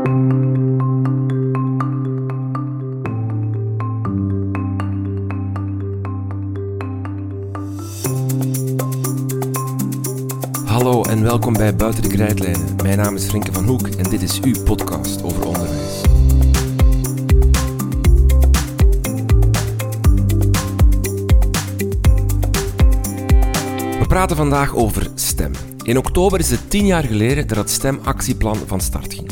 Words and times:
Hallo 0.00 0.12
en 11.02 11.22
welkom 11.22 11.52
bij 11.52 11.76
Buiten 11.76 12.02
de 12.02 12.08
Krijtlijnen. 12.08 12.76
Mijn 12.82 12.98
naam 12.98 13.14
is 13.14 13.24
Frenke 13.24 13.52
van 13.52 13.64
Hoek 13.64 13.88
en 13.88 14.10
dit 14.10 14.22
is 14.22 14.40
uw 14.40 14.62
podcast 14.62 15.22
over 15.22 15.46
onderwijs. 15.46 16.00
We 23.98 24.04
praten 24.08 24.36
vandaag 24.36 24.74
over 24.74 25.06
STEM. 25.14 25.52
In 25.82 25.98
oktober 25.98 26.38
is 26.38 26.50
het 26.50 26.70
tien 26.70 26.86
jaar 26.86 27.04
geleden 27.04 27.46
dat 27.46 27.56
het 27.56 27.70
STEM-actieplan 27.70 28.56
van 28.66 28.80
start 28.80 29.14
ging. 29.14 29.29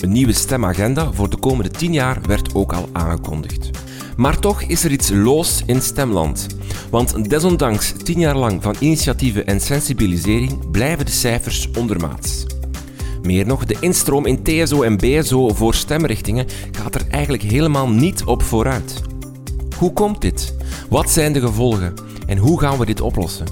Een 0.00 0.12
nieuwe 0.12 0.32
STEM-agenda 0.32 1.12
voor 1.12 1.30
de 1.30 1.36
komende 1.36 1.70
tien 1.70 1.92
jaar 1.92 2.20
werd 2.26 2.54
ook 2.54 2.72
al 2.72 2.88
aangekondigd. 2.92 3.70
Maar 4.16 4.38
toch 4.38 4.62
is 4.62 4.84
er 4.84 4.90
iets 4.90 5.10
los 5.10 5.62
in 5.66 5.82
stemland. 5.82 6.46
Want 6.90 7.30
desondanks 7.30 7.92
tien 8.02 8.18
jaar 8.18 8.36
lang 8.36 8.62
van 8.62 8.74
initiatieven 8.78 9.46
en 9.46 9.60
sensibilisering 9.60 10.70
blijven 10.70 11.04
de 11.04 11.12
cijfers 11.12 11.70
ondermaats. 11.78 12.46
Meer 13.22 13.46
nog, 13.46 13.64
de 13.64 13.76
instroom 13.80 14.26
in 14.26 14.42
TSO 14.42 14.82
en 14.82 14.96
BSO 14.96 15.48
voor 15.48 15.74
stemrichtingen 15.74 16.46
gaat 16.70 16.94
er 16.94 17.06
eigenlijk 17.10 17.42
helemaal 17.42 17.88
niet 17.88 18.24
op 18.24 18.42
vooruit. 18.42 19.02
Hoe 19.78 19.92
komt 19.92 20.20
dit? 20.20 20.54
Wat 20.88 21.10
zijn 21.10 21.32
de 21.32 21.40
gevolgen? 21.40 21.94
En 22.26 22.38
hoe 22.38 22.60
gaan 22.60 22.78
we 22.78 22.86
dit 22.86 23.00
oplossen? 23.00 23.46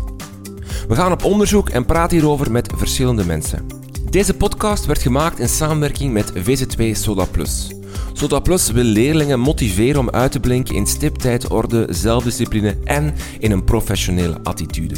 We 0.89 0.95
gaan 0.95 1.13
op 1.13 1.25
onderzoek 1.25 1.69
en 1.69 1.87
praten 1.87 2.17
hierover 2.17 2.51
met 2.51 2.73
verschillende 2.77 3.25
mensen. 3.25 3.78
Deze 4.11 4.35
podcast 4.35 4.87
werd 4.87 5.03
gemaakt 5.03 5.39
in 5.39 5.49
samenwerking 5.49 6.13
met 6.13 6.33
VZ2 6.33 6.91
Soda 6.93 7.25
Plus. 7.25 7.71
Soda 8.13 8.41
Plus 8.41 8.71
wil 8.71 8.85
leerlingen 8.85 9.41
motiveren 9.41 10.01
om 10.01 10.11
uit 10.11 10.33
te 10.33 10.41
blinken 10.41 10.75
in 10.75 10.87
stiptijd, 10.87 11.49
orde, 11.49 11.87
zelfdiscipline 11.91 12.77
en 12.85 13.15
in 13.39 13.51
een 13.51 13.65
professionele 13.65 14.39
attitude. 14.43 14.95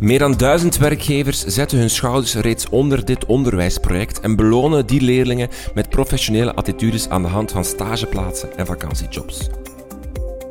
Meer 0.00 0.18
dan 0.18 0.36
duizend 0.36 0.76
werkgevers 0.76 1.44
zetten 1.44 1.78
hun 1.78 1.90
schouders 1.90 2.34
reeds 2.34 2.68
onder 2.68 3.04
dit 3.04 3.24
onderwijsproject 3.24 4.20
en 4.20 4.36
belonen 4.36 4.86
die 4.86 5.00
leerlingen 5.00 5.48
met 5.74 5.90
professionele 5.90 6.54
attitudes 6.54 7.08
aan 7.08 7.22
de 7.22 7.28
hand 7.28 7.52
van 7.52 7.64
stageplaatsen 7.64 8.56
en 8.56 8.66
vakantiejobs. 8.66 9.48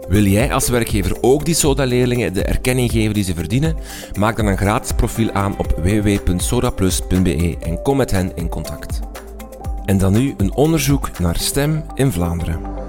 Wil 0.08 0.24
jij 0.24 0.54
als 0.54 0.70
werkgever 0.70 1.18
ook 1.22 1.46
die 1.46 1.56
SODA-leerlingen 1.56 2.34
de 2.34 2.44
erkenning 2.44 2.92
geven 2.92 3.14
die 3.14 3.24
ze 3.24 3.34
verdienen? 3.34 3.76
Maak 4.20 4.38
dan 4.38 4.46
een 4.46 4.58
gratis 4.58 4.92
profiel 4.92 5.32
aan 5.32 5.58
op 5.58 5.80
www.sodaplus.be 5.84 7.58
en 7.60 7.82
kom 7.82 7.98
met 7.98 8.12
hen 8.12 8.32
in 8.36 8.50
contact. 8.50 9.00
En 9.86 9.98
dan 9.98 10.14
nu 10.14 10.34
een 10.38 10.54
onderzoek 10.54 11.20
naar 11.20 11.36
STEM 11.36 11.84
in 11.94 12.12
Vlaanderen. 12.12 12.85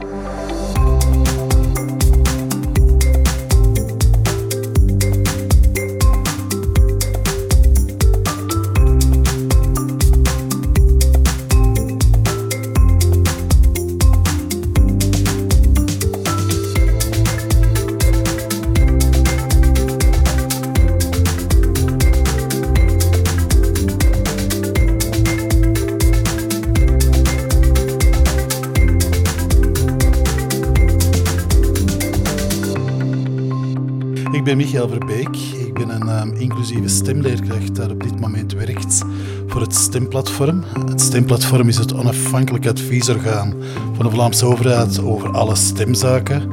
Ik 34.36 34.44
ben 34.44 34.56
Michael 34.56 34.88
Verbeek. 34.88 35.36
Ik 35.66 35.74
ben 35.74 35.90
een 35.90 36.20
um, 36.20 36.34
inclusieve 36.34 36.88
stemleerkracht 36.88 37.74
dat 37.74 37.90
op 37.90 38.02
dit 38.02 38.20
moment 38.20 38.52
werkt 38.52 39.02
voor 39.46 39.60
het 39.60 39.74
STEM-platform. 39.74 40.64
Het 40.88 41.00
STEM-platform 41.00 41.68
is 41.68 41.76
het 41.76 41.94
onafhankelijk 41.94 42.66
adviesorgaan 42.66 43.54
van 43.92 44.04
de 44.04 44.10
Vlaamse 44.10 44.46
overheid 44.46 45.02
over 45.02 45.32
alle 45.32 45.54
stemzaken. 45.54 46.50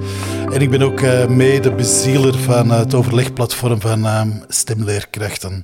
En 0.51 0.61
ik 0.61 0.69
ben 0.69 0.81
ook 0.81 0.99
uh, 0.99 1.27
mede 1.27 1.71
bezieler 1.71 2.37
van 2.37 2.69
het 2.69 2.93
overlegplatform 2.93 3.81
van 3.81 4.05
um, 4.05 4.43
stemleerkrachten. 4.47 5.61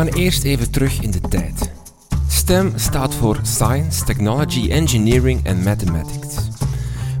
Gaan 0.00 0.14
eerst 0.14 0.42
even 0.42 0.70
terug 0.70 1.00
in 1.00 1.10
de 1.10 1.20
tijd. 1.20 1.70
STEM 2.28 2.72
staat 2.76 3.14
voor 3.14 3.38
Science, 3.42 4.04
Technology, 4.04 4.70
Engineering 4.70 5.44
en 5.44 5.62
Mathematics. 5.62 6.34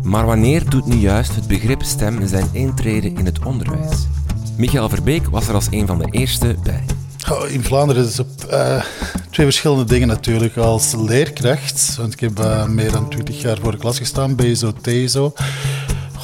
Maar 0.02 0.26
wanneer 0.26 0.70
doet 0.70 0.86
nu 0.86 0.94
juist 0.94 1.34
het 1.34 1.46
begrip 1.46 1.82
STEM 1.82 2.26
zijn 2.26 2.48
intrede 2.52 3.12
in 3.12 3.24
het 3.24 3.44
onderwijs? 3.44 4.06
Michael 4.56 4.88
Verbeek 4.88 5.28
was 5.28 5.48
er 5.48 5.54
als 5.54 5.66
een 5.70 5.86
van 5.86 5.98
de 5.98 6.08
eerste 6.10 6.56
bij. 6.62 6.84
Oh, 7.30 7.48
in 7.48 7.62
Vlaanderen 7.62 8.06
is 8.06 8.16
het 8.16 8.26
op 8.26 8.52
uh, 8.52 8.82
twee 9.30 9.46
verschillende 9.46 9.84
dingen 9.84 10.08
natuurlijk. 10.08 10.56
Als 10.56 10.94
leerkracht, 10.96 11.96
want 11.96 12.12
ik 12.12 12.20
heb 12.20 12.38
uh, 12.38 12.66
meer 12.66 12.92
dan 12.92 13.10
20 13.10 13.40
jaar 13.40 13.58
voor 13.58 13.72
de 13.72 13.78
klas 13.78 13.98
gestaan, 13.98 14.34
BSO, 14.34 14.72
TSO. 14.72 15.32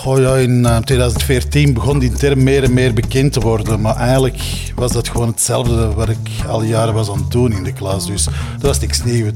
Oh 0.07 0.19
ja, 0.19 0.37
in 0.37 0.65
uh, 0.65 0.77
2014 0.77 1.75
begon 1.75 1.99
die 1.99 2.13
term 2.13 2.43
meer 2.43 2.63
en 2.63 2.73
meer 2.73 2.95
bekend 2.95 3.33
te 3.33 3.41
worden. 3.41 3.81
Maar 3.81 3.97
eigenlijk 3.97 4.43
was 4.75 4.93
dat 4.93 5.09
gewoon 5.09 5.29
hetzelfde 5.29 5.95
wat 5.95 6.09
ik 6.09 6.19
al 6.49 6.63
jaren 6.63 6.95
was 6.95 7.11
aan 7.11 7.19
het 7.19 7.31
doen 7.31 7.53
in 7.53 7.63
de 7.63 7.73
klas. 7.73 8.07
Dus 8.07 8.25
dat 8.25 8.63
was 8.63 8.81
niks 8.81 9.05
nieuws. 9.05 9.31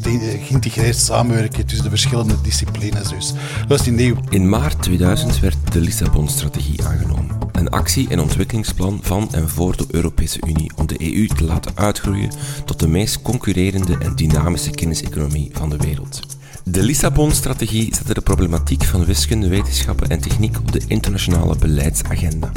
Geïntegreerd 0.46 0.96
samenwerken 0.96 1.66
tussen 1.66 1.84
de 1.84 1.90
verschillende 1.90 2.34
disciplines. 2.42 3.08
Dus 3.08 3.32
dat 3.58 3.68
was 3.68 3.82
die 3.82 3.92
nieuw. 3.92 4.16
In 4.28 4.48
maart 4.48 4.82
2000 4.82 5.40
werd 5.40 5.56
de 5.72 5.80
Lissabon-strategie 5.80 6.84
aangenomen. 6.84 7.38
Een 7.52 7.70
actie- 7.70 8.08
en 8.08 8.20
ontwikkelingsplan 8.20 8.98
van 9.02 9.28
en 9.32 9.48
voor 9.48 9.76
de 9.76 9.86
Europese 9.90 10.38
Unie 10.46 10.72
om 10.76 10.86
de 10.86 11.14
EU 11.14 11.26
te 11.26 11.44
laten 11.44 11.72
uitgroeien 11.74 12.30
tot 12.64 12.80
de 12.80 12.88
meest 12.88 13.22
concurrerende 13.22 13.96
en 13.98 14.16
dynamische 14.16 14.70
kenniseconomie 14.70 15.50
van 15.52 15.70
de 15.70 15.76
wereld. 15.76 16.39
De 16.64 16.82
Lissabon-strategie 16.82 17.94
zette 17.94 18.14
de 18.14 18.20
problematiek 18.20 18.84
van 18.84 19.04
wiskunde, 19.04 19.48
wetenschappen 19.48 20.08
en 20.08 20.20
techniek 20.20 20.58
op 20.58 20.72
de 20.72 20.80
internationale 20.86 21.56
beleidsagenda. 21.56 22.52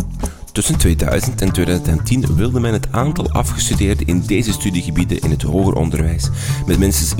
Tussen 0.51 0.77
2000 0.77 1.41
en 1.41 1.51
2010 1.51 2.35
wilde 2.35 2.59
men 2.59 2.73
het 2.73 2.87
aantal 2.91 3.31
afgestudeerden 3.31 4.07
in 4.07 4.21
deze 4.21 4.51
studiegebieden 4.51 5.19
in 5.19 5.29
het 5.29 5.41
hoger 5.41 5.73
onderwijs 5.73 6.29
met 6.65 6.79
minstens 6.79 7.15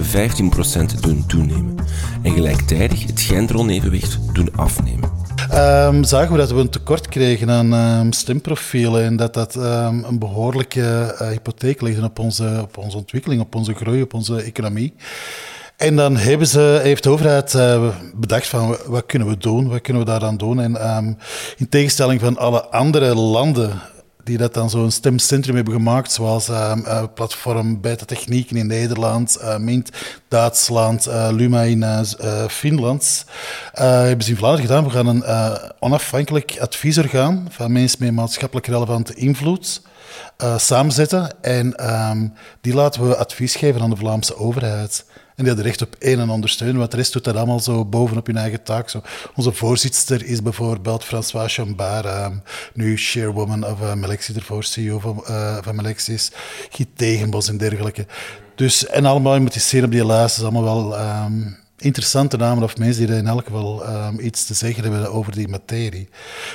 15% 0.95 0.99
doen 0.99 1.25
toenemen 1.27 1.75
en 2.21 2.33
gelijktijdig 2.33 3.05
het 3.05 3.21
genderonevenwicht 3.21 4.19
doen 4.33 4.49
afnemen. 4.55 5.11
Um, 5.53 6.03
zagen 6.03 6.31
we 6.31 6.37
dat 6.37 6.51
we 6.51 6.59
een 6.59 6.69
tekort 6.69 7.07
kregen 7.07 7.49
aan 7.49 7.73
um, 7.73 8.11
stemprofielen 8.11 9.03
en 9.03 9.15
dat 9.15 9.33
dat 9.33 9.55
um, 9.55 10.03
een 10.03 10.19
behoorlijke 10.19 11.15
uh, 11.21 11.27
hypotheek 11.27 11.81
legde 11.81 12.03
op 12.03 12.19
onze, 12.19 12.59
op 12.61 12.77
onze 12.77 12.97
ontwikkeling, 12.97 13.41
op 13.41 13.55
onze 13.55 13.73
groei, 13.73 14.01
op 14.01 14.13
onze 14.13 14.41
economie. 14.41 14.93
En 15.77 15.95
dan 15.95 16.17
hebben 16.17 16.47
ze, 16.47 16.79
heeft 16.83 17.03
de 17.03 17.09
overheid 17.09 17.53
uh, 17.53 17.87
bedacht 18.15 18.47
van 18.47 18.77
wat 18.85 19.05
kunnen 19.05 19.27
we 19.27 19.37
doen, 19.37 19.69
wat 19.69 19.81
kunnen 19.81 20.03
we 20.03 20.09
daaraan 20.09 20.37
doen. 20.37 20.59
En 20.59 20.95
um, 20.95 21.17
in 21.57 21.69
tegenstelling 21.69 22.19
van 22.19 22.37
alle 22.37 22.65
andere 22.65 23.15
landen 23.15 23.81
die 24.23 24.37
dat 24.37 24.53
dan 24.53 24.69
zo'n 24.69 24.91
stemcentrum 24.91 25.55
hebben 25.55 25.73
gemaakt, 25.73 26.11
zoals 26.11 26.49
uh, 26.49 26.75
uh, 26.77 27.03
platform 27.15 27.81
Beta 27.81 28.05
Technieken 28.05 28.55
in 28.55 28.67
Nederland, 28.67 29.37
uh, 29.41 29.57
Mint 29.57 29.89
Duitsland, 30.27 31.05
Luma 31.31 31.61
in 31.61 32.05
Finland, 32.49 33.25
hebben 33.73 34.25
ze 34.25 34.31
in 34.31 34.37
Vlaanderen 34.37 34.67
gedaan. 34.67 34.83
We 34.83 34.89
gaan 34.89 35.07
een 35.07 35.23
onafhankelijk 35.79 36.57
adviesorgaan 36.59 37.47
van 37.49 37.71
mensen 37.71 37.97
met 38.01 38.13
maatschappelijk 38.13 38.67
relevante 38.67 39.13
invloed 39.13 39.81
samenzetten 40.57 41.41
en 41.41 41.93
um, 41.93 42.33
die 42.61 42.73
laten 42.73 43.07
we 43.07 43.17
advies 43.17 43.55
geven 43.55 43.81
aan 43.81 43.89
de 43.89 43.95
Vlaamse 43.95 44.37
overheid. 44.37 45.05
En 45.35 45.43
die 45.43 45.47
hadden 45.47 45.65
recht 45.65 45.81
op 45.81 45.95
één 45.99 46.19
en 46.19 46.29
ondersteunen, 46.29 46.77
want 46.77 46.91
de 46.91 46.97
rest 46.97 47.13
doet 47.13 47.23
dat 47.23 47.35
allemaal 47.35 47.59
zo 47.59 47.85
bovenop 47.85 48.25
hun 48.27 48.37
eigen 48.37 48.63
taak. 48.63 48.89
Zo. 48.89 49.01
Onze 49.35 49.51
voorzitter 49.51 50.25
is 50.25 50.41
bijvoorbeeld 50.41 51.03
François 51.03 51.53
Chambard, 51.53 52.05
uh, 52.05 52.27
nu 52.73 52.97
chairwoman 52.97 53.65
of 53.65 53.81
uh, 53.81 53.93
Melexis, 53.93 54.35
ervoor 54.35 54.63
CEO 54.63 54.99
van, 54.99 55.23
uh, 55.29 55.57
van 55.61 55.75
Melexis, 55.75 56.31
Giet 56.69 56.87
Tegenbos 56.95 57.49
en 57.49 57.57
dergelijke. 57.57 58.05
Dus, 58.55 58.87
en 58.87 59.05
allemaal, 59.05 59.33
je 59.33 59.39
moet 59.39 59.53
je 59.53 59.59
zien 59.59 59.83
op 59.83 59.91
die 59.91 60.05
lijst, 60.05 60.37
is 60.37 60.43
allemaal 60.43 60.63
wel 60.63 60.99
um, 60.99 61.57
interessante 61.77 62.37
namen 62.37 62.63
of 62.63 62.77
mensen 62.77 63.07
die 63.07 63.15
in 63.15 63.27
elk 63.27 63.45
geval 63.45 63.83
iets 64.19 64.45
te 64.45 64.53
zeggen 64.53 64.83
hebben 64.83 65.11
over 65.11 65.31
die 65.31 65.47
materie. 65.47 66.09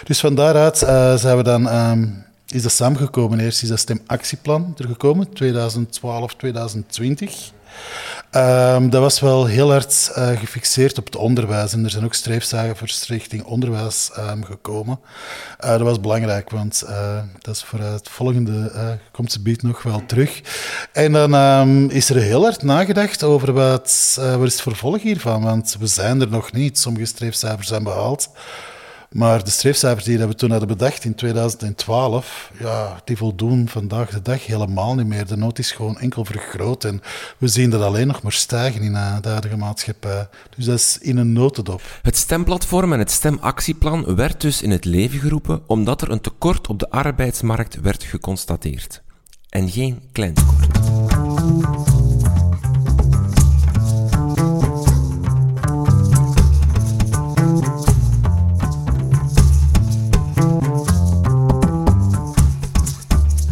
Dus 0.04 0.20
van 0.20 0.34
daaruit 0.34 0.82
uh, 0.82 1.16
zijn 1.16 1.36
we 1.36 1.42
dan... 1.42 1.68
Is 2.50 2.62
dat 2.62 2.72
samengekomen. 2.72 3.40
Eerst 3.40 3.62
is 3.62 3.68
dat 3.68 3.78
stemactieplan 3.78 4.74
er 4.76 4.86
gekomen, 4.86 5.32
2012, 5.32 6.34
2020. 6.34 7.52
Ehm, 8.30 8.88
dat 8.88 9.00
was 9.00 9.20
wel 9.20 9.46
heel 9.46 9.70
hard 9.70 10.12
uh, 10.18 10.28
gefixeerd 10.38 10.98
op 10.98 11.04
het 11.04 11.16
onderwijs. 11.16 11.72
En 11.72 11.84
er 11.84 11.90
zijn 11.90 12.04
ook 12.04 12.14
streefcijfers 12.14 13.08
richting 13.08 13.44
onderwijs 13.44 14.10
um, 14.18 14.44
gekomen. 14.44 15.00
Uh, 15.64 15.70
dat 15.70 15.80
was 15.80 16.00
belangrijk, 16.00 16.50
want 16.50 16.82
uh, 16.86 17.18
dat 17.38 17.54
is 17.54 17.62
voor 17.62 17.80
het 17.80 18.08
volgende 18.08 18.98
komt 19.12 19.32
ze 19.32 19.42
biedt 19.42 19.62
nog 19.62 19.82
wel 19.82 20.02
terug. 20.06 20.40
En 20.92 21.12
dan 21.12 21.34
um, 21.34 21.90
is 21.90 22.10
er 22.10 22.16
heel 22.16 22.42
hard 22.42 22.62
nagedacht 22.62 23.22
over 23.22 23.52
wat, 23.52 24.18
wat 24.20 24.46
is 24.46 24.52
het 24.52 24.62
vervolg 24.62 25.02
hiervan. 25.02 25.42
Want 25.42 25.76
we 25.78 25.86
zijn 25.86 26.20
er 26.20 26.30
nog 26.30 26.52
niet. 26.52 26.78
Sommige 26.78 27.06
streefcijfers 27.06 27.68
zijn 27.68 27.82
behaald. 27.82 28.30
Maar 29.10 29.44
de 29.44 29.50
streefcijfers 29.50 30.04
die 30.04 30.18
we 30.18 30.34
toen 30.34 30.50
hadden 30.50 30.68
bedacht 30.68 31.04
in 31.04 31.14
2012, 31.14 32.52
ja, 32.58 33.00
die 33.04 33.16
voldoen 33.16 33.68
vandaag 33.68 34.10
de 34.10 34.22
dag 34.22 34.46
helemaal 34.46 34.94
niet 34.94 35.06
meer. 35.06 35.26
De 35.26 35.36
nood 35.36 35.58
is 35.58 35.72
gewoon 35.72 35.98
enkel 35.98 36.24
vergroot 36.24 36.84
en 36.84 37.02
we 37.38 37.48
zien 37.48 37.70
dat 37.70 37.82
alleen 37.82 38.06
nog 38.06 38.22
maar 38.22 38.32
stijgen 38.32 38.82
in 38.82 38.92
de 38.92 39.28
huidige 39.28 39.56
maatschappij. 39.56 40.28
Dus 40.56 40.64
dat 40.64 40.78
is 40.78 40.98
in 41.00 41.16
een 41.16 41.32
notendop. 41.32 41.82
Het 42.02 42.16
stemplatform 42.16 42.92
en 42.92 42.98
het 42.98 43.10
stemactieplan 43.10 44.14
werd 44.14 44.40
dus 44.40 44.62
in 44.62 44.70
het 44.70 44.84
leven 44.84 45.20
geroepen 45.20 45.62
omdat 45.66 46.02
er 46.02 46.10
een 46.10 46.20
tekort 46.20 46.68
op 46.68 46.78
de 46.78 46.90
arbeidsmarkt 46.90 47.80
werd 47.80 48.04
geconstateerd. 48.04 49.02
En 49.48 49.68
geen 49.70 50.02
klein 50.12 50.34
tekort. 50.34 51.17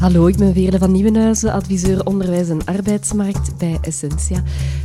Hallo, 0.07 0.27
ik 0.27 0.37
ben 0.37 0.53
Veerle 0.53 0.79
van 0.79 0.93
Nieuwenhuizen, 0.93 1.53
adviseur 1.53 2.05
onderwijs 2.05 2.49
en 2.49 2.65
arbeidsmarkt 2.65 3.59
bij 3.59 3.79
Essentia, 3.81 4.43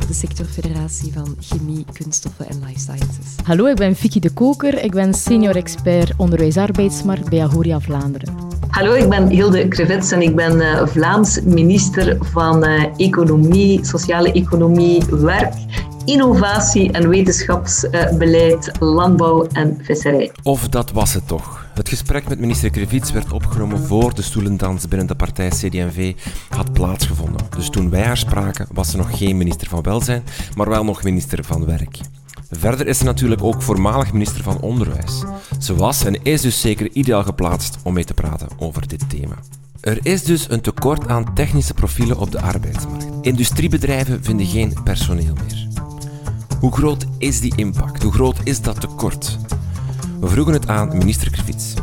de 0.08 0.14
sectorfederatie 0.14 1.12
van 1.12 1.36
chemie, 1.40 1.84
kunststoffen 1.92 2.48
en 2.48 2.62
life 2.66 2.78
sciences. 2.78 3.26
Hallo, 3.44 3.66
ik 3.66 3.76
ben 3.76 3.96
Vicky 3.96 4.18
de 4.18 4.30
Koker, 4.30 4.84
ik 4.84 4.90
ben 4.90 5.14
senior 5.14 5.56
expert 5.56 6.12
onderwijs-arbeidsmarkt 6.16 7.28
bij 7.28 7.42
Agoria 7.42 7.80
Vlaanderen. 7.80 8.34
Hallo, 8.68 8.92
ik 8.92 9.08
ben 9.08 9.28
Hilde 9.28 9.68
Krevets 9.68 10.10
en 10.10 10.22
ik 10.22 10.36
ben 10.36 10.56
uh, 10.56 10.86
Vlaams 10.86 11.40
minister 11.40 12.16
van 12.20 12.64
uh, 12.64 12.84
Economie, 12.96 13.84
Sociale 13.84 14.32
Economie, 14.32 15.02
Werk 15.10 15.54
innovatie 16.04 16.92
en 16.92 17.08
wetenschapsbeleid, 17.08 18.72
landbouw 18.80 19.46
en 19.52 19.78
visserij. 19.82 20.32
Of 20.42 20.68
dat 20.68 20.92
was 20.92 21.14
het 21.14 21.28
toch. 21.28 21.61
Het 21.74 21.88
gesprek 21.88 22.28
met 22.28 22.38
minister 22.38 22.70
Krevits 22.70 23.12
werd 23.12 23.32
opgenomen 23.32 23.78
voor 23.78 24.14
de 24.14 24.22
stoelendans 24.22 24.88
binnen 24.88 25.06
de 25.06 25.14
partij 25.14 25.48
CD&V 25.48 26.14
had 26.48 26.72
plaatsgevonden. 26.72 27.46
Dus 27.56 27.68
toen 27.68 27.90
wij 27.90 28.02
haar 28.02 28.16
spraken, 28.16 28.66
was 28.72 28.90
ze 28.90 28.96
nog 28.96 29.18
geen 29.18 29.36
minister 29.36 29.68
van 29.68 29.82
Welzijn, 29.82 30.22
maar 30.56 30.68
wel 30.68 30.84
nog 30.84 31.02
minister 31.02 31.44
van 31.44 31.64
Werk. 31.64 31.98
Verder 32.50 32.86
is 32.86 32.98
ze 32.98 33.04
natuurlijk 33.04 33.42
ook 33.42 33.62
voormalig 33.62 34.12
minister 34.12 34.42
van 34.42 34.60
Onderwijs. 34.60 35.22
Ze 35.58 35.74
was 35.74 36.04
en 36.04 36.22
is 36.22 36.40
dus 36.40 36.60
zeker 36.60 36.90
ideaal 36.90 37.22
geplaatst 37.22 37.78
om 37.82 37.92
mee 37.94 38.04
te 38.04 38.14
praten 38.14 38.48
over 38.58 38.88
dit 38.88 39.10
thema. 39.10 39.36
Er 39.80 39.98
is 40.02 40.22
dus 40.24 40.50
een 40.50 40.60
tekort 40.60 41.08
aan 41.08 41.34
technische 41.34 41.74
profielen 41.74 42.18
op 42.18 42.30
de 42.30 42.40
arbeidsmarkt. 42.40 43.06
Industriebedrijven 43.20 44.24
vinden 44.24 44.46
geen 44.46 44.74
personeel 44.84 45.34
meer. 45.34 45.68
Hoe 46.60 46.72
groot 46.72 47.06
is 47.18 47.40
die 47.40 47.56
impact? 47.56 48.02
Hoe 48.02 48.12
groot 48.12 48.36
is 48.44 48.60
dat 48.60 48.80
tekort? 48.80 49.38
We 50.22 50.28
vroegen 50.28 50.52
het 50.52 50.68
aan 50.68 50.88
minister 50.98 51.30
Krivits. 51.30 51.74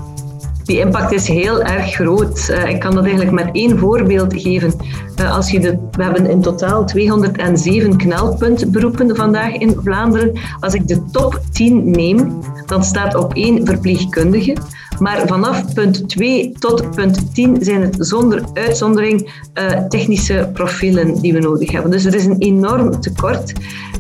Die 0.64 0.80
impact 0.80 1.12
is 1.12 1.28
heel 1.28 1.62
erg 1.62 1.94
groot. 1.94 2.48
Uh, 2.52 2.70
ik 2.70 2.80
kan 2.80 2.96
dat 2.96 3.04
eigenlijk 3.04 3.32
met 3.32 3.50
één 3.52 3.78
voorbeeld 3.78 4.42
geven. 4.42 4.74
Uh, 5.20 5.36
als 5.36 5.52
je 5.52 5.60
de, 5.60 5.78
we 5.92 6.04
hebben 6.04 6.26
in 6.26 6.42
totaal 6.42 6.86
207 6.86 7.98
knelpuntberoepen 7.98 9.16
vandaag 9.16 9.54
in 9.54 9.78
Vlaanderen. 9.84 10.40
Als 10.60 10.74
ik 10.74 10.88
de 10.88 11.06
top 11.12 11.42
10 11.52 11.92
neem, 11.92 12.42
dan 12.66 12.84
staat 12.84 13.16
op 13.16 13.34
één 13.34 13.66
verpleegkundige. 13.66 14.56
Maar 15.00 15.28
vanaf 15.28 15.74
punt 15.74 16.10
2 16.10 16.52
tot 16.52 16.92
punt 16.92 17.36
10 17.36 17.58
zijn 17.60 17.82
het 17.82 17.96
zonder 18.00 18.44
uitzondering 18.54 19.32
uh, 19.54 19.72
technische 19.88 20.50
profielen 20.54 21.22
die 21.22 21.34
we 21.34 21.40
nodig 21.40 21.72
hebben. 21.72 21.92
Dus 21.92 22.06
er 22.06 22.16
is 22.16 22.26
een 22.26 22.40
enorm 22.40 23.02
tekort. 23.02 23.54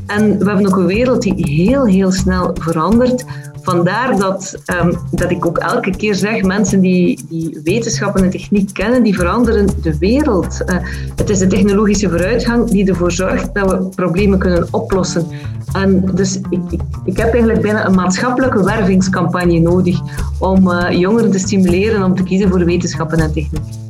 En 0.05 0.39
we 0.39 0.45
hebben 0.45 0.67
ook 0.67 0.77
een 0.77 0.85
wereld 0.85 1.21
die 1.21 1.33
heel, 1.35 1.85
heel 1.85 2.11
snel 2.11 2.55
verandert. 2.59 3.25
Vandaar 3.61 4.17
dat, 4.17 4.57
um, 4.81 4.97
dat 5.11 5.31
ik 5.31 5.45
ook 5.45 5.57
elke 5.57 5.89
keer 5.89 6.15
zeg, 6.15 6.43
mensen 6.43 6.79
die, 6.79 7.25
die 7.29 7.59
wetenschappen 7.63 8.23
en 8.23 8.29
techniek 8.29 8.73
kennen, 8.73 9.03
die 9.03 9.15
veranderen 9.15 9.67
de 9.81 9.97
wereld. 9.97 10.61
Uh, 10.65 10.75
het 11.15 11.29
is 11.29 11.39
de 11.39 11.47
technologische 11.47 12.09
vooruitgang 12.09 12.69
die 12.69 12.87
ervoor 12.89 13.11
zorgt 13.11 13.53
dat 13.53 13.71
we 13.71 13.89
problemen 13.95 14.39
kunnen 14.39 14.67
oplossen. 14.71 15.27
En 15.73 16.05
dus 16.13 16.39
ik, 16.49 16.61
ik, 16.69 16.81
ik 17.03 17.17
heb 17.17 17.31
eigenlijk 17.31 17.61
bijna 17.61 17.85
een 17.85 17.95
maatschappelijke 17.95 18.63
wervingscampagne 18.63 19.59
nodig 19.59 19.99
om 20.39 20.67
uh, 20.67 20.91
jongeren 20.91 21.31
te 21.31 21.39
stimuleren 21.39 22.03
om 22.03 22.15
te 22.15 22.23
kiezen 22.23 22.49
voor 22.49 22.65
wetenschappen 22.65 23.19
en 23.19 23.33
techniek. 23.33 23.88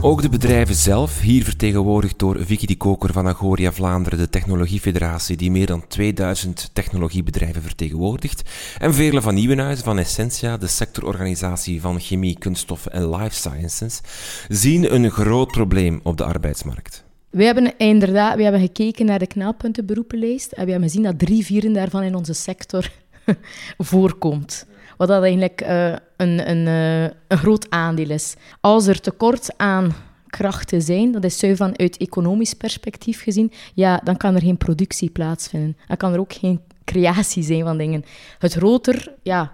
Ook 0.00 0.22
de 0.22 0.28
bedrijven 0.28 0.74
zelf, 0.74 1.20
hier 1.20 1.44
vertegenwoordigd 1.44 2.18
door 2.18 2.44
Vicky 2.44 2.66
de 2.66 2.76
Koker 2.76 3.12
van 3.12 3.28
Agoria 3.28 3.72
Vlaanderen, 3.72 4.18
de 4.18 4.28
technologiefederatie 4.28 5.36
die 5.36 5.50
meer 5.50 5.66
dan 5.66 5.86
2000 5.86 6.70
technologiebedrijven 6.72 7.62
vertegenwoordigt, 7.62 8.42
en 8.78 8.94
Veerle 8.94 9.22
van 9.22 9.34
Nieuwenhuizen 9.34 9.84
van 9.84 9.98
Essentia, 9.98 10.56
de 10.56 10.66
sectororganisatie 10.66 11.80
van 11.80 12.00
chemie, 12.00 12.38
kunststoffen 12.38 12.92
en 12.92 13.16
life 13.16 13.34
sciences, 13.34 14.00
zien 14.48 14.94
een 14.94 15.10
groot 15.10 15.50
probleem 15.50 16.00
op 16.02 16.16
de 16.16 16.24
arbeidsmarkt. 16.24 17.04
We 17.30 17.44
hebben 17.44 17.78
inderdaad 17.78 18.36
we 18.36 18.42
hebben 18.42 18.60
gekeken 18.60 19.06
naar 19.06 19.18
de 19.18 19.26
knelpuntenberoepenlijst 19.26 20.52
en 20.52 20.64
we 20.64 20.70
hebben 20.70 20.88
gezien 20.88 21.04
dat 21.04 21.18
drie 21.18 21.44
vierde 21.44 21.72
daarvan 21.72 22.02
in 22.02 22.14
onze 22.14 22.34
sector 22.34 22.90
voorkomt. 23.78 24.66
Wat 24.98 25.08
dat 25.08 25.22
eigenlijk 25.22 25.62
uh, 25.62 25.92
een, 26.16 26.50
een, 26.50 26.66
uh, 26.66 27.02
een 27.02 27.38
groot 27.38 27.70
aandeel 27.70 28.10
is. 28.10 28.34
Als 28.60 28.86
er 28.86 29.00
tekort 29.00 29.50
aan 29.56 29.94
krachten 30.26 30.82
zijn, 30.82 31.12
dat 31.12 31.24
is 31.24 31.38
zuiver 31.38 31.66
vanuit 31.66 31.96
economisch 31.96 32.54
perspectief 32.54 33.22
gezien, 33.22 33.52
ja, 33.74 34.00
dan 34.04 34.16
kan 34.16 34.34
er 34.34 34.40
geen 34.40 34.56
productie 34.56 35.10
plaatsvinden. 35.10 35.76
Dan 35.86 35.96
kan 35.96 36.12
er 36.12 36.20
ook 36.20 36.32
geen 36.32 36.60
creatie 36.84 37.42
zijn 37.42 37.64
van 37.64 37.78
dingen. 37.78 38.04
Het 38.38 38.52
groter 38.52 39.14
ja, 39.22 39.52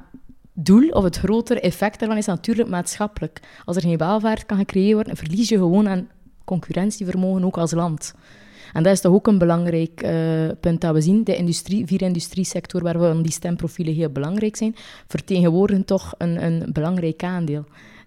doel 0.52 0.88
of 0.88 1.04
het 1.04 1.16
grotere 1.16 1.60
effect 1.60 1.98
daarvan 1.98 2.18
is 2.18 2.26
natuurlijk 2.26 2.68
maatschappelijk. 2.68 3.40
Als 3.64 3.76
er 3.76 3.82
geen 3.82 3.96
welvaart 3.96 4.46
kan 4.46 4.58
gecreëerd 4.58 4.94
worden, 4.94 5.16
verlies 5.16 5.48
je 5.48 5.56
gewoon 5.56 5.88
aan 5.88 6.08
concurrentievermogen 6.44 7.44
ook 7.44 7.58
als 7.58 7.72
land. 7.72 8.14
En 8.74 8.82
dat 8.82 8.92
is 8.92 9.00
toch 9.00 9.12
ook 9.12 9.26
een 9.26 9.38
belangrijk 9.38 10.02
uh, 10.04 10.48
punt 10.60 10.80
dat 10.80 10.94
we 10.94 11.00
zien. 11.00 11.24
De 11.24 11.36
industrie, 11.36 11.86
vier 11.86 12.02
industriesector, 12.02 12.82
waar 12.82 13.00
we 13.00 13.22
die 13.22 13.32
stemprofielen 13.32 13.94
heel 13.94 14.10
belangrijk 14.10 14.56
zijn, 14.56 14.74
vertegenwoordigen 15.06 15.84
toch 15.84 16.14
een, 16.18 16.44
een 16.44 16.72
belangrijk 16.72 17.22
aandeel 17.22 17.64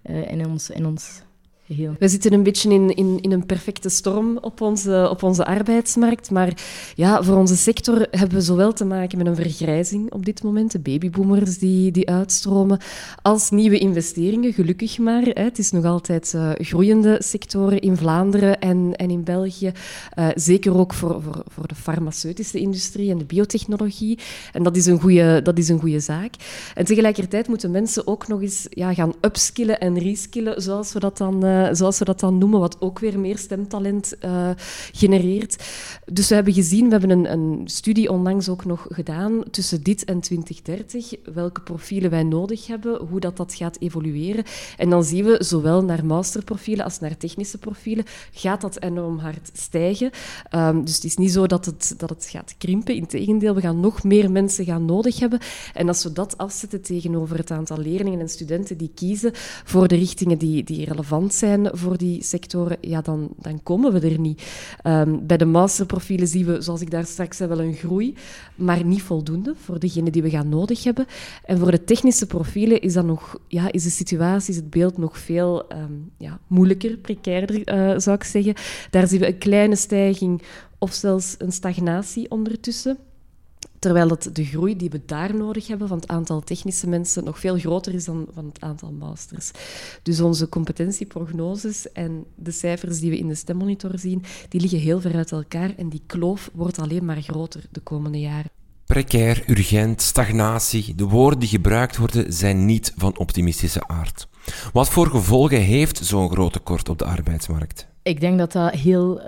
uh, 0.09 0.31
in, 0.31 0.47
ons, 0.47 0.69
in 0.69 0.85
ons 0.85 1.21
we 1.67 2.07
zitten 2.07 2.33
een 2.33 2.43
beetje 2.43 2.69
in, 2.69 2.95
in, 2.95 3.17
in 3.21 3.31
een 3.31 3.45
perfecte 3.45 3.89
storm 3.89 4.37
op 4.37 4.61
onze, 4.61 5.07
op 5.09 5.23
onze 5.23 5.45
arbeidsmarkt. 5.45 6.31
Maar 6.31 6.53
ja, 6.95 7.23
voor 7.23 7.35
onze 7.35 7.57
sector 7.57 8.07
hebben 8.11 8.37
we 8.37 8.41
zowel 8.41 8.73
te 8.73 8.85
maken 8.85 9.17
met 9.17 9.27
een 9.27 9.35
vergrijzing 9.35 10.11
op 10.11 10.25
dit 10.25 10.43
moment, 10.43 10.71
de 10.71 10.79
babyboomers 10.79 11.57
die, 11.57 11.91
die 11.91 12.09
uitstromen, 12.09 12.79
als 13.21 13.49
nieuwe 13.49 13.77
investeringen, 13.77 14.53
gelukkig 14.53 14.97
maar. 14.97 15.23
Hè. 15.23 15.43
Het 15.43 15.59
is 15.59 15.71
nog 15.71 15.85
altijd 15.85 16.33
uh, 16.35 16.51
groeiende 16.55 17.15
sectoren 17.19 17.79
in 17.79 17.97
Vlaanderen 17.97 18.59
en, 18.59 18.93
en 18.95 19.09
in 19.09 19.23
België. 19.23 19.71
Uh, 20.19 20.27
zeker 20.35 20.77
ook 20.77 20.93
voor, 20.93 21.21
voor, 21.21 21.43
voor 21.47 21.67
de 21.67 21.75
farmaceutische 21.75 22.59
industrie 22.59 23.11
en 23.11 23.17
de 23.17 23.25
biotechnologie. 23.25 24.19
En 24.53 24.63
dat 24.63 24.75
is 24.75 24.85
een 24.85 24.99
goede, 24.99 25.41
dat 25.41 25.57
is 25.57 25.69
een 25.69 25.79
goede 25.79 25.99
zaak. 25.99 26.33
En 26.75 26.85
tegelijkertijd 26.85 27.47
moeten 27.47 27.71
mensen 27.71 28.07
ook 28.07 28.27
nog 28.27 28.41
eens 28.41 28.67
ja, 28.69 28.93
gaan 28.93 29.13
upskillen 29.21 29.79
en 29.79 29.99
reskillen, 29.99 30.61
zoals 30.61 30.93
we 30.93 30.99
dat 30.99 31.17
dan... 31.17 31.45
Uh, 31.45 31.56
eh, 31.57 31.73
zoals 31.73 31.99
we 31.99 32.05
dat 32.05 32.19
dan 32.19 32.37
noemen, 32.37 32.59
wat 32.59 32.81
ook 32.81 32.99
weer 32.99 33.19
meer 33.19 33.37
stemtalent 33.37 34.13
uh, 34.25 34.49
genereert. 34.91 35.63
Dus 36.05 36.29
we 36.29 36.35
hebben 36.35 36.53
gezien, 36.53 36.85
we 36.85 36.91
hebben 36.91 37.09
een, 37.09 37.31
een, 37.31 37.61
studie 37.65 38.11
onlangs 38.11 38.49
ook 38.49 38.65
nog 38.65 38.85
gedaan 38.89 39.43
tussen 39.51 39.83
dit 39.83 40.05
en 40.05 40.19
2030, 40.19 41.33
welke 41.33 41.61
profielen 41.61 42.09
wij 42.09 42.23
nodig 42.23 42.67
hebben, 42.67 43.05
hoe 43.09 43.19
dat, 43.19 43.37
dat 43.37 43.53
gaat 43.53 43.77
evolueren. 43.79 44.43
En 44.77 44.89
dan 44.89 45.03
zien 45.03 45.25
we 45.25 45.35
zowel 45.39 45.83
naar 45.83 46.05
masterprofielen 46.05 46.85
als 46.85 46.99
naar 46.99 47.17
technische 47.17 47.57
profielen, 47.57 48.05
gaat 48.31 48.61
dat 48.61 48.81
enorm 48.81 49.17
hard 49.19 49.49
stijgen. 49.53 50.11
Um, 50.55 50.85
dus 50.85 50.95
het 50.95 51.03
is 51.03 51.17
niet 51.17 51.31
zo 51.31 51.47
dat 51.47 51.65
het, 51.65 51.93
dat 51.97 52.09
het 52.09 52.27
gaat 52.29 52.55
krimpen. 52.57 52.95
Integendeel, 52.95 53.55
we 53.55 53.61
gaan 53.61 53.79
nog 53.79 54.03
meer 54.03 54.31
mensen 54.31 54.65
gaan 54.65 54.85
nodig 54.85 55.19
hebben. 55.19 55.39
En 55.73 55.87
als 55.87 56.03
we 56.03 56.13
dat 56.13 56.37
afzetten 56.37 56.81
tegenover 56.81 57.37
het 57.37 57.51
aantal 57.51 57.77
leerlingen 57.77 58.19
en 58.19 58.29
studenten 58.29 58.77
die 58.77 58.91
kiezen 58.95 59.31
voor 59.63 59.87
de 59.87 59.95
richtingen 59.95 60.37
die, 60.37 60.63
die 60.63 60.85
relevant 60.85 61.33
zijn, 61.33 61.46
voor 61.71 61.97
die 61.97 62.23
sectoren, 62.23 62.77
ja, 62.81 63.01
dan, 63.01 63.29
dan 63.37 63.63
komen 63.63 63.93
we 63.93 64.09
er 64.09 64.19
niet. 64.19 64.43
Ehm, 64.81 65.17
bij 65.21 65.37
de 65.37 65.45
masterprofielen 65.45 66.27
zien 66.27 66.45
we, 66.45 66.61
zoals 66.61 66.81
ik 66.81 66.91
daar 66.91 67.05
straks 67.05 67.37
zei, 67.37 67.49
wel 67.49 67.61
een 67.61 67.73
groei, 67.73 68.15
maar 68.55 68.83
niet 68.83 69.01
voldoende 69.01 69.53
voor 69.55 69.79
degene 69.79 70.09
die 70.09 70.21
we 70.21 70.29
gaan 70.29 70.49
nodig 70.49 70.83
hebben. 70.83 71.05
En 71.45 71.57
voor 71.57 71.71
de 71.71 71.83
technische 71.83 72.25
profielen 72.25 72.81
is, 72.81 72.93
dat 72.93 73.05
nog, 73.05 73.39
ja, 73.47 73.71
is 73.71 73.83
de 73.83 73.89
situatie, 73.89 74.49
is 74.49 74.55
het 74.55 74.69
beeld 74.69 74.97
nog 74.97 75.17
veel 75.17 75.67
ehm, 75.67 75.93
ja, 76.17 76.39
moeilijker, 76.47 76.97
precairder, 76.97 77.73
uh, 77.73 77.99
zou 77.99 78.15
ik 78.15 78.23
zeggen. 78.23 78.53
Daar 78.89 79.07
zien 79.07 79.19
we 79.19 79.27
een 79.27 79.37
kleine 79.37 79.75
stijging 79.75 80.41
of 80.77 80.93
zelfs 80.93 81.35
een 81.37 81.51
stagnatie 81.51 82.31
ondertussen. 82.31 82.97
Terwijl 83.79 84.09
het 84.09 84.29
de 84.33 84.45
groei 84.45 84.75
die 84.75 84.89
we 84.89 85.01
daar 85.05 85.35
nodig 85.35 85.67
hebben 85.67 85.87
van 85.87 85.97
het 85.97 86.07
aantal 86.07 86.41
technische 86.41 86.87
mensen 86.87 87.23
nog 87.23 87.39
veel 87.39 87.57
groter 87.57 87.93
is 87.93 88.05
dan 88.05 88.27
van 88.33 88.45
het 88.45 88.61
aantal 88.61 88.91
masters. 88.91 89.51
Dus 90.03 90.21
onze 90.21 90.49
competentieprognoses 90.49 91.91
en 91.91 92.25
de 92.35 92.51
cijfers 92.51 92.99
die 92.99 93.09
we 93.09 93.17
in 93.17 93.27
de 93.27 93.35
stemmonitor 93.35 93.99
zien, 93.99 94.23
die 94.49 94.61
liggen 94.61 94.79
heel 94.79 95.01
ver 95.01 95.15
uit 95.15 95.31
elkaar 95.31 95.73
en 95.77 95.89
die 95.89 96.01
kloof 96.05 96.49
wordt 96.53 96.79
alleen 96.79 97.05
maar 97.05 97.21
groter 97.21 97.61
de 97.71 97.79
komende 97.79 98.19
jaren. 98.19 98.49
Precair, 98.85 99.43
urgent, 99.47 100.01
stagnatie, 100.01 100.95
de 100.95 101.03
woorden 101.03 101.39
die 101.39 101.49
gebruikt 101.49 101.97
worden 101.97 102.33
zijn 102.33 102.65
niet 102.65 102.93
van 102.95 103.17
optimistische 103.17 103.87
aard. 103.87 104.27
Wat 104.73 104.89
voor 104.89 105.07
gevolgen 105.07 105.61
heeft 105.61 106.05
zo'n 106.05 106.29
groot 106.29 106.53
tekort 106.53 106.89
op 106.89 106.97
de 106.97 107.05
arbeidsmarkt? 107.05 107.87
Ik 108.03 108.19
denk 108.19 108.37
dat 108.37 108.51
dat 108.51 108.73
heel 108.73 109.19
uh, 109.19 109.25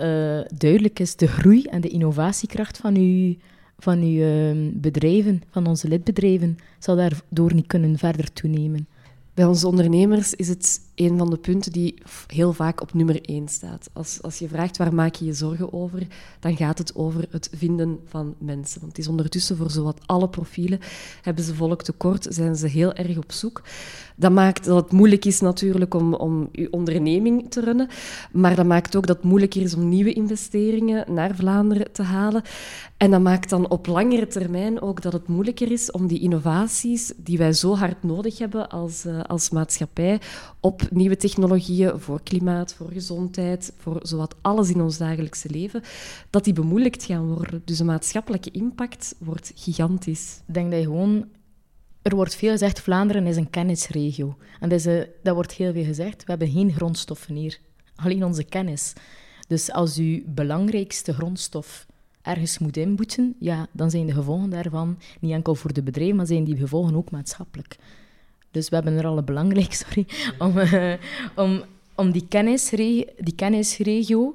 duidelijk 0.54 0.98
is. 0.98 1.16
De 1.16 1.26
groei 1.26 1.62
en 1.62 1.80
de 1.80 1.88
innovatiekracht 1.88 2.78
van 2.78 2.96
uw 2.96 3.34
van 3.80 3.98
uw 4.02 4.22
ehm, 4.22 4.70
bedrijven, 4.72 5.42
van 5.50 5.66
onze 5.66 5.88
lidbedrijven, 5.88 6.58
zal 6.78 6.96
daardoor 6.96 7.54
niet 7.54 7.66
kunnen 7.66 7.98
verder 7.98 8.32
toenemen. 8.32 8.86
Bij 9.34 9.44
onze 9.44 9.66
ondernemers 9.66 10.34
is 10.34 10.48
het 10.48 10.80
een 11.00 11.18
van 11.18 11.30
de 11.30 11.36
punten 11.36 11.72
die 11.72 11.94
heel 12.26 12.52
vaak 12.52 12.80
op 12.80 12.94
nummer 12.94 13.20
één 13.22 13.48
staat. 13.48 13.90
Als, 13.92 14.22
als 14.22 14.38
je 14.38 14.48
vraagt 14.48 14.76
waar 14.76 14.94
maak 14.94 15.14
je 15.14 15.24
je 15.24 15.32
zorgen 15.32 15.72
over, 15.72 16.06
dan 16.40 16.56
gaat 16.56 16.78
het 16.78 16.94
over 16.94 17.26
het 17.30 17.50
vinden 17.54 18.00
van 18.04 18.34
mensen. 18.38 18.80
Want 18.80 18.92
het 18.92 19.00
is 19.00 19.08
ondertussen 19.08 19.56
voor 19.56 19.70
zowat 19.70 20.00
alle 20.06 20.28
profielen, 20.28 20.80
hebben 21.22 21.44
ze 21.44 21.54
volk 21.54 21.82
tekort, 21.82 22.26
zijn 22.28 22.56
ze 22.56 22.66
heel 22.66 22.92
erg 22.92 23.16
op 23.16 23.32
zoek. 23.32 23.62
Dat 24.16 24.32
maakt 24.32 24.64
dat 24.64 24.82
het 24.82 24.92
moeilijk 24.92 25.24
is 25.24 25.40
natuurlijk 25.40 25.94
om, 25.94 26.14
om 26.14 26.48
je 26.52 26.72
onderneming 26.72 27.50
te 27.50 27.60
runnen, 27.60 27.88
maar 28.32 28.54
dat 28.56 28.66
maakt 28.66 28.96
ook 28.96 29.06
dat 29.06 29.16
het 29.16 29.24
moeilijker 29.24 29.62
is 29.62 29.74
om 29.74 29.88
nieuwe 29.88 30.12
investeringen 30.12 31.12
naar 31.12 31.34
Vlaanderen 31.34 31.92
te 31.92 32.02
halen. 32.02 32.42
En 32.96 33.10
dat 33.10 33.20
maakt 33.20 33.50
dan 33.50 33.70
op 33.70 33.86
langere 33.86 34.26
termijn 34.26 34.80
ook 34.80 35.02
dat 35.02 35.12
het 35.12 35.28
moeilijker 35.28 35.72
is 35.72 35.90
om 35.90 36.06
die 36.06 36.20
innovaties 36.20 37.12
die 37.16 37.38
wij 37.38 37.52
zo 37.52 37.76
hard 37.76 38.02
nodig 38.02 38.38
hebben 38.38 38.68
als, 38.68 39.04
uh, 39.06 39.20
als 39.20 39.50
maatschappij 39.50 40.20
op 40.60 40.82
nieuwe 40.90 41.16
technologieën 41.16 42.00
voor 42.00 42.22
klimaat, 42.22 42.74
voor 42.74 42.90
gezondheid, 42.92 43.72
voor 43.78 44.00
zowat 44.02 44.34
alles 44.40 44.70
in 44.70 44.80
ons 44.80 44.98
dagelijkse 44.98 45.50
leven, 45.50 45.82
dat 46.30 46.44
die 46.44 46.52
bemoeilijkt 46.52 47.04
gaan 47.04 47.34
worden. 47.34 47.62
Dus 47.64 47.78
de 47.78 47.84
maatschappelijke 47.84 48.50
impact 48.50 49.14
wordt 49.18 49.52
gigantisch. 49.54 50.40
Ik 50.46 50.54
denk 50.54 50.70
dat 50.70 50.80
je 50.80 50.86
gewoon... 50.86 51.28
Er 52.02 52.14
wordt 52.14 52.34
veel 52.34 52.50
gezegd, 52.50 52.80
Vlaanderen 52.80 53.26
is 53.26 53.36
een 53.36 53.50
kennisregio. 53.50 54.36
En 54.60 54.68
dat, 54.68 54.78
is, 54.78 54.86
uh, 54.86 55.02
dat 55.22 55.34
wordt 55.34 55.52
heel 55.52 55.72
veel 55.72 55.84
gezegd. 55.84 56.24
We 56.24 56.30
hebben 56.30 56.50
geen 56.50 56.72
grondstoffen 56.72 57.34
hier. 57.34 57.58
Alleen 57.94 58.24
onze 58.24 58.44
kennis. 58.44 58.92
Dus 59.48 59.72
als 59.72 59.96
uw 59.96 60.22
belangrijkste 60.26 61.12
grondstof 61.12 61.86
ergens 62.22 62.58
moet 62.58 62.76
inboeten, 62.76 63.34
ja, 63.38 63.66
dan 63.72 63.90
zijn 63.90 64.06
de 64.06 64.12
gevolgen 64.12 64.50
daarvan 64.50 64.98
niet 65.20 65.32
enkel 65.32 65.54
voor 65.54 65.72
de 65.72 65.82
bedrijven, 65.82 66.16
maar 66.16 66.26
zijn 66.26 66.44
die 66.44 66.56
gevolgen 66.56 66.94
ook 66.94 67.10
maatschappelijk. 67.10 67.76
Dus 68.50 68.68
we 68.68 68.74
hebben 68.74 68.96
er 68.96 69.06
al 69.06 69.22
belangrijk 69.22 69.72
sorry, 69.86 70.06
om, 70.38 70.58
uh, 70.58 70.92
om, 71.36 71.62
om 71.94 72.10
die, 72.10 72.26
kennisregio, 72.28 73.04
die 73.18 73.34
kennisregio 73.34 74.34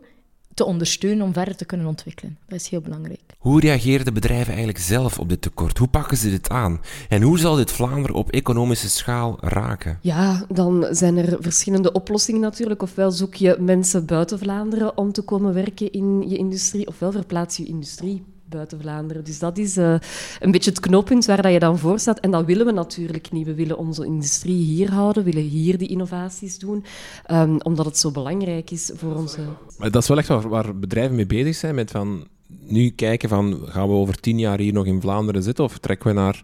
te 0.53 0.65
ondersteunen 0.65 1.25
om 1.25 1.34
verder 1.34 1.55
te 1.55 1.65
kunnen 1.65 1.88
ontwikkelen. 1.88 2.38
Dat 2.48 2.60
is 2.60 2.69
heel 2.69 2.81
belangrijk. 2.81 3.19
Hoe 3.38 3.60
reageren 3.60 4.05
de 4.05 4.12
bedrijven 4.12 4.48
eigenlijk 4.48 4.77
zelf 4.77 5.19
op 5.19 5.29
dit 5.29 5.41
tekort? 5.41 5.77
Hoe 5.77 5.88
pakken 5.88 6.17
ze 6.17 6.29
dit 6.29 6.50
aan? 6.50 6.81
En 7.10 7.22
hoe 7.22 7.39
zal 7.39 7.55
dit 7.55 7.72
Vlaanderen 7.72 8.15
op 8.15 8.31
economische 8.31 8.89
schaal 8.89 9.38
raken? 9.39 10.00
Ja, 10.01 10.45
dan 10.50 10.88
zijn 10.91 11.17
er 11.17 11.38
verschillende 11.39 11.91
oplossingen 11.91 12.41
natuurlijk. 12.41 12.81
Ofwel 12.81 13.12
zoek 13.12 13.34
je 13.34 13.57
mensen 13.60 14.05
buiten 14.05 14.39
Vlaanderen 14.39 14.98
om 14.98 15.12
te 15.12 15.22
komen 15.22 15.53
werken 15.53 15.91
in 15.91 16.29
je 16.29 16.38
industrie, 16.38 16.88
ofwel 16.88 17.12
verplaats 17.12 17.57
je 17.57 17.65
industrie 17.65 18.24
buiten 18.56 18.82
Vlaanderen. 18.82 19.24
Dus 19.24 19.40
dat 19.40 19.58
is 19.58 19.78
uh, 19.78 19.96
een 20.40 20.52
beetje 20.52 20.70
het 20.70 20.80
knooppunt 20.80 21.26
waar 21.26 21.42
dat 21.42 21.52
je 21.52 21.60
dan 21.60 21.78
voor 21.78 22.00
staat. 22.00 22.20
En 22.20 22.32
dat 22.32 22.46
willen 22.46 22.66
we 22.66 22.72
natuurlijk 22.72 23.32
niet. 23.32 23.46
We 23.46 23.54
willen 23.54 23.78
onze 23.78 24.06
industrie 24.06 24.64
hier 24.64 24.92
houden, 24.92 25.24
willen 25.24 25.44
hier 25.44 25.78
die 25.78 25.88
innovaties 25.88 26.60
doen, 26.60 26.84
um, 27.32 27.62
omdat 27.62 27.86
het 27.86 27.98
zo 27.98 28.12
belangrijk 28.12 28.72
is 28.72 28.92
voor 28.96 29.16
onze... 29.16 29.42
Maar 29.78 29.92
dat 29.92 30.02
is 30.02 30.08
wel 30.08 30.18
echt 30.18 30.28
waar, 30.28 30.50
waar 30.50 30.80
bedrijven 30.80 31.16
mee 31.16 31.26
bezig 31.26 31.56
zijn, 31.56 31.76
met 31.76 31.92
van 31.92 32.28
nu 32.48 32.90
kijken 32.90 33.30
van 33.30 33.60
gaan 33.66 33.88
we 33.88 33.94
over 33.94 34.20
tien 34.20 34.40
jaar 34.40 34.60
hier 34.60 34.74
nog 34.74 34.86
in 34.86 35.02
Vlaanderen 35.02 35.44
zitten 35.44 35.64
of 35.64 35.78
trekken 35.78 36.08
we 36.08 36.14
naar 36.14 36.44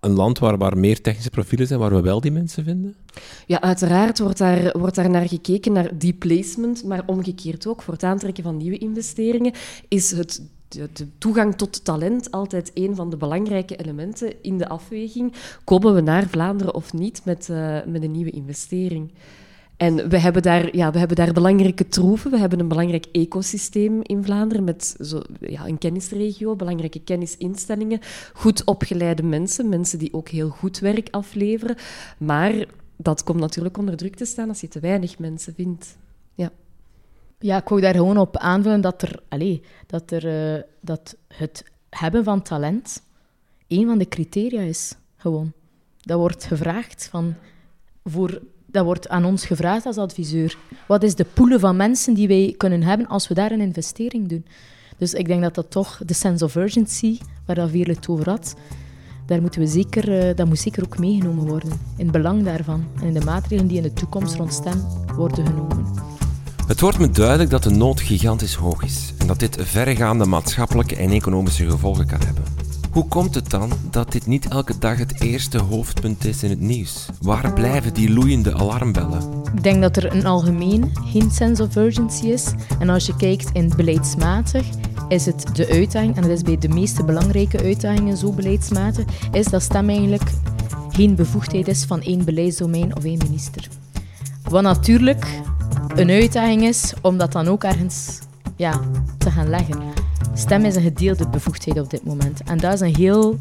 een 0.00 0.12
land 0.12 0.38
waar, 0.38 0.58
waar 0.58 0.78
meer 0.78 1.00
technische 1.00 1.30
profielen 1.30 1.66
zijn, 1.66 1.80
waar 1.80 1.94
we 1.94 2.00
wel 2.00 2.20
die 2.20 2.30
mensen 2.30 2.64
vinden? 2.64 2.94
Ja, 3.46 3.60
uiteraard 3.60 4.18
wordt 4.18 4.38
daar, 4.38 4.78
wordt 4.78 4.94
daar 4.94 5.10
naar 5.10 5.28
gekeken, 5.28 5.72
naar 5.72 5.98
die 5.98 6.12
placement, 6.12 6.84
maar 6.84 7.02
omgekeerd 7.06 7.66
ook. 7.66 7.82
Voor 7.82 7.94
het 7.94 8.02
aantrekken 8.02 8.42
van 8.42 8.56
nieuwe 8.56 8.78
investeringen 8.78 9.52
is 9.88 10.10
het 10.10 10.42
de, 10.72 11.08
toegang 11.18 11.54
tot 11.54 11.84
talent 11.84 12.30
altijd 12.30 12.70
een 12.74 12.94
van 12.94 13.10
de 13.10 13.16
belangrijke 13.16 13.76
elementen 13.76 14.42
in 14.42 14.58
de 14.58 14.68
afweging. 14.68 15.32
Komen 15.64 15.94
we 15.94 16.00
naar 16.00 16.28
Vlaanderen 16.28 16.74
of 16.74 16.92
niet 16.92 17.20
met, 17.24 17.48
uh, 17.50 17.78
met 17.86 18.02
een 18.02 18.10
nieuwe 18.10 18.30
investering? 18.30 19.12
En 19.76 20.08
we 20.08 20.18
hebben, 20.18 20.42
daar, 20.42 20.76
ja, 20.76 20.90
we 20.90 20.98
hebben 20.98 21.16
daar 21.16 21.32
belangrijke 21.32 21.88
troeven. 21.88 22.30
We 22.30 22.38
hebben 22.38 22.60
een 22.60 22.68
belangrijk 22.68 23.06
ecosysteem 23.12 24.00
in 24.02 24.24
Vlaanderen 24.24 24.64
met 24.64 24.96
zo, 25.00 25.22
ja, 25.40 25.66
een 25.66 25.78
kennisregio, 25.78 26.56
belangrijke 26.56 27.00
kennisinstellingen, 27.00 28.00
goed 28.32 28.64
opgeleide 28.64 29.22
mensen, 29.22 29.68
mensen 29.68 29.98
die 29.98 30.14
ook 30.14 30.28
heel 30.28 30.48
goed 30.48 30.78
werk 30.78 31.08
afleveren. 31.10 31.76
Maar 32.18 32.66
dat 32.96 33.24
komt 33.24 33.40
natuurlijk 33.40 33.78
onder 33.78 33.96
druk 33.96 34.14
te 34.16 34.24
staan 34.24 34.48
als 34.48 34.60
je 34.60 34.68
te 34.68 34.80
weinig 34.80 35.18
mensen 35.18 35.54
vindt. 35.54 35.96
Ja. 37.42 37.56
Ik 37.56 37.68
wou 37.68 37.80
daar 37.80 37.94
gewoon 37.94 38.18
op 38.18 38.36
aanvullen 38.36 38.80
dat, 38.80 39.02
er, 39.02 39.22
allez, 39.28 39.58
dat, 39.86 40.10
er, 40.10 40.54
uh, 40.54 40.62
dat 40.80 41.16
het 41.28 41.64
hebben 41.90 42.24
van 42.24 42.42
talent 42.42 43.02
een 43.68 43.86
van 43.86 43.98
de 43.98 44.08
criteria 44.08 44.60
is. 44.60 44.94
Gewoon. 45.16 45.52
Dat 46.00 46.18
wordt 46.18 46.44
gevraagd 46.44 47.08
van 47.10 47.34
voor 48.04 48.40
dat 48.66 48.84
wordt 48.84 49.08
aan 49.08 49.24
ons 49.24 49.46
gevraagd 49.46 49.86
als 49.86 49.96
adviseur. 49.96 50.56
Wat 50.86 51.02
is 51.02 51.14
de 51.14 51.26
poelen 51.34 51.60
van 51.60 51.76
mensen 51.76 52.14
die 52.14 52.28
wij 52.28 52.54
kunnen 52.56 52.82
hebben 52.82 53.06
als 53.06 53.28
we 53.28 53.34
daar 53.34 53.52
een 53.52 53.60
investering 53.60 54.28
doen? 54.28 54.46
Dus 54.98 55.14
ik 55.14 55.26
denk 55.26 55.42
dat 55.42 55.54
dat 55.54 55.70
toch 55.70 56.00
de 56.06 56.14
sense 56.14 56.44
of 56.44 56.54
urgency, 56.54 57.18
waar 57.46 57.56
dat 57.56 57.70
Veerle 57.70 57.92
het 57.92 58.08
over 58.08 58.30
had, 58.30 58.54
daar 59.26 59.40
moeten 59.40 59.60
we 59.60 59.66
zeker, 59.66 60.28
uh, 60.28 60.36
dat 60.36 60.46
moet 60.46 60.58
zeker 60.58 60.84
ook 60.84 60.98
meegenomen 60.98 61.46
worden. 61.46 61.70
In 61.96 62.04
het 62.04 62.12
belang 62.12 62.44
daarvan 62.44 62.84
en 63.00 63.06
in 63.06 63.14
de 63.14 63.24
maatregelen 63.24 63.66
die 63.66 63.76
in 63.76 63.82
de 63.82 63.92
toekomst 63.92 64.34
rond 64.34 64.52
stem 64.52 64.82
worden 65.16 65.46
genomen. 65.46 66.11
Het 66.66 66.80
wordt 66.80 66.98
me 66.98 67.10
duidelijk 67.10 67.50
dat 67.50 67.62
de 67.62 67.70
nood 67.70 68.00
gigantisch 68.00 68.54
hoog 68.54 68.82
is 68.82 69.12
en 69.18 69.26
dat 69.26 69.38
dit 69.38 69.56
verregaande 69.60 70.26
maatschappelijke 70.26 70.96
en 70.96 71.10
economische 71.10 71.70
gevolgen 71.70 72.06
kan 72.06 72.20
hebben. 72.24 72.44
Hoe 72.92 73.08
komt 73.08 73.34
het 73.34 73.50
dan 73.50 73.72
dat 73.90 74.12
dit 74.12 74.26
niet 74.26 74.48
elke 74.48 74.78
dag 74.78 74.98
het 74.98 75.20
eerste 75.20 75.58
hoofdpunt 75.58 76.24
is 76.24 76.42
in 76.42 76.50
het 76.50 76.60
nieuws? 76.60 77.06
Waar 77.20 77.52
blijven 77.52 77.94
die 77.94 78.10
loeiende 78.10 78.54
alarmbellen? 78.54 79.22
Ik 79.54 79.62
denk 79.62 79.82
dat 79.82 79.96
er 79.96 80.14
een 80.14 80.26
algemeen 80.26 80.92
geen 81.04 81.30
sense 81.30 81.62
of 81.62 81.76
urgency 81.76 82.26
is. 82.26 82.46
En 82.78 82.88
als 82.88 83.06
je 83.06 83.16
kijkt 83.16 83.50
in 83.52 83.72
beleidsmatig, 83.76 84.66
is 85.08 85.26
het 85.26 85.44
de 85.52 85.68
uitdaging, 85.68 86.16
en 86.16 86.22
dat 86.22 86.30
is 86.30 86.42
bij 86.42 86.58
de 86.58 86.68
meeste 86.68 87.04
belangrijke 87.04 87.62
uitdagingen 87.62 88.16
zo 88.16 88.32
beleidsmatig, 88.32 89.04
is 89.32 89.46
dat 89.46 89.62
stem 89.62 89.88
eigenlijk 89.88 90.30
geen 90.88 91.14
bevoegdheid 91.14 91.68
is 91.68 91.84
van 91.84 92.02
één 92.02 92.24
beleidsdomein 92.24 92.96
of 92.96 93.04
één 93.04 93.18
minister. 93.18 93.68
Wat 94.52 94.62
natuurlijk 94.62 95.40
een 95.94 96.10
uitdaging 96.10 96.62
is 96.62 96.92
om 97.02 97.18
dat 97.18 97.32
dan 97.32 97.48
ook 97.48 97.64
ergens 97.64 98.18
ja, 98.56 98.80
te 99.18 99.30
gaan 99.30 99.48
leggen. 99.48 99.80
Stem 100.34 100.64
is 100.64 100.76
een 100.76 100.82
gedeelde 100.82 101.28
bevoegdheid 101.28 101.80
op 101.80 101.90
dit 101.90 102.04
moment. 102.04 102.42
En 102.42 102.58
dat 102.58 102.72
is 102.72 102.80
een 102.80 102.96
heel... 102.96 103.38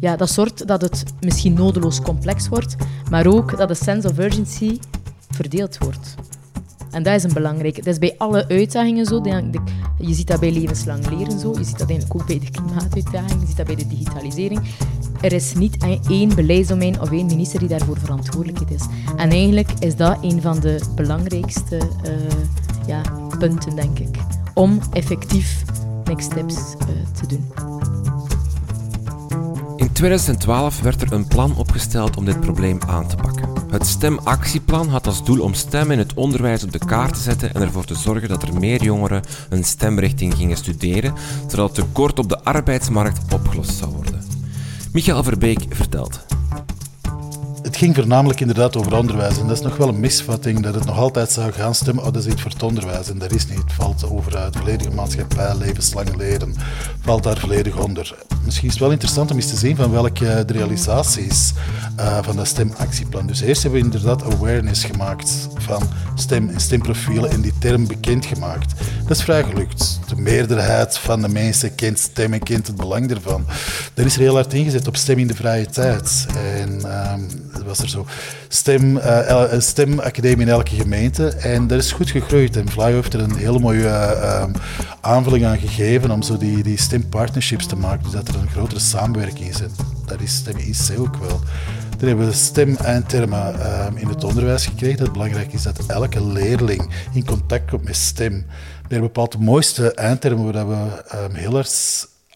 Ja, 0.00 0.16
dat 0.16 0.30
zorgt 0.30 0.66
dat 0.66 0.82
het 0.82 1.04
misschien 1.20 1.52
nodeloos 1.52 2.00
complex 2.00 2.48
wordt, 2.48 2.76
maar 3.10 3.26
ook 3.26 3.56
dat 3.56 3.68
de 3.68 3.74
sense 3.74 4.08
of 4.08 4.18
urgency 4.18 4.78
verdeeld 5.30 5.78
wordt. 5.78 6.14
En 6.90 7.02
dat 7.02 7.14
is 7.14 7.22
een 7.22 7.32
belangrijke. 7.32 7.82
Dat 7.82 7.92
is 7.92 7.98
bij 7.98 8.14
alle 8.18 8.48
uitdagingen 8.48 9.06
zo. 9.06 9.20
Je 9.98 10.14
ziet 10.14 10.26
dat 10.26 10.40
bij 10.40 10.52
levenslang 10.52 11.10
leren 11.10 11.38
zo. 11.38 11.52
Je 11.58 11.64
ziet 11.64 11.78
dat 11.78 11.90
eigenlijk 11.90 12.20
ook 12.20 12.26
bij 12.26 12.38
de 12.38 12.50
klimaatuitdaging. 12.50 13.40
Je 13.40 13.46
ziet 13.46 13.56
dat 13.56 13.66
bij 13.66 13.76
de 13.76 13.86
digitalisering. 13.86 14.60
Er 15.22 15.32
is 15.32 15.54
niet 15.54 15.76
één 16.08 16.34
beleidsdomein 16.34 17.00
of 17.00 17.10
één 17.10 17.26
minister 17.26 17.58
die 17.58 17.68
daarvoor 17.68 17.98
verantwoordelijk 17.98 18.70
is. 18.70 18.82
En 19.16 19.30
eigenlijk 19.30 19.70
is 19.78 19.96
dat 19.96 20.18
een 20.20 20.40
van 20.40 20.60
de 20.60 20.80
belangrijkste 20.94 21.76
uh, 21.76 22.12
ja, 22.86 23.02
punten, 23.38 23.76
denk 23.76 23.98
ik. 23.98 24.16
Om 24.54 24.78
effectief 24.92 25.64
next 26.04 26.30
steps 26.30 26.54
uh, 26.54 26.86
te 27.20 27.26
doen. 27.26 27.52
In 29.76 29.92
2012 29.92 30.80
werd 30.80 31.02
er 31.02 31.12
een 31.12 31.28
plan 31.28 31.56
opgesteld 31.56 32.16
om 32.16 32.24
dit 32.24 32.40
probleem 32.40 32.78
aan 32.86 33.08
te 33.08 33.16
pakken. 33.16 33.48
Het 33.70 33.86
STEM-actieplan 33.86 34.88
had 34.88 35.06
als 35.06 35.24
doel 35.24 35.40
om 35.40 35.54
STEM 35.54 35.90
in 35.90 35.98
het 35.98 36.14
onderwijs 36.14 36.64
op 36.64 36.72
de 36.72 36.78
kaart 36.78 37.14
te 37.14 37.20
zetten 37.20 37.54
en 37.54 37.62
ervoor 37.62 37.84
te 37.84 37.94
zorgen 37.94 38.28
dat 38.28 38.42
er 38.42 38.54
meer 38.54 38.82
jongeren 38.82 39.22
een 39.48 39.64
STEM-richting 39.64 40.34
gingen 40.34 40.56
studeren, 40.56 41.14
zodat 41.48 41.76
het 41.76 41.86
tekort 41.86 42.18
op 42.18 42.28
de 42.28 42.40
arbeidsmarkt 42.44 43.34
opgelost 43.34 43.74
zou 43.74 43.92
worden. 43.92 44.11
Michael 44.92 45.22
Verbeek 45.24 45.74
vertelt 45.74 46.31
het 47.72 47.80
ging 47.80 47.94
voornamelijk 47.94 48.40
inderdaad 48.40 48.76
over 48.76 48.96
onderwijs. 48.96 49.38
En 49.38 49.46
dat 49.46 49.56
is 49.56 49.62
nog 49.62 49.76
wel 49.76 49.88
een 49.88 50.00
misvatting 50.00 50.62
dat 50.62 50.74
het 50.74 50.84
nog 50.84 50.98
altijd 50.98 51.30
zou 51.30 51.52
gaan 51.52 51.74
stemmen. 51.74 52.04
Oh, 52.04 52.12
dat 52.12 52.24
is 52.24 52.32
iets 52.32 52.42
voor 52.42 52.50
het 52.50 52.62
onderwijs. 52.62 53.10
En 53.10 53.18
dat 53.18 53.32
is 53.32 53.48
niet. 53.48 53.58
Het 53.58 53.72
valt 53.72 54.10
over 54.10 54.44
het 54.44 54.56
volledige 54.56 54.90
maatschappij, 54.90 55.54
levenslang 55.56 56.16
leren. 56.16 56.54
Valt 57.00 57.22
daar 57.22 57.38
volledig 57.38 57.76
onder. 57.76 58.14
Misschien 58.44 58.66
is 58.66 58.74
het 58.74 58.82
wel 58.82 58.92
interessant 58.92 59.30
om 59.30 59.36
eens 59.36 59.50
te 59.50 59.56
zien 59.56 59.76
van 59.76 59.90
welke 59.90 60.44
de 60.46 60.52
realisaties 60.52 61.52
uh, 62.00 62.18
van 62.22 62.36
dat 62.36 62.46
stemactieplan. 62.46 63.26
Dus 63.26 63.40
eerst 63.40 63.62
hebben 63.62 63.80
we 63.80 63.86
inderdaad 63.86 64.34
awareness 64.34 64.84
gemaakt 64.84 65.48
van 65.54 65.82
stem 66.14 66.48
en 66.48 66.60
stemprofielen 66.60 67.30
en 67.30 67.40
die 67.40 67.52
term 67.58 67.86
bekendgemaakt. 67.86 68.72
Dat 69.02 69.16
is 69.16 69.22
vrij 69.22 69.44
gelukt. 69.44 70.00
De 70.08 70.16
meerderheid 70.16 70.98
van 70.98 71.22
de 71.22 71.28
mensen 71.28 71.74
kent 71.74 71.98
stem 71.98 72.32
en 72.32 72.42
kent 72.42 72.66
het 72.66 72.76
belang 72.76 73.10
ervan. 73.10 73.46
Daar 73.94 74.06
is 74.06 74.14
er 74.14 74.20
heel 74.20 74.34
hard 74.34 74.52
ingezet 74.52 74.86
op 74.86 74.96
stem 74.96 75.18
in 75.18 75.26
de 75.26 75.34
vrije 75.34 75.66
tijd. 75.66 76.26
En 76.36 76.80
uh, 76.84 77.12
was 77.64 77.78
er 77.78 77.88
zo 77.88 78.06
stem, 78.48 78.96
uh, 78.96 79.44
stemacademie 79.58 80.46
in 80.46 80.52
elke 80.52 80.74
gemeente. 80.74 81.28
En 81.28 81.66
dat 81.66 81.78
is 81.78 81.92
goed 81.92 82.10
gegroeid. 82.10 82.56
En 82.56 82.70
Fly 82.70 82.92
heeft 82.92 83.14
er 83.14 83.20
een 83.20 83.36
hele 83.36 83.58
mooie 83.58 83.84
uh, 83.84 84.44
aanvulling 85.00 85.44
aan 85.44 85.58
gegeven 85.58 86.10
om 86.10 86.22
zo 86.22 86.36
die, 86.36 86.62
die 86.62 86.80
stempartnerships 86.80 87.66
te 87.66 87.76
maken. 87.76 88.02
Dus 88.02 88.12
dat 88.12 88.28
er 88.28 88.34
een 88.34 88.50
grotere 88.50 88.80
samenwerking 88.80 89.48
is. 89.48 89.60
En 89.60 89.70
dat 90.06 90.20
is 90.20 90.34
stem 90.34 90.56
IC 90.56 90.98
ook 90.98 91.16
wel. 91.16 91.40
Dan 91.98 92.08
hebben 92.08 92.26
we 92.26 92.32
stem 92.32 92.68
um, 92.68 93.96
in 93.96 94.08
het 94.08 94.24
onderwijs 94.24 94.66
gekregen. 94.66 94.98
Dat 94.98 95.12
belangrijk 95.12 95.52
is 95.52 95.62
dat 95.62 95.86
elke 95.86 96.26
leerling 96.26 96.92
in 97.12 97.24
contact 97.24 97.70
komt 97.70 97.84
met 97.84 97.96
stem. 97.96 98.46
Er 98.88 99.00
bepaalt 99.00 99.32
de 99.32 99.38
mooiste 99.38 99.94
eindtermen 99.94 100.52
waar 100.52 100.68
we 100.68 101.38
heel 101.38 101.56
erg 101.56 101.66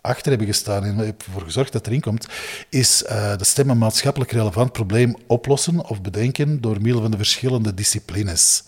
achter 0.07 0.29
hebben 0.29 0.47
gestaan 0.47 0.85
en 0.85 0.99
ervoor 0.99 1.43
gezorgd 1.43 1.73
dat 1.73 1.87
erin 1.87 2.01
komt, 2.01 2.27
is 2.71 3.03
uh, 3.03 3.37
de 3.37 3.45
stem 3.45 3.71
een 3.71 3.79
maatschappelijk 3.79 4.33
relevant 4.33 4.73
probleem 4.73 5.17
oplossen 5.27 5.89
of 5.89 6.03
bedenken 6.03 6.61
door 6.61 6.81
middel 6.81 7.03
van 7.03 7.11
de 7.11 7.17
verschillende 7.17 7.75
disciplines. 7.75 8.65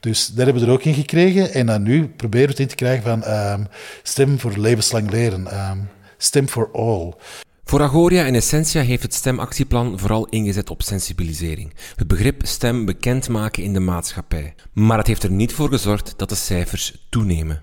Dus 0.00 0.26
daar 0.26 0.44
hebben 0.44 0.62
we 0.62 0.68
er 0.68 0.74
ook 0.74 0.84
in 0.84 0.94
gekregen. 0.94 1.52
En 1.52 1.66
dan 1.66 1.82
nu 1.82 2.08
proberen 2.08 2.46
we 2.46 2.52
het 2.52 2.60
in 2.60 2.68
te 2.68 2.74
krijgen 2.74 3.02
van 3.02 3.32
um, 3.34 3.66
stem 4.02 4.38
voor 4.38 4.56
levenslang 4.56 5.10
leren. 5.10 5.70
Um, 5.70 5.88
stem 6.16 6.48
for 6.48 6.70
all. 6.72 7.14
Voor 7.64 7.82
Agoria 7.82 8.24
en 8.24 8.34
Essentia 8.34 8.82
heeft 8.82 9.02
het 9.02 9.14
stemactieplan 9.14 9.98
vooral 9.98 10.26
ingezet 10.26 10.70
op 10.70 10.82
sensibilisering. 10.82 11.74
Het 11.96 12.06
begrip 12.06 12.46
stem 12.46 12.84
bekendmaken 12.84 13.62
in 13.62 13.72
de 13.72 13.80
maatschappij. 13.80 14.54
Maar 14.72 14.98
het 14.98 15.06
heeft 15.06 15.22
er 15.22 15.30
niet 15.30 15.52
voor 15.52 15.68
gezorgd 15.68 16.14
dat 16.16 16.28
de 16.28 16.34
cijfers 16.34 17.06
toenemen. 17.08 17.62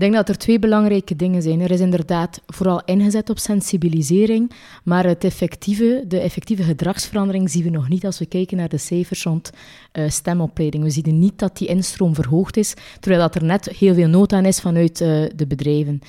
Ik 0.00 0.06
denk 0.06 0.18
dat 0.18 0.28
er 0.28 0.38
twee 0.38 0.58
belangrijke 0.58 1.16
dingen 1.16 1.42
zijn. 1.42 1.60
Er 1.60 1.70
is 1.70 1.80
inderdaad 1.80 2.40
vooral 2.46 2.82
ingezet 2.84 3.30
op 3.30 3.38
sensibilisering, 3.38 4.50
maar 4.84 5.04
het 5.04 5.24
effectieve, 5.24 6.04
de 6.08 6.20
effectieve 6.20 6.62
gedragsverandering 6.62 7.50
zien 7.50 7.62
we 7.62 7.70
nog 7.70 7.88
niet 7.88 8.06
als 8.06 8.18
we 8.18 8.26
kijken 8.26 8.56
naar 8.56 8.68
de 8.68 8.78
cijfers 8.78 9.22
rond 9.22 9.50
uh, 9.92 10.08
stemopleiding. 10.08 10.84
We 10.84 10.90
zien 10.90 11.18
niet 11.18 11.38
dat 11.38 11.56
die 11.56 11.68
instroom 11.68 12.14
verhoogd 12.14 12.56
is, 12.56 12.74
terwijl 13.00 13.22
dat 13.22 13.34
er 13.34 13.44
net 13.44 13.68
heel 13.78 13.94
veel 13.94 14.08
nood 14.08 14.32
aan 14.32 14.44
is 14.44 14.60
vanuit 14.60 15.00
uh, 15.00 15.08
de 15.36 15.46
bedrijven. 15.46 16.00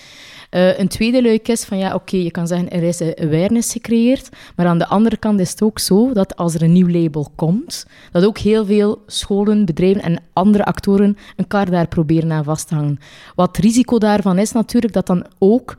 Uh, 0.52 0.80
een 0.80 0.88
tweede 0.88 1.22
luik 1.22 1.48
is 1.48 1.64
van 1.64 1.78
ja, 1.78 1.94
oké, 1.94 2.18
je 2.18 2.32
kan 2.32 2.48
zeggen 2.48 2.70
er 2.70 2.84
is 2.84 3.02
awareness 3.02 3.72
gecreëerd, 3.72 4.30
maar 4.56 4.66
aan 4.66 4.78
de 4.78 4.88
andere 4.88 5.18
kant 5.18 5.40
is 5.40 5.52
het 5.52 5.62
ook 5.62 5.80
zo 5.80 6.14
dat 6.14 6.36
als 6.36 6.54
er 6.54 6.62
een 6.62 6.72
nieuw 6.72 6.90
label 6.90 7.32
komt, 7.36 7.86
dat 8.12 8.26
ook 8.26 8.38
heel 8.38 8.66
veel 8.66 9.04
scholen, 9.08 9.66
bedrijven 9.66 10.02
en 10.02 10.22
andere 10.34 10.66
actoren 10.66 11.18
elkaar 11.36 11.70
daar 11.70 11.88
proberen 11.88 12.32
aan 12.32 12.44
vast 12.44 12.68
te 12.68 12.76
hangen. 12.76 13.00
Wat 13.36 13.58
risico 13.58 13.81
daarvan 13.86 14.38
is 14.38 14.52
natuurlijk 14.52 14.94
dat 14.94 15.08
dan 15.08 15.26
ook 15.38 15.76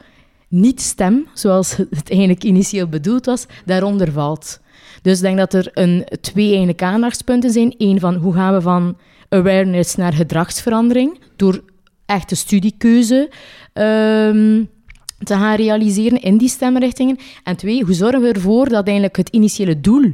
niet 0.49 0.81
stem, 0.81 1.27
zoals 1.35 1.77
het 1.77 2.11
eigenlijk 2.11 2.45
initieel 2.45 2.87
bedoeld 2.87 3.27
was, 3.27 3.47
daaronder 3.65 4.13
valt. 4.13 4.61
Dus 5.03 5.17
ik 5.17 5.23
denk 5.23 5.39
dat 5.39 5.55
er 5.55 5.71
een, 5.73 6.07
twee 6.21 6.49
eigenlijk 6.49 6.83
aandachtspunten 6.83 7.51
zijn. 7.51 7.75
Eén 7.79 8.01
van 8.01 8.15
hoe 8.15 8.35
gaan 8.35 8.55
we 8.55 8.61
van 8.61 8.97
awareness 9.29 9.95
naar 9.95 10.13
gedragsverandering 10.13 11.21
door 11.37 11.63
echte 12.07 12.35
studiekeuze 12.35 13.31
um, 13.75 14.71
te 15.19 15.35
gaan 15.35 15.57
realiseren 15.57 16.21
in 16.21 16.37
die 16.37 16.49
stemrichtingen. 16.49 17.19
En 17.45 17.57
twee, 17.57 17.85
hoe 17.85 17.95
zorgen 17.95 18.21
we 18.21 18.33
ervoor 18.33 18.69
dat 18.69 18.85
eigenlijk 18.85 19.17
het 19.17 19.29
initiële 19.29 19.81
doel 19.81 20.13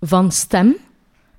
van 0.00 0.32
stem, 0.32 0.76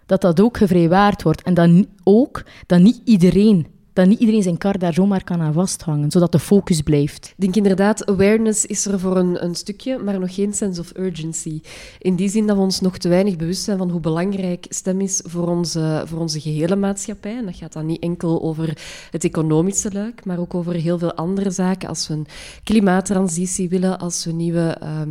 dat 0.05 0.21
dat 0.21 0.41
ook 0.41 0.57
gevrijwaard 0.57 1.23
wordt. 1.23 1.41
En 1.41 1.53
dan 1.53 1.87
ook 2.03 2.43
dat 2.65 2.79
niet 2.79 3.01
iedereen 3.03 3.67
dat 3.97 4.07
niet 4.07 4.19
iedereen 4.19 4.43
zijn 4.43 4.57
kar 4.57 4.77
daar 4.77 4.93
zomaar 4.93 5.23
kan 5.23 5.41
aan 5.41 5.53
vasthangen, 5.53 6.11
zodat 6.11 6.31
de 6.31 6.39
focus 6.39 6.81
blijft. 6.81 7.25
Ik 7.25 7.41
denk 7.41 7.55
inderdaad, 7.55 8.05
awareness 8.05 8.65
is 8.65 8.85
er 8.85 8.99
voor 8.99 9.17
een, 9.17 9.43
een, 9.43 9.55
stukje, 9.55 9.97
maar 9.97 10.19
nog 10.19 10.33
geen 10.33 10.53
sense 10.53 10.81
of 10.81 10.91
urgency. 10.97 11.61
In 11.99 12.15
die 12.15 12.29
zin 12.29 12.47
dat 12.47 12.55
we 12.55 12.61
ons 12.61 12.81
nog 12.81 12.97
te 12.97 13.09
weinig 13.09 13.35
bewust 13.35 13.63
zijn 13.63 13.77
van 13.77 13.89
hoe 13.89 13.99
belangrijk 13.99 14.65
stem 14.69 15.01
is 15.01 15.21
voor 15.25 15.47
onze, 15.47 16.03
voor 16.05 16.19
onze 16.19 16.39
gehele 16.39 16.75
maatschappij. 16.75 17.37
En 17.37 17.45
dat 17.45 17.55
gaat 17.55 17.73
dan 17.73 17.85
niet 17.85 18.01
enkel 18.01 18.41
over 18.41 18.77
het 19.11 19.23
economische 19.23 19.91
luik, 19.91 20.25
maar 20.25 20.39
ook 20.39 20.53
over 20.53 20.73
heel 20.73 20.97
veel 20.97 21.13
andere 21.13 21.49
zaken. 21.49 21.89
Als 21.89 22.07
we 22.07 22.13
een 22.13 22.27
klimaattransitie 22.63 23.69
willen, 23.69 23.99
als 23.99 24.25
we 24.25 24.31
nieuwe, 24.31 24.77
uh, 24.83 25.01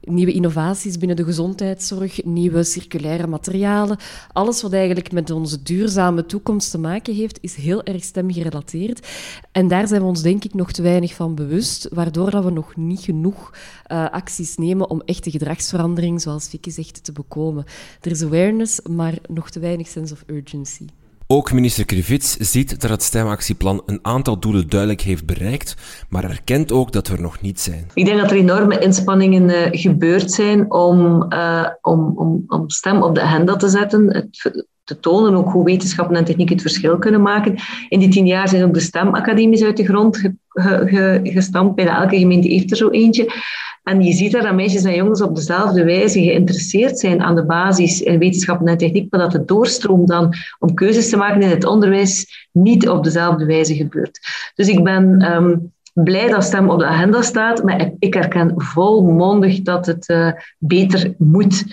nieuwe 0.00 0.32
innovaties 0.32 0.98
binnen 0.98 1.16
de 1.16 1.24
gezondheidszorg, 1.24 2.24
nieuwe 2.24 2.64
circulaire 2.64 3.26
materialen. 3.26 3.96
Alles 4.32 4.62
wat 4.62 4.72
eigenlijk 4.72 5.12
met 5.12 5.30
onze 5.30 5.62
duurzame 5.62 6.26
toekomst 6.26 6.70
te 6.70 6.78
maken 6.78 7.14
heeft, 7.14 7.38
is 7.40 7.54
heel 7.54 7.82
erg 7.82 8.01
stemgerelateerd. 8.02 9.08
En 9.52 9.68
daar 9.68 9.88
zijn 9.88 10.00
we 10.00 10.06
ons 10.06 10.22
denk 10.22 10.44
ik 10.44 10.54
nog 10.54 10.72
te 10.72 10.82
weinig 10.82 11.14
van 11.14 11.34
bewust, 11.34 11.88
waardoor 11.92 12.30
dat 12.30 12.44
we 12.44 12.50
nog 12.50 12.76
niet 12.76 13.00
genoeg 13.00 13.50
uh, 13.92 14.10
acties 14.10 14.56
nemen 14.56 14.90
om 14.90 15.02
echte 15.04 15.30
gedragsverandering, 15.30 16.20
zoals 16.20 16.48
Vicky 16.48 16.70
zegt, 16.70 17.04
te 17.04 17.12
bekomen. 17.12 17.64
Er 18.00 18.10
is 18.10 18.22
awareness, 18.22 18.80
maar 18.90 19.14
nog 19.28 19.50
te 19.50 19.60
weinig 19.60 19.88
sense 19.88 20.14
of 20.14 20.24
urgency. 20.26 20.86
Ook 21.26 21.52
minister 21.52 21.84
Krivits 21.84 22.36
ziet 22.36 22.80
dat 22.80 22.90
het 22.90 23.02
stemactieplan 23.02 23.82
een 23.86 23.98
aantal 24.02 24.38
doelen 24.38 24.68
duidelijk 24.68 25.00
heeft 25.00 25.26
bereikt, 25.26 25.76
maar 26.08 26.24
erkent 26.24 26.72
ook 26.72 26.92
dat 26.92 27.08
we 27.08 27.14
er 27.14 27.22
nog 27.22 27.40
niet 27.40 27.60
zijn. 27.60 27.86
Ik 27.94 28.04
denk 28.04 28.20
dat 28.20 28.30
er 28.30 28.36
enorme 28.36 28.78
inspanningen 28.78 29.48
uh, 29.48 29.68
gebeurd 29.70 30.32
zijn 30.32 30.72
om, 30.72 31.26
uh, 31.32 31.68
om, 31.80 32.12
om, 32.14 32.44
om 32.46 32.70
stem 32.70 33.02
op 33.02 33.14
de 33.14 33.20
agenda 33.20 33.56
te 33.56 33.68
zetten. 33.68 34.14
Het, 34.14 34.66
tonen 35.00 35.34
ook 35.34 35.50
hoe 35.50 35.64
wetenschappen 35.64 36.16
en 36.16 36.24
techniek 36.24 36.48
het 36.48 36.60
verschil 36.60 36.98
kunnen 36.98 37.22
maken. 37.22 37.54
In 37.88 37.98
die 37.98 38.08
tien 38.08 38.26
jaar 38.26 38.48
zijn 38.48 38.64
ook 38.64 38.74
de 38.74 38.80
stemacademies 38.80 39.64
uit 39.64 39.76
de 39.76 39.84
grond 39.84 40.16
ge, 40.16 40.32
ge, 40.48 41.20
gestampt. 41.22 41.74
Bijna 41.74 42.02
elke 42.02 42.18
gemeente 42.18 42.48
heeft 42.48 42.70
er 42.70 42.76
zo 42.76 42.88
eentje. 42.88 43.32
En 43.82 44.02
je 44.02 44.12
ziet 44.12 44.32
daar 44.32 44.42
dat 44.42 44.54
meisjes 44.54 44.84
en 44.84 44.94
jongens 44.94 45.22
op 45.22 45.36
dezelfde 45.36 45.84
wijze 45.84 46.22
geïnteresseerd 46.22 46.98
zijn 46.98 47.22
aan 47.22 47.34
de 47.34 47.44
basis 47.44 48.02
in 48.02 48.18
wetenschappen 48.18 48.66
en 48.66 48.78
techniek, 48.78 49.10
maar 49.10 49.20
dat 49.20 49.32
de 49.32 49.44
doorstroom 49.44 50.06
dan 50.06 50.34
om 50.58 50.74
keuzes 50.74 51.08
te 51.08 51.16
maken 51.16 51.42
in 51.42 51.48
het 51.48 51.64
onderwijs 51.64 52.48
niet 52.52 52.88
op 52.88 53.04
dezelfde 53.04 53.44
wijze 53.44 53.74
gebeurt. 53.74 54.18
Dus 54.54 54.68
ik 54.68 54.84
ben 54.84 55.32
um, 55.34 55.72
blij 55.94 56.28
dat 56.28 56.44
STEM 56.44 56.70
op 56.70 56.78
de 56.78 56.86
agenda 56.86 57.22
staat, 57.22 57.62
maar 57.62 57.90
ik 57.98 58.14
herken 58.14 58.52
volmondig 58.56 59.62
dat 59.62 59.86
het 59.86 60.08
uh, 60.08 60.32
beter 60.58 61.14
moet. 61.18 61.64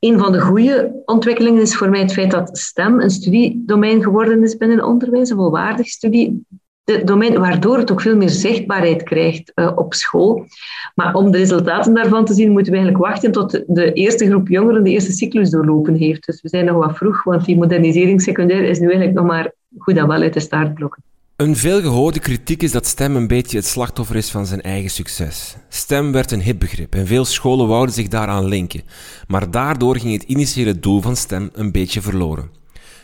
Een 0.00 0.18
van 0.18 0.32
de 0.32 0.40
goede 0.40 1.02
ontwikkelingen 1.04 1.62
is 1.62 1.76
voor 1.76 1.90
mij 1.90 2.00
het 2.00 2.12
feit 2.12 2.30
dat 2.30 2.58
STEM 2.58 3.00
een 3.00 3.10
studiedomein 3.10 4.02
geworden 4.02 4.42
is 4.42 4.56
binnen 4.56 4.84
onderwijs, 4.84 5.30
een 5.30 5.36
volwaardig 5.36 5.86
studiedomein, 5.86 7.38
waardoor 7.38 7.78
het 7.78 7.90
ook 7.90 8.00
veel 8.00 8.16
meer 8.16 8.28
zichtbaarheid 8.28 9.02
krijgt 9.02 9.52
uh, 9.54 9.72
op 9.74 9.94
school. 9.94 10.46
Maar 10.94 11.14
om 11.14 11.30
de 11.30 11.38
resultaten 11.38 11.94
daarvan 11.94 12.24
te 12.24 12.34
zien, 12.34 12.50
moeten 12.50 12.72
we 12.72 12.78
eigenlijk 12.78 13.08
wachten 13.08 13.32
tot 13.32 13.64
de 13.66 13.92
eerste 13.92 14.26
groep 14.26 14.48
jongeren 14.48 14.84
de 14.84 14.90
eerste 14.90 15.12
cyclus 15.12 15.50
doorlopen 15.50 15.94
heeft. 15.94 16.26
Dus 16.26 16.42
we 16.42 16.48
zijn 16.48 16.64
nog 16.64 16.86
wat 16.86 16.96
vroeg, 16.96 17.24
want 17.24 17.44
die 17.44 17.56
modernisering 17.56 18.22
secundair 18.22 18.62
is 18.62 18.78
nu 18.78 18.86
eigenlijk 18.86 19.16
nog 19.16 19.26
maar 19.26 19.52
goed 19.78 19.96
en 19.96 20.08
wel 20.08 20.22
uit 20.22 20.34
de 20.34 20.40
startblokken. 20.40 21.02
Een 21.40 21.56
veelgehoorde 21.56 22.18
kritiek 22.18 22.62
is 22.62 22.72
dat 22.72 22.86
STEM 22.86 23.16
een 23.16 23.26
beetje 23.26 23.56
het 23.56 23.66
slachtoffer 23.66 24.16
is 24.16 24.30
van 24.30 24.46
zijn 24.46 24.60
eigen 24.62 24.90
succes. 24.90 25.56
STEM 25.68 26.12
werd 26.12 26.30
een 26.30 26.42
hipbegrip 26.42 26.94
en 26.94 27.06
veel 27.06 27.24
scholen 27.24 27.66
wouden 27.66 27.94
zich 27.94 28.08
daaraan 28.08 28.44
linken. 28.44 28.82
Maar 29.28 29.50
daardoor 29.50 29.98
ging 29.98 30.12
het 30.12 30.22
initiële 30.22 30.80
doel 30.80 31.00
van 31.00 31.16
STEM 31.16 31.50
een 31.52 31.72
beetje 31.72 32.00
verloren. 32.00 32.50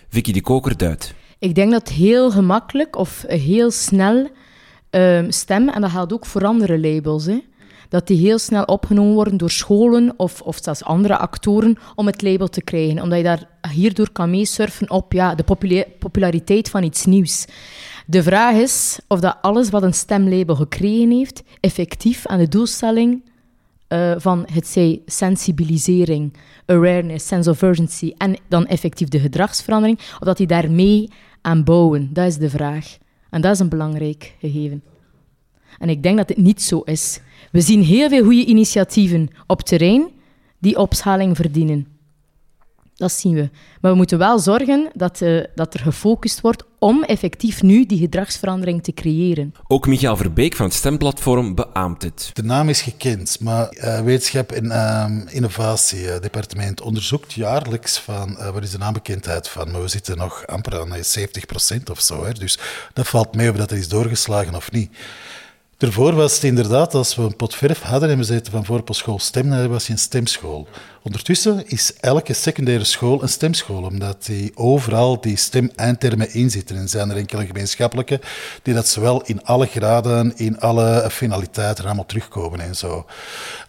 Vicky 0.08 0.32
de 0.32 0.40
Koker 0.40 0.76
duidt. 0.76 1.14
Ik 1.38 1.54
denk 1.54 1.70
dat 1.70 1.88
heel 1.88 2.30
gemakkelijk 2.30 2.96
of 2.96 3.24
heel 3.26 3.70
snel 3.70 4.28
uh, 4.90 5.24
STEM, 5.28 5.68
en 5.68 5.80
dat 5.80 5.90
geldt 5.90 6.12
ook 6.12 6.26
voor 6.26 6.44
andere 6.44 6.78
labels, 6.78 7.26
hè, 7.26 7.40
dat 7.88 8.06
die 8.06 8.18
heel 8.18 8.38
snel 8.38 8.64
opgenomen 8.64 9.14
worden 9.14 9.36
door 9.36 9.50
scholen 9.50 10.14
of, 10.16 10.40
of 10.40 10.58
zelfs 10.62 10.84
andere 10.84 11.16
actoren 11.16 11.78
om 11.94 12.06
het 12.06 12.22
label 12.22 12.48
te 12.48 12.62
krijgen. 12.62 13.02
Omdat 13.02 13.18
je 13.18 13.24
daar 13.24 13.48
hierdoor 13.70 14.10
kan 14.10 14.30
meesurfen 14.30 14.90
op 14.90 15.12
ja, 15.12 15.34
de 15.34 15.44
populariteit 15.98 16.70
van 16.70 16.82
iets 16.82 17.04
nieuws. 17.04 17.46
De 18.06 18.22
vraag 18.22 18.54
is 18.54 18.98
of 19.08 19.20
dat 19.20 19.36
alles 19.40 19.70
wat 19.70 19.82
een 19.82 19.94
stemlabel 19.94 20.54
gekregen 20.54 21.10
heeft, 21.10 21.42
effectief 21.60 22.26
aan 22.26 22.38
de 22.38 22.48
doelstelling 22.48 23.22
uh, 23.88 24.14
van 24.16 24.46
het 24.52 24.66
zij 24.66 25.02
sensibilisering, 25.06 26.32
awareness, 26.66 27.26
sense 27.26 27.50
of 27.50 27.62
urgency 27.62 28.12
en 28.16 28.36
dan 28.48 28.66
effectief 28.66 29.08
de 29.08 29.18
gedragsverandering, 29.18 29.98
of 29.98 30.26
dat 30.26 30.36
die 30.36 30.46
daarmee 30.46 31.10
aan 31.40 31.64
bouwen? 31.64 32.10
Dat 32.12 32.26
is 32.26 32.36
de 32.36 32.50
vraag. 32.50 32.96
En 33.30 33.40
dat 33.40 33.52
is 33.52 33.58
een 33.58 33.68
belangrijk 33.68 34.34
gegeven. 34.40 34.82
En 35.78 35.88
ik 35.88 36.02
denk 36.02 36.16
dat 36.16 36.28
het 36.28 36.38
niet 36.38 36.62
zo 36.62 36.80
is. 36.80 37.20
We 37.52 37.60
zien 37.60 37.82
heel 37.82 38.08
veel 38.08 38.24
goede 38.24 38.44
initiatieven 38.44 39.28
op 39.46 39.62
terrein 39.62 40.10
die 40.58 40.78
opschaling 40.78 41.36
verdienen. 41.36 41.86
Dat 42.96 43.12
zien 43.12 43.34
we. 43.34 43.50
Maar 43.80 43.90
we 43.90 43.96
moeten 43.96 44.18
wel 44.18 44.38
zorgen 44.38 44.90
dat, 44.94 45.20
uh, 45.20 45.44
dat 45.54 45.74
er 45.74 45.80
gefocust 45.80 46.40
wordt 46.40 46.64
om 46.78 47.02
effectief 47.02 47.62
nu 47.62 47.86
die 47.86 47.98
gedragsverandering 47.98 48.82
te 48.82 48.92
creëren. 48.92 49.54
Ook 49.66 49.86
Michael 49.86 50.16
Verbeek 50.16 50.56
van 50.56 50.66
het 50.66 50.74
Stemplatform 50.74 51.54
beaamt 51.54 52.02
het. 52.02 52.30
De 52.32 52.42
naam 52.42 52.68
is 52.68 52.82
gekend, 52.82 53.40
maar 53.40 53.74
uh, 53.76 54.00
wetenschap 54.00 54.52
en 54.52 54.64
uh, 54.64 55.34
innovatiedepartement 55.34 56.80
onderzoekt 56.80 57.32
jaarlijks 57.32 57.98
van 57.98 58.30
uh, 58.30 58.50
wat 58.50 58.62
is 58.62 58.70
de 58.70 58.78
naambekendheid 58.78 59.48
van, 59.48 59.70
maar 59.70 59.82
we 59.82 59.88
zitten 59.88 60.16
nog 60.16 60.46
amper 60.46 60.80
aan 60.80 60.96
70% 61.78 61.82
of 61.90 62.00
zo. 62.00 62.24
Hè. 62.24 62.32
Dus 62.32 62.58
dat 62.92 63.08
valt 63.08 63.34
mee 63.34 63.50
of 63.50 63.56
dat 63.56 63.70
er 63.70 63.76
is 63.76 63.88
doorgeslagen 63.88 64.54
of 64.54 64.70
niet. 64.70 64.90
Daarvoor 65.78 66.14
was 66.14 66.34
het 66.34 66.44
inderdaad, 66.44 66.94
als 66.94 67.14
we 67.14 67.22
een 67.22 67.36
pot 67.36 67.54
verf 67.54 67.80
hadden 67.80 68.10
en 68.10 68.18
we 68.18 68.24
zeiden 68.24 68.52
van 68.52 68.64
voorpostschool 68.64 69.18
stem, 69.18 69.50
dan 69.50 69.68
was 69.68 69.86
je 69.86 69.92
een 69.92 69.98
stemschool. 69.98 70.68
Ondertussen 71.02 71.68
is 71.68 71.94
elke 72.00 72.32
secundaire 72.32 72.84
school 72.84 73.22
een 73.22 73.28
stemschool, 73.28 73.82
omdat 73.82 74.26
die 74.26 74.52
overal 74.54 75.20
die 75.20 75.36
stem-eindtermen 75.36 76.34
in 76.34 76.50
zitten. 76.50 76.76
En 76.76 76.88
zijn 76.88 77.10
er 77.10 77.16
enkele 77.16 77.46
gemeenschappelijke 77.46 78.20
die 78.62 78.74
dat 78.74 78.88
zowel 78.88 79.22
in 79.22 79.44
alle 79.44 79.66
graden, 79.66 80.36
in 80.36 80.60
alle 80.60 81.08
finaliteiten 81.10 81.84
allemaal 81.84 82.06
terugkomen 82.06 82.60
en 82.60 82.76
zo. 82.76 83.06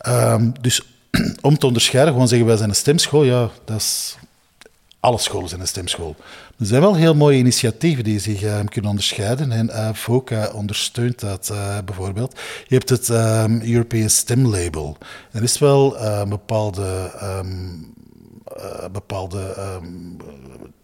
Um, 0.07 0.53
dus 0.61 0.81
om 1.41 1.57
te 1.57 1.65
onderscheiden, 1.65 2.13
gewoon 2.13 2.27
zeggen 2.27 2.47
wij 2.47 2.57
zijn 2.57 2.69
een 2.69 2.75
stemschool, 2.75 3.23
ja, 3.23 3.49
dat 3.65 3.77
is 3.77 4.17
alle 4.99 5.17
scholen 5.17 5.49
zijn 5.49 5.61
een 5.61 5.67
stemschool. 5.67 6.15
Er 6.57 6.65
zijn 6.65 6.81
wel 6.81 6.95
heel 6.95 7.15
mooie 7.15 7.37
initiatieven 7.37 8.03
die 8.03 8.19
zich 8.19 8.43
uh, 8.43 8.59
kunnen 8.65 8.89
onderscheiden. 8.89 9.51
En 9.51 9.67
uh, 9.67 9.89
FOCA 9.93 10.51
ondersteunt 10.53 11.19
dat 11.19 11.53
bijvoorbeeld. 11.85 12.39
Je 12.67 12.75
hebt 12.75 12.89
het 12.89 13.09
um, 13.09 13.61
European 13.61 14.09
STEM 14.09 14.47
Label. 14.47 14.97
Er 15.31 15.43
is 15.43 15.59
wel 15.59 15.99
een 15.99 16.29
bepaalde, 16.29 17.11
um, 17.23 17.93
bepaalde 18.91 19.55
um, 19.81 20.17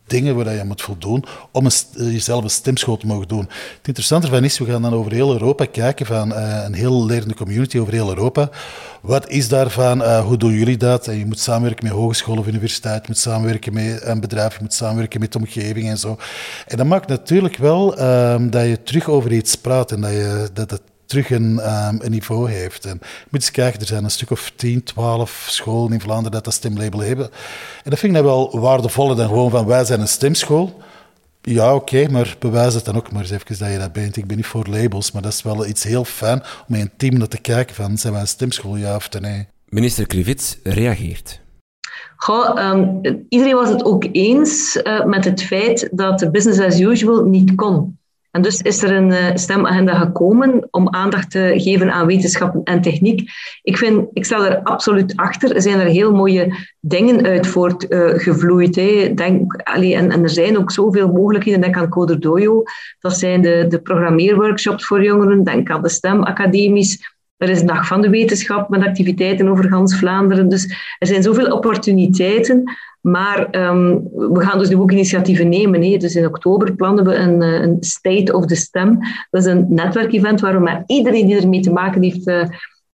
dingen 0.07 0.35
waar 0.35 0.53
je 0.53 0.63
moet 0.63 0.81
voldoen 0.81 1.23
om 1.51 1.65
een, 1.65 2.11
jezelf 2.11 2.43
een 2.43 2.49
stemschool 2.49 2.97
te 2.97 3.07
mogen 3.07 3.27
doen. 3.27 3.47
Het 3.77 3.87
interessante 3.87 4.27
ervan 4.27 4.43
is, 4.43 4.59
we 4.59 4.65
gaan 4.65 4.81
dan 4.81 4.93
over 4.93 5.11
heel 5.11 5.31
Europa 5.31 5.65
kijken, 5.65 6.05
van 6.05 6.33
een 6.33 6.73
heel 6.73 7.05
lerende 7.05 7.35
community 7.35 7.79
over 7.79 7.93
heel 7.93 8.09
Europa. 8.09 8.49
Wat 9.01 9.29
is 9.29 9.47
daarvan? 9.47 10.01
Uh, 10.01 10.25
hoe 10.25 10.37
doen 10.37 10.53
jullie 10.53 10.77
dat? 10.77 11.07
En 11.07 11.17
je 11.17 11.25
moet 11.25 11.39
samenwerken 11.39 11.85
met 11.85 11.93
hogescholen 11.93 12.39
of 12.39 12.47
universiteit, 12.47 13.01
je 13.01 13.07
moet 13.07 13.17
samenwerken 13.17 13.73
met 13.73 14.01
een 14.03 14.19
bedrijf, 14.19 14.53
je 14.53 14.61
moet 14.61 14.73
samenwerken 14.73 15.19
met 15.19 15.35
omgeving 15.35 15.89
en 15.89 15.97
zo. 15.97 16.17
En 16.67 16.77
dat 16.77 16.85
maakt 16.85 17.07
natuurlijk 17.07 17.57
wel 17.57 18.01
um, 18.01 18.49
dat 18.49 18.65
je 18.65 18.83
terug 18.83 19.09
over 19.09 19.31
iets 19.31 19.55
praat 19.55 19.91
en 19.91 20.01
dat, 20.01 20.11
je, 20.11 20.49
dat 20.53 20.71
het 20.71 20.81
terug 21.13 21.29
een, 21.29 21.59
um, 21.71 21.99
een 22.01 22.11
niveau 22.11 22.51
heeft. 22.51 22.85
En 22.85 22.99
je 23.01 23.27
moet 23.29 23.41
eens 23.41 23.51
kijken, 23.51 23.79
er 23.79 23.87
zijn 23.87 24.03
een 24.03 24.11
stuk 24.11 24.31
of 24.31 24.51
10, 24.55 24.83
12 24.83 25.45
scholen 25.49 25.93
in 25.93 26.01
Vlaanderen 26.01 26.31
dat 26.31 26.43
dat 26.43 26.53
stemlabel 26.53 26.99
hebben. 26.99 27.25
En 27.83 27.89
dat 27.89 27.99
vind 27.99 28.15
ik 28.15 28.21
nou 28.21 28.25
wel 28.25 28.59
waardevoller 28.59 29.15
dan 29.15 29.27
gewoon 29.27 29.49
van 29.49 29.65
wij 29.65 29.85
zijn 29.85 29.99
een 29.99 30.07
stemschool. 30.07 30.81
Ja, 31.41 31.75
oké, 31.75 32.07
maar 32.09 32.35
bewijs 32.39 32.73
het 32.73 32.85
dan 32.85 32.95
ook 32.95 33.11
maar 33.11 33.21
eens 33.21 33.31
even 33.31 33.57
dat 33.57 33.71
je 33.71 33.77
dat 33.77 33.93
bent. 33.93 34.17
Ik 34.17 34.27
ben 34.27 34.37
niet 34.37 34.45
voor 34.45 34.67
labels, 34.69 35.11
maar 35.11 35.21
dat 35.21 35.33
is 35.33 35.41
wel 35.41 35.67
iets 35.67 35.83
heel 35.83 36.03
fijn 36.05 36.43
om 36.67 36.75
in 36.75 36.81
een 36.81 36.91
team 36.97 37.17
naar 37.17 37.27
te 37.27 37.41
kijken 37.41 37.75
van 37.75 37.97
zijn 37.97 38.13
wij 38.13 38.21
een 38.21 38.27
stemschool, 38.27 38.75
ja 38.75 38.95
of 38.95 39.09
nee. 39.19 39.47
Minister 39.69 40.07
Krivits 40.07 40.57
reageert. 40.63 41.41
Goh, 42.15 42.71
um, 42.71 43.01
iedereen 43.29 43.55
was 43.55 43.69
het 43.69 43.83
ook 43.83 44.05
eens 44.11 44.81
uh, 44.83 45.05
met 45.05 45.25
het 45.25 45.43
feit 45.43 45.89
dat 45.91 46.19
de 46.19 46.31
business 46.31 46.59
as 46.59 46.79
usual 46.79 47.23
niet 47.23 47.55
kon. 47.55 47.97
En 48.33 48.41
dus 48.41 48.61
is 48.61 48.83
er 48.83 48.91
een 48.91 49.09
uh, 49.09 49.29
stemagenda 49.33 49.93
gekomen 49.93 50.67
om 50.71 50.93
aandacht 50.93 51.31
te 51.31 51.53
geven 51.55 51.91
aan 51.91 52.05
wetenschap 52.05 52.55
en 52.63 52.81
techniek. 52.81 53.29
Ik, 53.61 53.77
vind, 53.77 54.07
ik 54.13 54.25
sta 54.25 54.49
er 54.49 54.63
absoluut 54.63 55.15
achter. 55.15 55.55
Er 55.55 55.61
zijn 55.61 55.79
er 55.79 55.85
heel 55.85 56.13
mooie 56.13 56.53
dingen 56.79 57.25
uit 57.25 57.47
voortgevloeid. 57.47 58.77
Uh, 58.77 59.15
Denk, 59.15 59.61
allee, 59.63 59.95
en, 59.95 60.11
en, 60.11 60.23
er 60.23 60.29
zijn 60.29 60.57
ook 60.57 60.71
zoveel 60.71 61.11
mogelijkheden. 61.11 61.61
Denk 61.61 61.77
aan 61.77 61.89
Coder 61.89 62.19
Dojo. 62.19 62.63
Dat 62.99 63.17
zijn 63.17 63.41
de, 63.41 63.65
de 63.69 63.81
programmeerworkshops 63.81 64.85
voor 64.85 65.03
jongeren. 65.03 65.43
Denk 65.43 65.69
aan 65.69 65.81
de 65.81 65.89
stemacademies. 65.89 67.12
Er 67.43 67.49
is 67.49 67.59
een 67.59 67.67
dag 67.67 67.87
van 67.87 68.01
de 68.01 68.09
wetenschap 68.09 68.69
met 68.69 68.83
activiteiten 68.83 69.47
over 69.47 69.69
gans 69.69 69.97
Vlaanderen. 69.97 70.49
Dus 70.49 70.65
er 70.99 71.07
zijn 71.07 71.23
zoveel 71.23 71.55
opportuniteiten 71.55 72.63
maar 73.03 73.69
um, 73.69 74.09
we 74.13 74.41
gaan 74.41 74.59
dus 74.59 74.69
nu 74.69 74.75
ook 74.75 74.91
initiatieven 74.91 75.49
nemen. 75.49 75.83
Hè. 75.83 75.97
Dus 75.97 76.15
in 76.15 76.25
oktober 76.25 76.75
plannen 76.75 77.05
we 77.05 77.15
een, 77.15 77.41
eh, 77.41 77.61
een 77.61 77.77
State 77.79 78.33
of 78.33 78.45
the 78.45 78.55
STEM. 78.55 78.99
Dat 79.29 79.41
is 79.41 79.51
een 79.51 79.65
netwerkevent 79.69 80.41
waar 80.41 80.53
we 80.53 80.59
met 80.59 80.83
iedereen 80.87 81.27
die 81.27 81.41
ermee 81.41 81.59
te 81.59 81.71
maken 81.71 82.01
heeft 82.01 82.27
uh, 82.27 82.43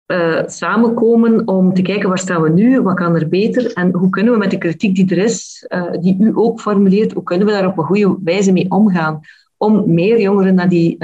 uh, 0.06 0.42
samenkomen 0.46 1.48
om 1.48 1.74
te 1.74 1.82
kijken 1.82 2.08
waar 2.08 2.18
staan 2.18 2.42
we 2.42 2.48
nu, 2.48 2.80
wat 2.80 2.94
kan 2.94 3.14
er 3.14 3.28
beter 3.28 3.72
en 3.72 3.92
hoe 3.92 4.10
kunnen 4.10 4.32
we 4.32 4.38
met 4.38 4.50
de 4.50 4.58
kritiek 4.58 4.94
die 4.94 5.10
er 5.10 5.24
is, 5.24 5.66
uh, 5.68 5.90
die 6.00 6.16
u 6.20 6.32
ook 6.34 6.60
formuleert, 6.60 7.12
hoe 7.12 7.22
kunnen 7.22 7.46
we 7.46 7.52
daar 7.52 7.66
op 7.66 7.78
een 7.78 7.84
goede 7.84 8.16
wijze 8.24 8.52
mee 8.52 8.70
omgaan 8.70 9.20
om 9.56 9.94
meer 9.94 10.20
jongeren 10.20 10.54
naar 10.54 10.68
die 10.68 10.96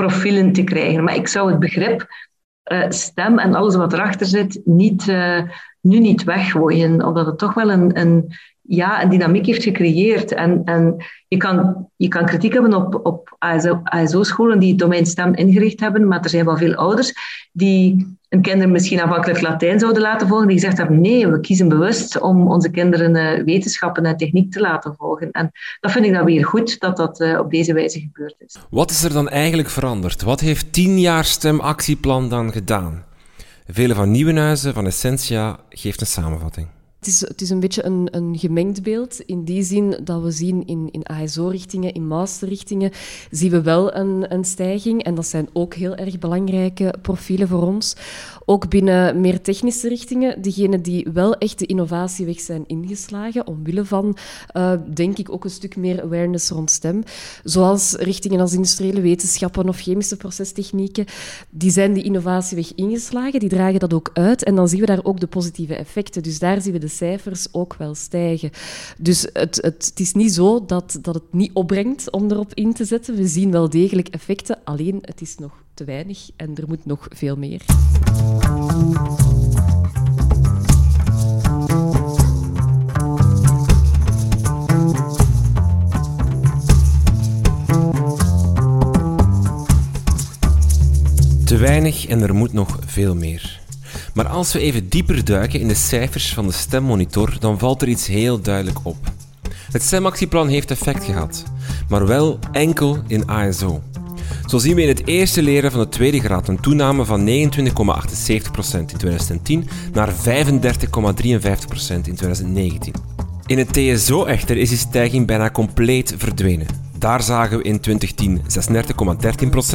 stemprofielen 0.00 0.52
te 0.52 0.64
krijgen. 0.64 1.04
Maar 1.04 1.14
ik 1.14 1.28
zou 1.28 1.50
het 1.50 1.58
begrip 1.58 2.06
stem 2.88 3.38
en 3.38 3.54
alles 3.54 3.74
wat 3.76 3.92
erachter 3.92 4.26
zit 4.26 4.60
niet 4.64 5.06
nu 5.80 5.98
niet 5.98 6.24
weggooien, 6.24 7.04
omdat 7.04 7.26
het 7.26 7.38
toch 7.38 7.54
wel 7.54 7.70
een, 7.70 8.00
een, 8.00 8.32
ja, 8.70 9.02
een 9.02 9.08
dynamiek 9.08 9.46
heeft 9.46 9.62
gecreëerd. 9.62 10.32
En, 10.32 10.62
en 10.64 10.96
je, 11.28 11.36
kan, 11.36 11.86
je 11.96 12.08
kan 12.08 12.26
kritiek 12.26 12.52
hebben 12.52 12.74
op, 12.74 13.00
op 13.02 13.36
ASO-scholen 13.84 14.58
die 14.58 14.70
het 14.70 14.78
domein 14.78 15.06
STEM 15.06 15.34
ingericht 15.34 15.80
hebben, 15.80 16.08
maar 16.08 16.20
er 16.20 16.28
zijn 16.28 16.44
wel 16.44 16.56
veel 16.56 16.74
ouders 16.74 17.12
die 17.52 18.06
een 18.28 18.42
kinderen 18.42 18.72
misschien 18.72 19.00
afhankelijk 19.00 19.40
Latijn 19.40 19.78
zouden 19.78 20.02
laten 20.02 20.28
volgen, 20.28 20.46
die 20.46 20.58
gezegd 20.58 20.78
hebben, 20.78 21.00
nee, 21.00 21.28
we 21.28 21.40
kiezen 21.40 21.68
bewust 21.68 22.20
om 22.20 22.48
onze 22.48 22.70
kinderen 22.70 23.16
uh, 23.16 23.44
wetenschappen 23.44 24.04
en 24.04 24.16
techniek 24.16 24.52
te 24.52 24.60
laten 24.60 24.94
volgen. 24.96 25.30
En 25.30 25.50
dat 25.80 25.90
vind 25.90 26.04
ik 26.04 26.12
dan 26.12 26.24
weer 26.24 26.44
goed, 26.44 26.80
dat 26.80 26.96
dat 26.96 27.20
uh, 27.20 27.38
op 27.38 27.50
deze 27.50 27.72
wijze 27.72 28.00
gebeurd 28.00 28.34
is. 28.38 28.56
Wat 28.70 28.90
is 28.90 29.04
er 29.04 29.12
dan 29.12 29.28
eigenlijk 29.28 29.68
veranderd? 29.68 30.22
Wat 30.22 30.40
heeft 30.40 30.72
tien 30.72 31.00
jaar 31.00 31.24
STEM-actieplan 31.24 32.28
dan 32.28 32.52
gedaan? 32.52 33.04
Vele 33.66 33.94
van 33.94 34.10
Nieuwenhuizen 34.10 34.74
van 34.74 34.86
Essentia 34.86 35.58
geeft 35.68 36.00
een 36.00 36.06
samenvatting. 36.06 36.66
Het 37.00 37.08
is, 37.08 37.22
is 37.22 37.50
een 37.50 37.60
beetje 37.60 37.84
een, 37.84 38.08
een 38.10 38.38
gemengd 38.38 38.82
beeld. 38.82 39.20
In 39.20 39.44
die 39.44 39.62
zin 39.62 40.00
dat 40.04 40.22
we 40.22 40.30
zien 40.30 40.66
in, 40.66 40.88
in 40.90 41.06
ASO-richtingen, 41.06 41.92
in 41.92 42.06
masterrichtingen, 42.06 42.90
zien 43.30 43.50
we 43.50 43.62
wel 43.62 43.94
een, 43.94 44.32
een 44.32 44.44
stijging. 44.44 45.02
En 45.02 45.14
dat 45.14 45.26
zijn 45.26 45.48
ook 45.52 45.74
heel 45.74 45.94
erg 45.94 46.18
belangrijke 46.18 46.94
profielen 47.02 47.48
voor 47.48 47.62
ons. 47.62 47.96
Ook 48.50 48.68
binnen 48.68 49.20
meer 49.20 49.40
technische 49.40 49.88
richtingen, 49.88 50.42
degenen 50.42 50.82
die 50.82 51.06
wel 51.12 51.34
echt 51.34 51.58
de 51.58 51.66
innovatieweg 51.66 52.40
zijn 52.40 52.64
ingeslagen, 52.66 53.46
omwille 53.46 53.84
van, 53.84 54.16
uh, 54.56 54.72
denk 54.94 55.18
ik, 55.18 55.32
ook 55.32 55.44
een 55.44 55.50
stuk 55.50 55.76
meer 55.76 56.02
awareness 56.02 56.48
rond 56.48 56.70
stem. 56.70 57.02
Zoals 57.44 57.92
richtingen 57.92 58.40
als 58.40 58.52
industriële 58.52 59.00
wetenschappen 59.00 59.68
of 59.68 59.80
chemische 59.80 60.16
procestechnieken, 60.16 61.04
die 61.50 61.70
zijn 61.70 61.92
die 61.92 62.02
innovatieweg 62.02 62.74
ingeslagen, 62.74 63.40
die 63.40 63.48
dragen 63.48 63.80
dat 63.80 63.94
ook 63.94 64.10
uit. 64.12 64.44
En 64.44 64.54
dan 64.54 64.68
zien 64.68 64.80
we 64.80 64.86
daar 64.86 65.04
ook 65.04 65.20
de 65.20 65.26
positieve 65.26 65.74
effecten. 65.74 66.22
Dus 66.22 66.38
daar 66.38 66.60
zien 66.60 66.72
we 66.72 66.78
de 66.78 66.88
cijfers 66.88 67.46
ook 67.52 67.74
wel 67.74 67.94
stijgen. 67.94 68.50
Dus 68.98 69.22
het, 69.22 69.56
het, 69.56 69.62
het 69.62 70.00
is 70.00 70.12
niet 70.12 70.32
zo 70.32 70.64
dat, 70.66 70.98
dat 71.02 71.14
het 71.14 71.32
niet 71.32 71.52
opbrengt 71.52 72.10
om 72.10 72.30
erop 72.30 72.54
in 72.54 72.72
te 72.72 72.84
zetten. 72.84 73.16
We 73.16 73.26
zien 73.26 73.50
wel 73.50 73.68
degelijk 73.68 74.08
effecten, 74.08 74.58
alleen 74.64 74.98
het 75.00 75.20
is 75.20 75.36
nog 75.36 75.52
te 75.80 75.86
weinig 75.86 76.30
en 76.36 76.56
er 76.56 76.64
moet 76.68 76.86
nog 76.86 77.06
veel 77.08 77.36
meer. 77.36 77.60
Te 91.44 91.56
weinig 91.56 92.06
en 92.06 92.22
er 92.22 92.34
moet 92.34 92.52
nog 92.52 92.78
veel 92.86 93.14
meer. 93.14 93.60
Maar 94.14 94.26
als 94.28 94.52
we 94.52 94.58
even 94.58 94.88
dieper 94.88 95.24
duiken 95.24 95.60
in 95.60 95.68
de 95.68 95.74
cijfers 95.74 96.34
van 96.34 96.46
de 96.46 96.52
stemmonitor, 96.52 97.36
dan 97.38 97.58
valt 97.58 97.82
er 97.82 97.88
iets 97.88 98.06
heel 98.06 98.40
duidelijk 98.40 98.78
op. 98.82 99.12
Het 99.72 99.82
stemactieplan 99.82 100.48
heeft 100.48 100.70
effect 100.70 101.04
gehad, 101.04 101.44
maar 101.88 102.06
wel 102.06 102.38
enkel 102.52 102.98
in 103.06 103.28
ASO. 103.28 103.82
Zo 104.50 104.58
zien 104.58 104.74
we 104.74 104.82
in 104.82 104.88
het 104.88 105.06
eerste 105.06 105.42
leren 105.42 105.70
van 105.70 105.80
de 105.80 105.88
tweede 105.88 106.20
graad 106.20 106.48
een 106.48 106.60
toename 106.60 107.04
van 107.04 107.26
29,78% 107.26 107.32
in 108.76 108.86
2010 108.86 109.68
naar 109.92 110.14
35,53% 110.14 110.16
in 111.88 112.14
2019. 112.14 112.92
In 113.46 113.58
het 113.58 113.72
TSO 113.72 114.24
echter 114.24 114.56
is 114.56 114.68
die 114.68 114.78
stijging 114.78 115.26
bijna 115.26 115.50
compleet 115.50 116.14
verdwenen. 116.16 116.66
Daar 116.98 117.22
zagen 117.22 117.58
we 117.58 117.64
in 117.64 117.80
2010 117.80 118.40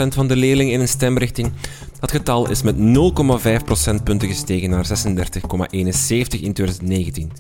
36,13% 0.02 0.08
van 0.08 0.28
de 0.28 0.36
leerlingen 0.36 0.74
in 0.74 0.80
een 0.80 0.88
stemrichting. 0.88 1.52
Dat 2.00 2.12
getal 2.12 2.50
is 2.50 2.62
met 2.62 2.76
0,5 2.76 3.64
procentpunten 3.66 4.28
gestegen 4.28 4.70
naar 4.70 4.88
36,71 4.88 4.92
in 5.72 6.54
2019. 6.54 7.32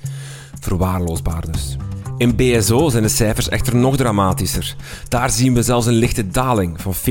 Verwaarloosbaar 0.59 1.51
dus. 1.51 1.77
In 2.17 2.35
BSO 2.35 2.89
zijn 2.89 3.03
de 3.03 3.09
cijfers 3.09 3.49
echter 3.49 3.75
nog 3.75 3.97
dramatischer. 3.97 4.75
Daar 5.09 5.29
zien 5.29 5.53
we 5.53 5.61
zelfs 5.61 5.85
een 5.85 5.93
lichte 5.93 6.27
daling 6.27 6.81
van 6.81 6.93
40,47% 6.93 7.01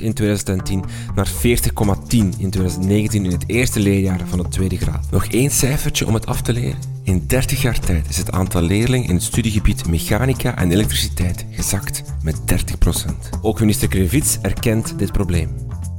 in 0.00 0.14
2010 0.14 0.84
naar 1.14 1.28
40,10 1.28 1.32
in 2.08 2.50
2019 2.50 3.24
in 3.24 3.30
het 3.30 3.44
eerste 3.46 3.80
leerjaar 3.80 4.20
van 4.24 4.38
de 4.38 4.48
tweede 4.48 4.76
graad. 4.76 5.06
Nog 5.10 5.24
één 5.24 5.50
cijfertje 5.50 6.06
om 6.06 6.14
het 6.14 6.26
af 6.26 6.40
te 6.40 6.52
leren. 6.52 6.78
In 7.02 7.24
30 7.26 7.62
jaar 7.62 7.78
tijd 7.78 8.08
is 8.08 8.16
het 8.16 8.30
aantal 8.30 8.62
leerlingen 8.62 9.08
in 9.08 9.14
het 9.14 9.24
studiegebied 9.24 9.88
mechanica 9.88 10.56
en 10.56 10.70
elektriciteit 10.70 11.46
gezakt 11.50 12.02
met 12.22 12.36
30%. 12.36 13.38
Ook 13.42 13.60
minister 13.60 13.88
Krevits 13.88 14.38
erkent 14.42 14.98
dit 14.98 15.12
probleem. 15.12 15.48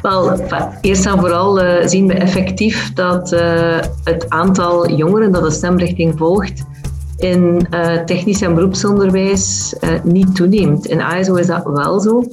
Wel, 0.01 0.39
eerst 0.81 1.05
en 1.05 1.19
vooral 1.19 1.63
uh, 1.63 1.87
zien 1.87 2.07
we 2.07 2.13
effectief 2.13 2.93
dat 2.93 3.31
uh, 3.33 3.79
het 4.03 4.29
aantal 4.29 4.95
jongeren 4.95 5.31
dat 5.31 5.43
de 5.43 5.51
stemrichting 5.51 6.17
volgt 6.17 6.63
in 7.17 7.67
uh, 7.71 7.97
technisch 7.97 8.41
en 8.41 8.55
beroepsonderwijs 8.55 9.75
niet 10.03 10.35
toeneemt. 10.35 10.85
In 10.85 11.01
ASO 11.01 11.35
is 11.35 11.47
dat 11.47 11.63
wel 11.63 11.99
zo. 11.99 12.23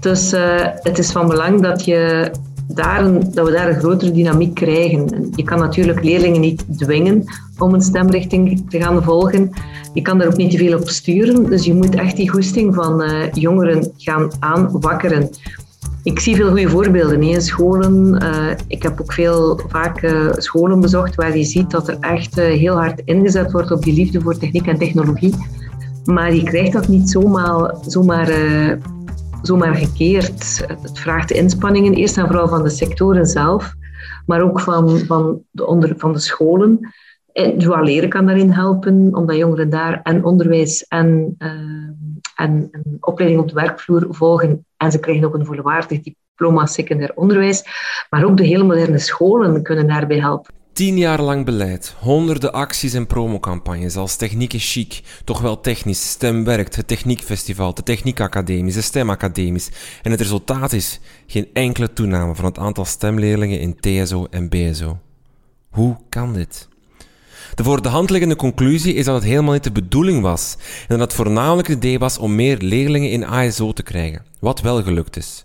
Dus 0.00 0.34
het 0.82 0.98
is 0.98 1.12
van 1.12 1.28
belang 1.28 1.62
dat 1.62 1.84
je 1.84 2.30
daar 2.66 3.12
dat 3.30 3.46
we 3.46 3.52
daar 3.52 3.68
een 3.68 3.78
grotere 3.78 4.12
dynamiek 4.12 4.54
krijgen. 4.54 5.32
Je 5.34 5.42
kan 5.42 5.58
natuurlijk 5.58 6.04
leerlingen 6.04 6.40
niet 6.40 6.64
dwingen 6.78 7.24
om 7.58 7.74
een 7.74 7.80
stemrichting 7.80 8.70
te 8.70 8.80
gaan 8.80 9.02
volgen. 9.02 9.50
Je 9.92 10.02
kan 10.02 10.18
daar 10.18 10.26
ook 10.26 10.36
niet 10.36 10.50
te 10.50 10.56
veel 10.56 10.78
op 10.78 10.88
sturen. 10.88 11.50
Dus 11.50 11.64
je 11.64 11.74
moet 11.74 11.94
echt 11.94 12.16
die 12.16 12.30
goesting 12.30 12.74
van 12.74 13.04
jongeren 13.32 13.92
gaan 13.96 14.30
aanwakkeren. 14.38 15.30
Ik 16.04 16.20
zie 16.20 16.36
veel 16.36 16.48
goede 16.48 16.68
voorbeelden 16.68 17.22
in 17.22 17.40
scholen. 17.40 18.22
Uh, 18.22 18.50
ik 18.66 18.82
heb 18.82 19.00
ook 19.00 19.12
veel 19.12 19.60
vaak 19.68 20.02
uh, 20.02 20.32
scholen 20.32 20.80
bezocht 20.80 21.14
waar 21.14 21.36
je 21.36 21.44
ziet 21.44 21.70
dat 21.70 21.88
er 21.88 21.96
echt 22.00 22.34
heel 22.34 22.74
hard 22.76 23.02
ingezet 23.04 23.52
wordt 23.52 23.70
op 23.70 23.82
die 23.82 23.94
liefde 23.94 24.20
voor 24.20 24.38
techniek 24.38 24.66
en 24.66 24.78
technologie. 24.78 25.34
Maar 26.04 26.34
je 26.34 26.42
krijgt 26.42 26.72
dat 26.72 26.88
niet 26.88 27.10
zomaar, 27.10 27.74
zomaar 27.86 28.28
zomaar 29.42 29.74
gekeerd. 29.74 30.64
Het 30.82 30.98
vraagt 30.98 31.30
inspanningen, 31.30 31.94
eerst 31.94 32.18
en 32.18 32.26
vooral 32.26 32.48
van 32.48 32.62
de 32.62 32.70
sectoren 32.70 33.26
zelf, 33.26 33.74
maar 34.26 34.42
ook 34.42 34.60
van, 34.60 34.98
van, 34.98 35.42
de, 35.50 35.66
onder, 35.66 35.94
van 35.96 36.12
de 36.12 36.18
scholen. 36.18 36.94
En 37.34 37.58
Dual 37.58 37.82
Leren 37.84 38.08
kan 38.08 38.26
daarin 38.26 38.50
helpen, 38.50 39.14
omdat 39.14 39.36
jongeren 39.36 39.70
daar 39.70 40.00
en 40.02 40.24
onderwijs 40.24 40.86
en, 40.88 41.34
uh, 41.38 41.50
en, 42.36 42.68
en, 42.70 42.96
opleiding 43.00 43.42
op 43.42 43.48
de 43.48 43.54
werkvloer 43.54 44.06
volgen. 44.10 44.66
En 44.76 44.90
ze 44.92 44.98
krijgen 44.98 45.24
ook 45.24 45.34
een 45.34 45.44
volwaardig 45.44 46.00
diploma 46.00 46.66
secundair 46.66 47.12
onderwijs. 47.14 47.64
Maar 48.10 48.24
ook 48.24 48.36
de 48.36 48.44
hele 48.44 48.64
moderne 48.64 48.98
scholen 48.98 49.62
kunnen 49.62 49.86
daarbij 49.86 50.18
helpen. 50.18 50.54
Tien 50.72 50.98
jaar 50.98 51.20
lang 51.20 51.44
beleid, 51.44 51.94
honderden 52.00 52.52
acties 52.52 52.94
en 52.94 53.06
promocampagnes 53.06 53.96
als 53.96 54.16
Techniek 54.16 54.52
is 54.52 54.72
chic, 54.72 55.02
toch 55.24 55.40
wel 55.40 55.60
technisch, 55.60 56.10
STEM 56.10 56.44
werkt, 56.44 56.76
het 56.76 56.88
Techniekfestival, 56.88 57.74
de 57.74 57.82
Techniekacademies, 57.82 58.74
de 58.74 58.80
STEM-academies. 58.80 59.70
En 60.02 60.10
het 60.10 60.20
resultaat 60.20 60.72
is 60.72 61.00
geen 61.26 61.48
enkele 61.52 61.92
toename 61.92 62.34
van 62.34 62.44
het 62.44 62.58
aantal 62.58 62.84
stemleerlingen 62.84 63.60
in 63.60 63.76
TSO 63.80 64.26
en 64.30 64.48
BSO. 64.48 64.98
Hoe 65.70 65.96
kan 66.08 66.32
dit? 66.32 66.68
De 67.54 67.64
voor 67.64 67.82
de 67.82 67.88
hand 67.88 68.10
liggende 68.10 68.36
conclusie 68.36 68.94
is 68.94 69.04
dat 69.04 69.14
het 69.14 69.24
helemaal 69.24 69.52
niet 69.52 69.64
de 69.64 69.72
bedoeling 69.72 70.22
was 70.22 70.56
en 70.88 70.98
dat 70.98 71.00
het 71.00 71.12
voornamelijk 71.12 71.68
het 71.68 71.76
idee 71.76 71.98
was 71.98 72.18
om 72.18 72.34
meer 72.34 72.56
leerlingen 72.58 73.10
in 73.10 73.26
ASO 73.26 73.72
te 73.72 73.82
krijgen, 73.82 74.22
wat 74.38 74.60
wel 74.60 74.82
gelukt 74.82 75.16
is. 75.16 75.44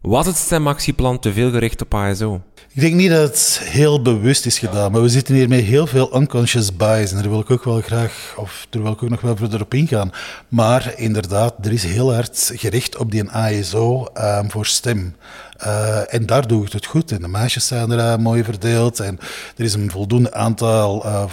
Was 0.00 0.26
het 0.26 0.36
stemactieplan 0.36 1.18
te 1.18 1.32
veel 1.32 1.50
gericht 1.50 1.82
op 1.82 1.94
ASO? 1.94 2.40
Ik 2.74 2.80
denk 2.80 2.94
niet 2.94 3.10
dat 3.10 3.28
het 3.28 3.60
heel 3.62 4.02
bewust 4.02 4.46
is 4.46 4.58
gedaan, 4.58 4.92
maar 4.92 5.02
we 5.02 5.08
zitten 5.08 5.34
hier 5.34 5.48
met 5.48 5.64
heel 5.64 5.86
veel 5.86 6.16
unconscious 6.16 6.76
bias. 6.76 7.10
En 7.10 7.16
daar 7.16 7.28
wil 7.28 7.40
ik 7.40 7.50
ook 7.50 7.64
wel 7.64 7.80
graag, 7.80 8.34
of 8.36 8.66
daar 8.70 8.82
wil 8.82 8.92
ik 8.92 9.02
ook 9.02 9.08
nog 9.08 9.20
wel 9.20 9.36
verder 9.36 9.60
op 9.60 9.74
ingaan. 9.74 10.10
Maar 10.48 10.92
inderdaad, 10.96 11.54
er 11.66 11.72
is 11.72 11.84
heel 11.84 12.14
hard 12.14 12.52
gericht 12.54 12.96
op 12.96 13.10
die 13.10 13.30
ASO 13.30 14.06
um, 14.14 14.50
voor 14.50 14.66
stem. 14.66 15.16
Uh, 15.64 16.14
en 16.14 16.26
daar 16.26 16.46
doe 16.46 16.66
ik 16.66 16.72
het 16.72 16.86
goed. 16.86 17.12
En 17.12 17.20
de 17.20 17.28
meisjes 17.28 17.66
zijn 17.66 17.90
er 17.90 17.98
uh, 17.98 18.16
mooi 18.16 18.44
verdeeld. 18.44 19.00
En 19.00 19.18
er 19.56 19.64
is 19.64 19.74
een 19.74 19.90
voldoende 19.90 20.32
aantal 20.32 21.06
uh, 21.06 21.24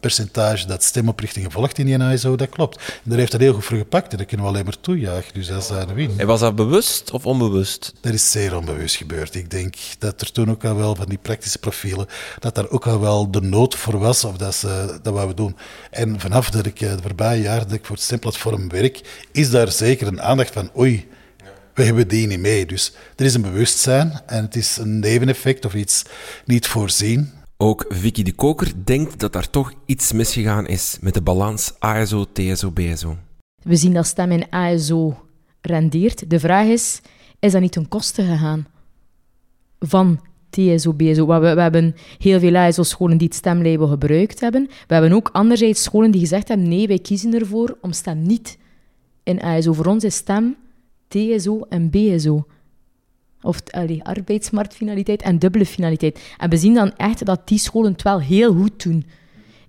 percentage 0.00 0.66
dat 0.66 0.82
stemoprichtingen 0.82 1.50
volgt 1.50 1.78
in 1.78 1.86
die 1.86 2.12
ISO. 2.12 2.36
Dat 2.36 2.48
klopt. 2.48 2.76
En 2.76 3.10
daar 3.10 3.18
heeft 3.18 3.32
dat 3.32 3.40
heel 3.40 3.52
goed 3.52 3.64
voor 3.64 3.76
gepakt. 3.76 4.12
En 4.12 4.18
dat 4.18 4.26
kunnen 4.26 4.46
we 4.46 4.52
alleen 4.52 4.64
maar 4.64 4.80
toejuichen. 4.80 5.34
Dus 5.34 5.46
dat 5.46 5.62
is 5.62 5.68
een 5.68 5.94
win. 5.94 6.14
En 6.16 6.26
was 6.26 6.40
dat 6.40 6.56
bewust 6.56 7.10
of 7.10 7.26
onbewust? 7.26 7.92
Dat 8.00 8.12
is 8.12 8.30
zeer 8.30 8.56
onbewust 8.56 8.96
gebeurd. 8.96 9.34
Ik 9.34 9.50
denk 9.50 9.74
dat 9.98 10.20
er 10.20 10.32
toen 10.32 10.50
ook 10.50 10.64
al 10.64 10.76
wel 10.76 10.94
van 10.94 11.06
die 11.06 11.18
praktische 11.22 11.58
profielen, 11.58 12.06
dat 12.38 12.54
daar 12.54 12.68
ook 12.68 12.86
al 12.86 13.00
wel 13.00 13.30
de 13.30 13.40
nood 13.40 13.74
voor 13.74 13.98
was. 13.98 14.24
Of 14.24 14.36
dat, 14.36 14.54
ze, 14.54 14.98
dat 15.02 15.14
wat 15.14 15.26
we 15.26 15.34
doen. 15.34 15.56
En 15.90 16.20
vanaf 16.20 16.50
dat 16.50 16.66
ik 16.66 16.78
de 16.78 16.96
voorbije 17.02 17.42
jaar 17.42 17.58
dat 17.58 17.72
ik 17.72 17.84
voor 17.84 17.96
het 17.96 18.04
stemplatform 18.04 18.68
werk, 18.68 19.26
is 19.32 19.50
daar 19.50 19.72
zeker 19.72 20.06
een 20.06 20.22
aandacht 20.22 20.52
van 20.52 20.70
oei 20.78 21.12
we 21.74 21.82
hebben 21.82 22.08
die 22.08 22.26
niet 22.26 22.40
mee. 22.40 22.66
Dus 22.66 22.92
er 23.16 23.24
is 23.24 23.34
een 23.34 23.42
bewustzijn 23.42 24.20
en 24.26 24.44
het 24.44 24.56
is 24.56 24.76
een 24.76 24.98
neveneffect 24.98 25.64
of 25.64 25.74
iets 25.74 26.04
niet 26.44 26.66
voorzien. 26.66 27.30
Ook 27.56 27.84
Vicky 27.88 28.22
de 28.22 28.32
Koker 28.32 28.72
denkt 28.84 29.20
dat 29.20 29.34
er 29.34 29.50
toch 29.50 29.72
iets 29.86 30.12
misgegaan 30.12 30.66
is 30.66 30.98
met 31.00 31.14
de 31.14 31.22
balans 31.22 31.72
ASO, 31.78 32.26
TSO, 32.32 32.70
BSO. 32.70 33.16
We 33.62 33.76
zien 33.76 33.92
dat 33.92 34.06
stem 34.06 34.32
in 34.32 34.50
ASO 34.50 35.26
rendeert. 35.60 36.30
De 36.30 36.40
vraag 36.40 36.66
is, 36.66 37.00
is 37.38 37.52
dat 37.52 37.60
niet 37.60 37.72
ten 37.72 37.88
koste 37.88 38.22
gegaan 38.22 38.66
van 39.78 40.20
TSO, 40.50 40.92
BSO? 40.92 41.26
We, 41.26 41.54
we 41.54 41.60
hebben 41.60 41.94
heel 42.18 42.38
veel 42.38 42.56
ASO-scholen 42.56 43.18
die 43.18 43.26
het 43.26 43.36
stemlabel 43.36 43.86
gebruikt 43.86 44.40
hebben. 44.40 44.68
We 44.86 44.94
hebben 44.94 45.12
ook 45.12 45.28
anderzijds 45.32 45.82
scholen 45.82 46.10
die 46.10 46.20
gezegd 46.20 46.48
hebben, 46.48 46.68
nee, 46.68 46.86
wij 46.86 46.98
kiezen 46.98 47.34
ervoor 47.34 47.78
om 47.80 47.92
stem 47.92 48.22
niet 48.22 48.58
in 49.22 49.42
ASO. 49.42 49.72
Voor 49.72 49.86
ons 49.86 50.04
is 50.04 50.14
stem 50.14 50.56
TSO 51.14 51.66
en 51.68 51.90
BSO. 51.90 52.46
Of 53.42 53.60
allee, 53.70 54.04
arbeidsmarktfinaliteit 54.04 55.22
en 55.22 55.38
dubbele 55.38 55.66
finaliteit. 55.66 56.34
En 56.38 56.50
we 56.50 56.56
zien 56.56 56.74
dan 56.74 56.92
echt 56.96 57.24
dat 57.24 57.48
die 57.48 57.58
scholen 57.58 57.92
het 57.92 58.02
wel 58.02 58.20
heel 58.20 58.54
goed 58.54 58.82
doen 58.82 59.04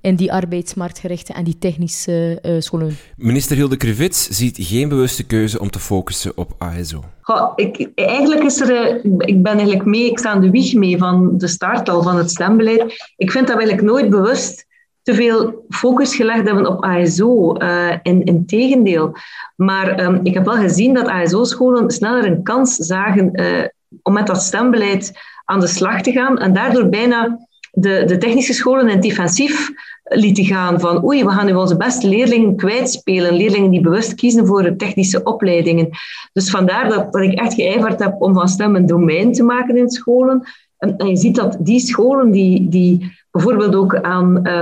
in 0.02 0.16
die 0.16 0.34
arbeidsmarktgerichte 0.34 1.34
en 1.34 1.44
die 1.44 1.58
technische 1.58 2.40
uh, 2.46 2.56
scholen. 2.60 2.98
Minister 3.18 3.56
Hilde 3.56 3.78
Krivits 3.78 4.30
ziet 4.30 4.58
geen 4.60 4.90
bewuste 4.90 5.24
keuze 5.24 5.60
om 5.60 5.70
te 5.70 5.80
focussen 5.80 6.38
op 6.38 6.56
ASO. 6.58 7.04
Goh, 7.22 7.54
ik, 7.56 7.90
eigenlijk 7.96 8.44
is 8.44 8.62
er, 8.62 8.76
eh, 8.76 9.04
ik 9.18 9.44
ben 9.44 9.54
eigenlijk 9.54 9.86
mee, 9.86 10.10
ik 10.10 10.20
sta 10.20 10.30
aan 10.30 10.42
de 10.42 10.50
wieg 10.50 10.74
mee 10.74 10.98
van 10.98 11.38
de 11.38 11.48
start 11.48 11.90
al 11.90 12.04
van 12.04 12.18
het 12.18 12.30
stembeleid. 12.30 13.14
Ik 13.18 13.32
vind 13.32 13.48
dat 13.48 13.58
eigenlijk 13.58 13.88
nooit 13.88 14.10
bewust 14.10 14.65
te 15.06 15.14
veel 15.14 15.66
focus 15.70 16.16
gelegd 16.16 16.46
hebben 16.46 16.68
op 16.68 16.84
ASO. 16.84 17.56
Uh, 17.58 17.92
eh, 17.92 18.00
in, 18.04 18.44
tegendeel. 18.46 19.16
Maar 19.56 20.00
um, 20.00 20.20
ik 20.24 20.34
heb 20.34 20.46
wel 20.46 20.56
gezien 20.56 20.94
dat 20.94 21.08
ASO-scholen 21.08 21.92
sneller 21.92 22.26
een 22.26 22.44
kans 22.44 22.76
zagen 22.76 23.42
uh, 23.42 23.66
om 24.02 24.14
met 24.14 24.28
dat 24.28 24.42
stembeleid 24.42 25.20
aan 25.46 25.60
de 25.60 25.68
slag 25.68 26.02
te 26.02 26.12
gaan 26.12 26.38
en 26.38 26.54
daardoor 26.54 26.90
bijna 26.90 27.40
de, 27.72 28.04
de 28.06 28.18
technische 28.18 28.54
scholen 28.54 28.90
in 28.90 29.00
defensief 29.00 29.72
lieten 30.04 30.46
gaan 30.46 30.80
van 30.80 31.06
oei, 31.06 31.24
we 31.24 31.32
gaan 31.32 31.46
nu 31.46 31.54
onze 31.54 31.78
beste 31.78 32.08
leerlingen 32.08 32.56
kwijtspelen, 32.56 33.34
leerlingen 33.34 33.72
die 33.72 33.82
bewust 33.82 34.16
kiezen 34.16 34.46
voor 34.46 34.64
de 34.64 34.76
technische 34.76 35.24
opleidingen. 35.24 35.90
Dus 36.34 36.50
vandaar 36.50 36.90
dat, 36.90 37.16
ik 37.16 37.40
echt 37.40 37.54
geijverd 37.54 38.00
heb 38.00 38.16
om 38.22 38.34
van 38.34 38.48
stem 38.48 38.76
een 38.76 38.86
domein 38.86 39.34
te 39.34 39.44
maken 39.44 39.78
in 39.78 39.90
scholen. 39.90 40.48
En, 40.78 41.08
je 41.08 41.16
ziet 41.16 41.36
dat 41.36 41.58
die 41.60 41.80
scholen 41.80 42.32
die, 42.32 42.70
die 42.70 43.16
bijvoorbeeld 43.32 43.76
ook 43.76 43.96
aan 43.96 44.48
uh, 44.48 44.62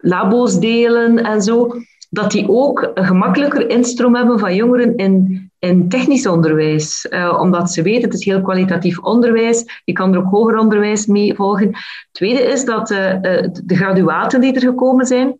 labo's 0.00 0.58
delen 0.58 1.24
en 1.24 1.42
zo, 1.42 1.74
dat 2.10 2.30
die 2.30 2.48
ook 2.48 2.90
een 2.94 3.04
gemakkelijker 3.04 3.70
instroom 3.70 4.14
hebben 4.14 4.38
van 4.38 4.54
jongeren 4.54 4.96
in, 4.96 5.50
in 5.58 5.88
technisch 5.88 6.26
onderwijs. 6.26 7.06
Uh, 7.10 7.38
omdat 7.40 7.72
ze 7.72 7.82
weten, 7.82 8.04
het 8.04 8.14
is 8.18 8.24
heel 8.24 8.42
kwalitatief 8.42 8.98
onderwijs. 8.98 9.82
Je 9.84 9.92
kan 9.92 10.12
er 10.12 10.18
ook 10.18 10.30
hoger 10.30 10.58
onderwijs 10.58 11.06
mee 11.06 11.34
volgen. 11.34 11.72
Tweede 12.12 12.42
is 12.42 12.64
dat 12.64 12.90
uh, 12.90 12.98
de 13.64 13.76
graduaten 13.76 14.40
die 14.40 14.54
er 14.54 14.60
gekomen 14.60 15.06
zijn, 15.06 15.38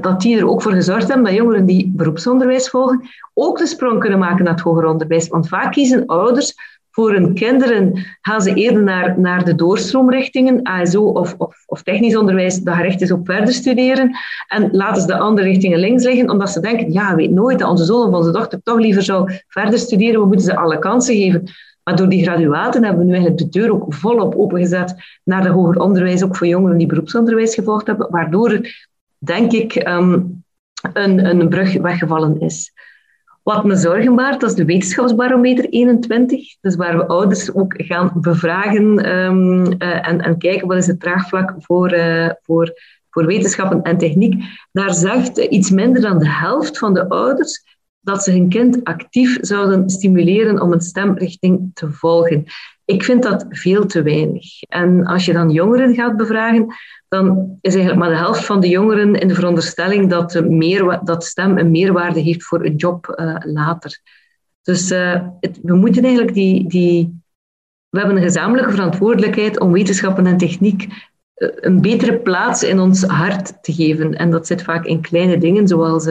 dat 0.00 0.20
die 0.20 0.38
er 0.38 0.48
ook 0.48 0.62
voor 0.62 0.72
gezorgd 0.72 1.08
hebben 1.08 1.26
dat 1.26 1.34
jongeren 1.34 1.66
die 1.66 1.92
beroepsonderwijs 1.96 2.68
volgen, 2.68 3.00
ook 3.34 3.58
de 3.58 3.66
sprong 3.66 4.00
kunnen 4.00 4.18
maken 4.18 4.44
naar 4.44 4.54
het 4.54 4.62
hoger 4.62 4.86
onderwijs. 4.86 5.28
Want 5.28 5.48
vaak 5.48 5.72
kiezen 5.72 6.06
ouders 6.06 6.54
voor 6.94 7.12
hun 7.12 7.34
kinderen 7.34 8.06
gaan 8.20 8.42
ze 8.42 8.54
eerder 8.54 8.82
naar, 8.82 9.20
naar 9.20 9.44
de 9.44 9.54
doorstroomrichtingen, 9.54 10.62
ASO 10.62 11.02
of, 11.02 11.34
of, 11.38 11.62
of 11.66 11.82
technisch 11.82 12.16
onderwijs, 12.16 12.60
dat 12.60 12.74
gericht 12.74 13.00
is 13.00 13.10
op 13.10 13.26
verder 13.26 13.54
studeren. 13.54 14.16
En 14.48 14.68
laten 14.72 15.00
ze 15.00 15.06
de 15.06 15.18
andere 15.18 15.48
richtingen 15.48 15.78
links 15.78 16.04
liggen, 16.04 16.30
omdat 16.30 16.50
ze 16.50 16.60
denken, 16.60 16.92
ja, 16.92 17.14
weet 17.14 17.30
nooit 17.30 17.58
dat 17.58 17.70
onze 17.70 17.84
zoon 17.84 18.08
of 18.08 18.14
onze 18.14 18.30
dochter 18.30 18.62
toch 18.62 18.78
liever 18.78 19.02
zou 19.02 19.32
verder 19.48 19.78
studeren, 19.78 20.20
we 20.20 20.26
moeten 20.26 20.46
ze 20.46 20.56
alle 20.56 20.78
kansen 20.78 21.14
geven. 21.14 21.44
Maar 21.84 21.96
door 21.96 22.08
die 22.08 22.22
graduaten 22.22 22.82
hebben 22.82 23.00
we 23.00 23.06
nu 23.06 23.14
eigenlijk 23.14 23.42
de 23.42 23.58
deur 23.58 23.72
ook 23.72 23.94
volop 23.94 24.34
opengezet 24.34 24.94
naar 25.24 25.42
de 25.42 25.48
hoger 25.48 25.80
onderwijs, 25.80 26.24
ook 26.24 26.36
voor 26.36 26.46
jongeren 26.46 26.78
die 26.78 26.86
beroepsonderwijs 26.86 27.54
gevolgd 27.54 27.86
hebben, 27.86 28.10
waardoor 28.10 28.60
denk 29.18 29.52
ik, 29.52 29.88
um, 29.88 30.44
een, 30.92 31.24
een 31.24 31.48
brug 31.48 31.76
weggevallen 31.76 32.40
is. 32.40 32.72
Wat 33.44 33.64
me 33.64 33.76
zorgen 33.76 34.14
baart, 34.14 34.40
dat 34.40 34.50
is 34.50 34.56
de 34.56 34.64
wetenschapsbarometer 34.64 35.68
21. 35.68 36.56
Dus 36.60 36.76
waar 36.76 36.96
we 36.96 37.06
ouders 37.06 37.54
ook 37.54 37.74
gaan 37.76 38.12
bevragen 38.14 39.16
um, 39.16 39.72
en, 39.78 40.20
en, 40.20 40.38
kijken 40.38 40.68
wat 40.68 40.76
is 40.76 40.86
het 40.86 41.00
draagvlak 41.00 41.54
voor, 41.58 41.94
uh, 41.94 42.30
voor, 42.42 42.72
voor 43.10 43.26
wetenschappen 43.26 43.82
en 43.82 43.98
techniek. 43.98 44.42
Daar 44.72 44.94
zegt 44.94 45.38
iets 45.38 45.70
minder 45.70 46.02
dan 46.02 46.18
de 46.18 46.28
helft 46.28 46.78
van 46.78 46.94
de 46.94 47.08
ouders 47.08 47.62
dat 48.00 48.22
ze 48.22 48.30
hun 48.30 48.48
kind 48.48 48.84
actief 48.84 49.38
zouden 49.40 49.90
stimuleren 49.90 50.60
om 50.60 50.72
een 50.72 50.80
stemrichting 50.80 51.70
te 51.74 51.90
volgen. 51.90 52.44
Ik 52.84 53.04
vind 53.04 53.22
dat 53.22 53.46
veel 53.48 53.86
te 53.86 54.02
weinig. 54.02 54.62
En 54.62 55.04
als 55.04 55.24
je 55.24 55.32
dan 55.32 55.50
jongeren 55.50 55.94
gaat 55.94 56.16
bevragen, 56.16 56.74
dan 57.14 57.58
is 57.60 57.74
eigenlijk 57.74 58.04
maar 58.04 58.14
de 58.14 58.24
helft 58.24 58.44
van 58.44 58.60
de 58.60 58.68
jongeren 58.68 59.14
in 59.14 59.28
de 59.28 59.34
veronderstelling 59.34 60.10
dat, 60.10 60.30
de 60.30 60.42
meer, 60.42 61.00
dat 61.04 61.24
stem 61.24 61.58
een 61.58 61.70
meerwaarde 61.70 62.20
heeft 62.20 62.42
voor 62.42 62.64
een 62.64 62.76
job 62.76 63.14
uh, 63.20 63.36
later. 63.40 64.00
Dus 64.62 64.90
uh, 64.90 65.22
het, 65.40 65.58
we 65.62 65.74
moeten 65.74 66.02
eigenlijk 66.02 66.34
die, 66.34 66.68
die. 66.68 67.22
We 67.88 67.98
hebben 67.98 68.16
een 68.16 68.22
gezamenlijke 68.22 68.70
verantwoordelijkheid 68.70 69.60
om 69.60 69.72
wetenschappen 69.72 70.26
en 70.26 70.36
techniek 70.36 70.82
uh, 70.82 71.48
een 71.54 71.80
betere 71.80 72.18
plaats 72.18 72.62
in 72.62 72.80
ons 72.80 73.04
hart 73.04 73.62
te 73.62 73.72
geven. 73.72 74.14
En 74.14 74.30
dat 74.30 74.46
zit 74.46 74.62
vaak 74.62 74.84
in 74.84 75.00
kleine 75.00 75.38
dingen, 75.38 75.68
zoals 75.68 76.08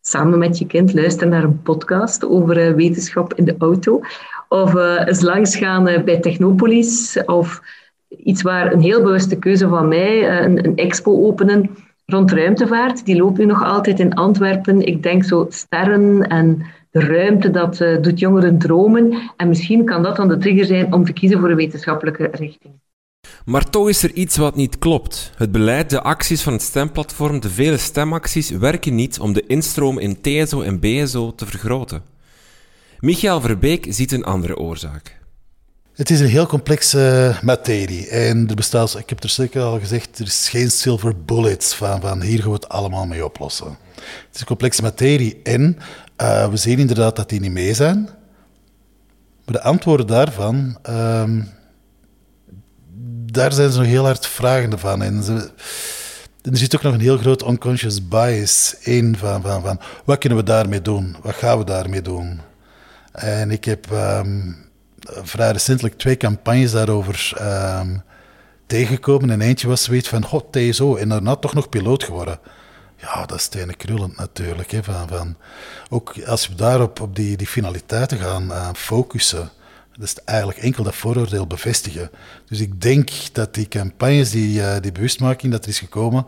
samen 0.00 0.38
met 0.38 0.58
je 0.58 0.66
kind 0.66 0.94
luisteren 0.94 1.28
naar 1.28 1.44
een 1.44 1.62
podcast 1.62 2.24
over 2.24 2.76
wetenschap 2.76 3.34
in 3.34 3.44
de 3.44 3.54
auto. 3.58 4.00
Of 4.48 4.74
eens 4.74 5.20
langsgaan 5.20 5.84
bij 5.84 6.20
Technopolis. 6.20 7.22
Of 7.26 7.60
iets 8.08 8.42
waar 8.42 8.72
een 8.72 8.80
heel 8.80 9.02
bewuste 9.02 9.38
keuze 9.38 9.68
van 9.68 9.88
mij, 9.88 10.28
eh, 10.28 10.44
een, 10.44 10.64
een 10.66 10.76
expo 10.76 11.26
openen 11.26 11.70
rond 12.06 12.32
ruimtevaart. 12.32 13.04
Die 13.04 13.16
loopt 13.16 13.38
nu 13.38 13.44
nog 13.44 13.64
altijd 13.64 14.00
in 14.00 14.14
Antwerpen. 14.14 14.86
Ik 14.86 15.02
denk 15.02 15.24
zo 15.24 15.46
sterren 15.48 16.28
en 16.28 16.66
de 16.90 17.00
ruimte, 17.00 17.50
dat 17.50 17.80
uh, 17.80 18.02
doet 18.02 18.18
jongeren 18.18 18.58
dromen. 18.58 19.32
En 19.36 19.48
misschien 19.48 19.84
kan 19.84 20.02
dat 20.02 20.16
dan 20.16 20.28
de 20.28 20.38
trigger 20.38 20.64
zijn 20.64 20.92
om 20.92 21.04
te 21.04 21.12
kiezen 21.12 21.40
voor 21.40 21.50
een 21.50 21.56
wetenschappelijke 21.56 22.28
richting. 22.32 22.74
Maar 23.44 23.70
toch 23.70 23.88
is 23.88 24.02
er 24.02 24.12
iets 24.12 24.36
wat 24.36 24.56
niet 24.56 24.78
klopt. 24.78 25.32
Het 25.36 25.52
beleid, 25.52 25.90
de 25.90 26.02
acties 26.02 26.42
van 26.42 26.52
het 26.52 26.62
stemplatform, 26.62 27.40
de 27.40 27.50
vele 27.50 27.76
stemacties 27.76 28.50
werken 28.50 28.94
niet 28.94 29.20
om 29.20 29.32
de 29.32 29.44
instroom 29.46 29.98
in 29.98 30.20
TSO 30.20 30.62
en 30.62 30.80
BSO 30.80 31.34
te 31.34 31.46
vergroten. 31.46 32.02
Michael 33.00 33.40
Verbeek 33.40 33.86
ziet 33.88 34.12
een 34.12 34.24
andere 34.24 34.56
oorzaak. 34.56 35.15
Het 35.96 36.10
is 36.10 36.20
een 36.20 36.26
heel 36.26 36.46
complexe 36.46 37.34
materie. 37.42 38.08
En 38.08 38.48
er 38.48 38.54
bestaat, 38.54 38.98
ik 38.98 39.08
heb 39.08 39.22
er 39.22 39.28
zeker 39.28 39.62
al 39.62 39.78
gezegd, 39.78 40.18
er 40.18 40.26
is 40.26 40.48
geen 40.48 40.70
silver 40.70 41.24
bullets 41.24 41.74
van, 41.74 42.00
van 42.00 42.22
hier 42.22 42.38
gaan 42.38 42.48
we 42.48 42.54
het 42.54 42.68
allemaal 42.68 43.06
mee 43.06 43.24
oplossen. 43.24 43.78
Het 43.94 44.34
is 44.34 44.40
een 44.40 44.46
complexe 44.46 44.82
materie 44.82 45.40
en 45.42 45.78
uh, 46.22 46.48
we 46.48 46.56
zien 46.56 46.78
inderdaad 46.78 47.16
dat 47.16 47.28
die 47.28 47.40
niet 47.40 47.52
mee 47.52 47.74
zijn. 47.74 48.08
Maar 49.44 49.54
de 49.54 49.62
antwoorden 49.62 50.06
daarvan, 50.06 50.78
uh, 50.88 51.24
daar 53.32 53.52
zijn 53.52 53.70
ze 53.70 53.78
nog 53.78 53.86
heel 53.86 54.04
hard 54.04 54.26
vragende 54.26 54.78
van. 54.78 55.02
En 55.02 55.22
ze, 55.22 55.50
er 56.42 56.56
zit 56.56 56.76
ook 56.76 56.82
nog 56.82 56.94
een 56.94 57.00
heel 57.00 57.18
groot 57.18 57.48
unconscious 57.48 58.08
bias 58.08 58.76
in 58.80 59.16
van, 59.16 59.42
van, 59.42 59.62
van 59.62 59.80
wat 60.04 60.18
kunnen 60.18 60.38
we 60.38 60.44
daarmee 60.44 60.82
doen? 60.82 61.16
Wat 61.22 61.34
gaan 61.34 61.58
we 61.58 61.64
daarmee 61.64 62.02
doen? 62.02 62.40
En 63.12 63.50
ik 63.50 63.64
heb... 63.64 63.90
Um, 63.90 64.64
vrij 65.06 65.50
recentelijk 65.50 65.98
twee 65.98 66.16
campagnes 66.16 66.70
daarover 66.70 67.32
um, 67.80 68.02
tegengekomen. 68.66 69.30
En 69.30 69.40
eentje 69.40 69.68
was 69.68 69.82
zoiets 69.82 70.08
van, 70.08 70.24
god, 70.24 70.52
TSO, 70.52 70.96
en 70.96 71.08
daarna 71.08 71.36
toch 71.36 71.54
nog 71.54 71.68
piloot 71.68 72.04
geworden. 72.04 72.38
Ja, 72.96 73.26
dat 73.26 73.38
is 73.38 73.42
stenen 73.42 73.76
krullend 73.76 74.16
natuurlijk. 74.16 74.70
Hè, 74.70 74.82
van, 74.82 75.08
van, 75.08 75.36
ook 75.88 76.14
als 76.26 76.48
we 76.48 76.54
daarop 76.54 77.00
op 77.00 77.16
die, 77.16 77.36
die 77.36 77.46
finaliteiten 77.46 78.18
gaan 78.18 78.50
uh, 78.50 78.68
focussen, 78.74 79.50
dat 79.92 80.04
is 80.04 80.14
eigenlijk 80.24 80.58
enkel 80.58 80.84
dat 80.84 80.94
vooroordeel 80.94 81.46
bevestigen. 81.46 82.10
Dus 82.48 82.60
ik 82.60 82.80
denk 82.80 83.10
dat 83.32 83.54
die 83.54 83.68
campagnes, 83.68 84.30
die, 84.30 84.58
uh, 84.60 84.76
die 84.80 84.92
bewustmaking 84.92 85.52
dat 85.52 85.62
er 85.62 85.70
is 85.70 85.78
gekomen, 85.78 86.26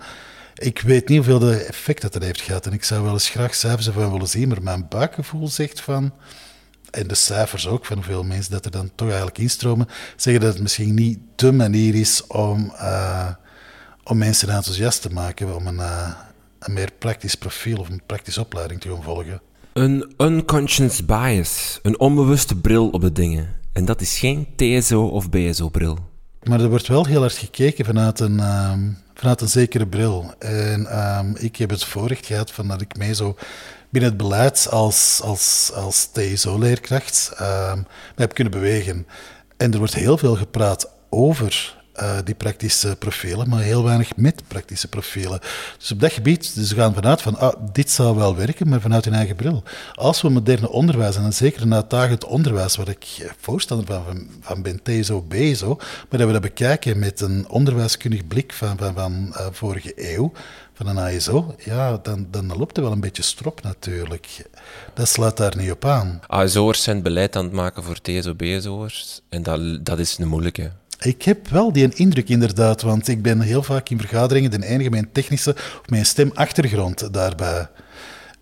ik 0.55 0.81
weet 0.81 1.09
niet 1.09 1.17
hoeveel 1.17 1.39
de 1.39 1.57
effect 1.57 2.03
dat 2.03 2.15
er 2.15 2.23
heeft 2.23 2.41
gehad. 2.41 2.67
En 2.67 2.73
ik 2.73 2.85
zou 2.85 3.03
wel 3.03 3.13
eens 3.13 3.31
graag 3.31 3.55
cijfers 3.55 3.87
ervan 3.87 4.13
willen 4.13 4.29
zien, 4.29 4.49
maar 4.49 4.63
mijn 4.63 4.89
buikgevoel 4.89 5.49
zegt 5.49 5.81
van 5.81 6.13
en 6.91 7.07
de 7.07 7.15
cijfers 7.15 7.67
ook 7.67 7.87
van 7.87 7.97
hoeveel 7.97 8.23
mensen 8.23 8.53
dat 8.53 8.65
er 8.65 8.71
dan 8.71 8.91
toch 8.95 9.09
eigenlijk 9.09 9.39
instromen, 9.39 9.89
zeggen 10.17 10.43
dat 10.43 10.53
het 10.53 10.63
misschien 10.63 10.95
niet 10.95 11.19
de 11.37 11.53
manier 11.53 11.95
is 11.95 12.27
om, 12.27 12.73
uh, 12.75 13.29
om 14.05 14.19
mensen 14.19 14.49
enthousiast 14.49 15.03
te 15.03 15.11
maken, 15.11 15.57
om 15.57 15.67
een, 15.67 15.77
uh, 15.77 16.09
een 16.59 16.73
meer 16.73 16.91
praktisch 16.99 17.35
profiel 17.35 17.79
of 17.79 17.89
een 17.89 18.03
praktische 18.07 18.41
opleiding 18.41 18.81
te 18.81 18.89
gaan 18.89 19.03
volgen. 19.03 19.41
Een 19.73 20.15
unconscious 20.19 21.05
bias, 21.05 21.79
een 21.83 21.99
onbewuste 22.01 22.57
bril 22.57 22.89
op 22.89 23.01
de 23.01 23.13
dingen. 23.13 23.57
En 23.73 23.85
dat 23.85 24.01
is 24.01 24.19
geen 24.19 24.47
TSO 24.57 25.07
of 25.07 25.31
BSO-bril. 25.31 25.99
Maar 26.43 26.61
er 26.61 26.69
wordt 26.69 26.87
wel 26.87 27.07
heel 27.07 27.25
erg 27.25 27.39
gekeken 27.39 27.85
vanuit 27.85 28.21
een, 28.21 28.41
um, 28.41 28.99
vanuit 29.15 29.41
een 29.41 29.49
zekere 29.49 29.87
bril. 29.87 30.35
En 30.39 30.99
um, 31.19 31.37
ik 31.37 31.57
heb 31.57 31.71
het 31.71 31.85
voorrecht 31.85 32.27
gehad 32.27 32.51
van 32.51 32.69
dat 32.69 32.81
ik 32.81 32.97
mee 32.97 33.15
zo 33.15 33.37
binnen 33.91 34.11
het 34.11 34.19
beleid 34.19 34.69
als, 34.71 35.21
als, 35.23 35.73
als 35.75 36.09
TSO-leerkracht 36.13 37.31
uh, 37.41 37.73
heb 38.15 38.35
kunnen 38.35 38.53
bewegen. 38.53 39.07
En 39.57 39.73
er 39.73 39.79
wordt 39.79 39.95
heel 39.95 40.19
veel 40.19 40.37
gepraat 40.37 40.91
over 41.11 41.77
uh, 42.01 42.19
die 42.25 42.35
praktische 42.35 42.97
profielen, 42.99 43.49
maar 43.49 43.63
heel 43.63 43.85
weinig 43.85 44.17
met 44.17 44.43
praktische 44.49 44.89
profielen. 44.89 45.41
Dus 45.79 45.93
op 45.93 46.01
dat 46.01 46.13
gebied, 46.13 46.55
dus 46.55 46.73
gaan 46.73 46.95
vanuit 46.95 47.23
van, 47.23 47.39
ah, 47.39 47.55
dit 47.73 47.91
zou 47.91 48.17
wel 48.17 48.37
werken, 48.37 48.69
maar 48.69 48.81
vanuit 48.81 49.05
hun 49.05 49.15
eigen 49.15 49.37
bril. 49.37 49.63
Als 49.95 50.23
we 50.23 50.29
moderne 50.29 50.71
onderwijs, 50.71 51.17
en 51.17 51.33
zeker 51.33 51.63
een 51.63 51.75
uitdagend 51.75 52.25
onderwijs, 52.25 52.77
waar 52.77 52.89
ik 52.89 53.33
voorstander 53.41 53.87
van, 53.87 54.29
van, 54.41 54.63
ben, 54.63 54.83
TSO, 54.83 55.23
BSO, 55.23 55.75
maar 55.77 56.19
dat 56.19 56.27
we 56.27 56.33
dat 56.33 56.43
bekijken 56.43 56.99
met 56.99 57.21
een 57.21 57.49
onderwijskundig 57.49 58.27
blik 58.27 58.53
van, 58.53 58.79
van, 58.95 59.35
uh, 59.37 59.47
vorige 59.51 59.93
eeuw, 60.15 60.33
van 60.79 60.87
een 60.87 60.99
ASO, 60.99 61.55
ja, 61.65 61.99
dan, 62.03 62.27
dan 62.31 62.57
loopt 62.57 62.77
er 62.77 62.83
wel 62.83 62.93
een 62.93 63.01
beetje 63.01 63.23
strop 63.23 63.63
natuurlijk. 63.63 64.49
Dat 64.95 65.09
slaat 65.09 65.37
daar 65.37 65.57
niet 65.57 65.71
op 65.71 65.85
aan. 65.85 66.21
ASO'ers 66.27 66.83
zijn 66.83 67.03
beleid 67.03 67.37
aan 67.37 67.45
het 67.45 67.53
maken 67.53 67.83
voor 67.83 68.01
TSO, 68.01 68.35
BSO'ers. 68.35 69.21
En 69.29 69.43
dat, 69.43 69.85
dat 69.85 69.99
is 69.99 70.19
een 70.19 70.29
moeilijke. 70.29 70.71
Ik 71.01 71.23
heb 71.23 71.49
wel 71.49 71.73
die 71.73 71.95
indruk 71.95 72.29
inderdaad, 72.29 72.83
want 72.83 73.09
ik 73.09 73.23
ben 73.23 73.41
heel 73.41 73.63
vaak 73.63 73.89
in 73.89 73.99
vergaderingen 73.99 74.51
de 74.51 74.67
enige 74.67 74.91
met 74.91 74.99
een 74.99 75.13
technische 75.13 75.51
of 75.51 75.83
een 75.87 76.07
stemachtergrond 76.07 77.13
daarbij. 77.13 77.69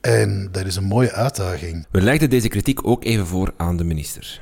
En 0.01 0.49
dat 0.53 0.67
is 0.67 0.77
een 0.77 0.85
mooie 0.85 1.13
uitdaging. 1.13 1.87
We 1.91 2.01
legden 2.01 2.31
deze 2.31 2.49
kritiek 2.49 2.87
ook 2.87 3.05
even 3.05 3.27
voor 3.27 3.53
aan 3.57 3.77
de 3.77 3.85
minister. 3.85 4.41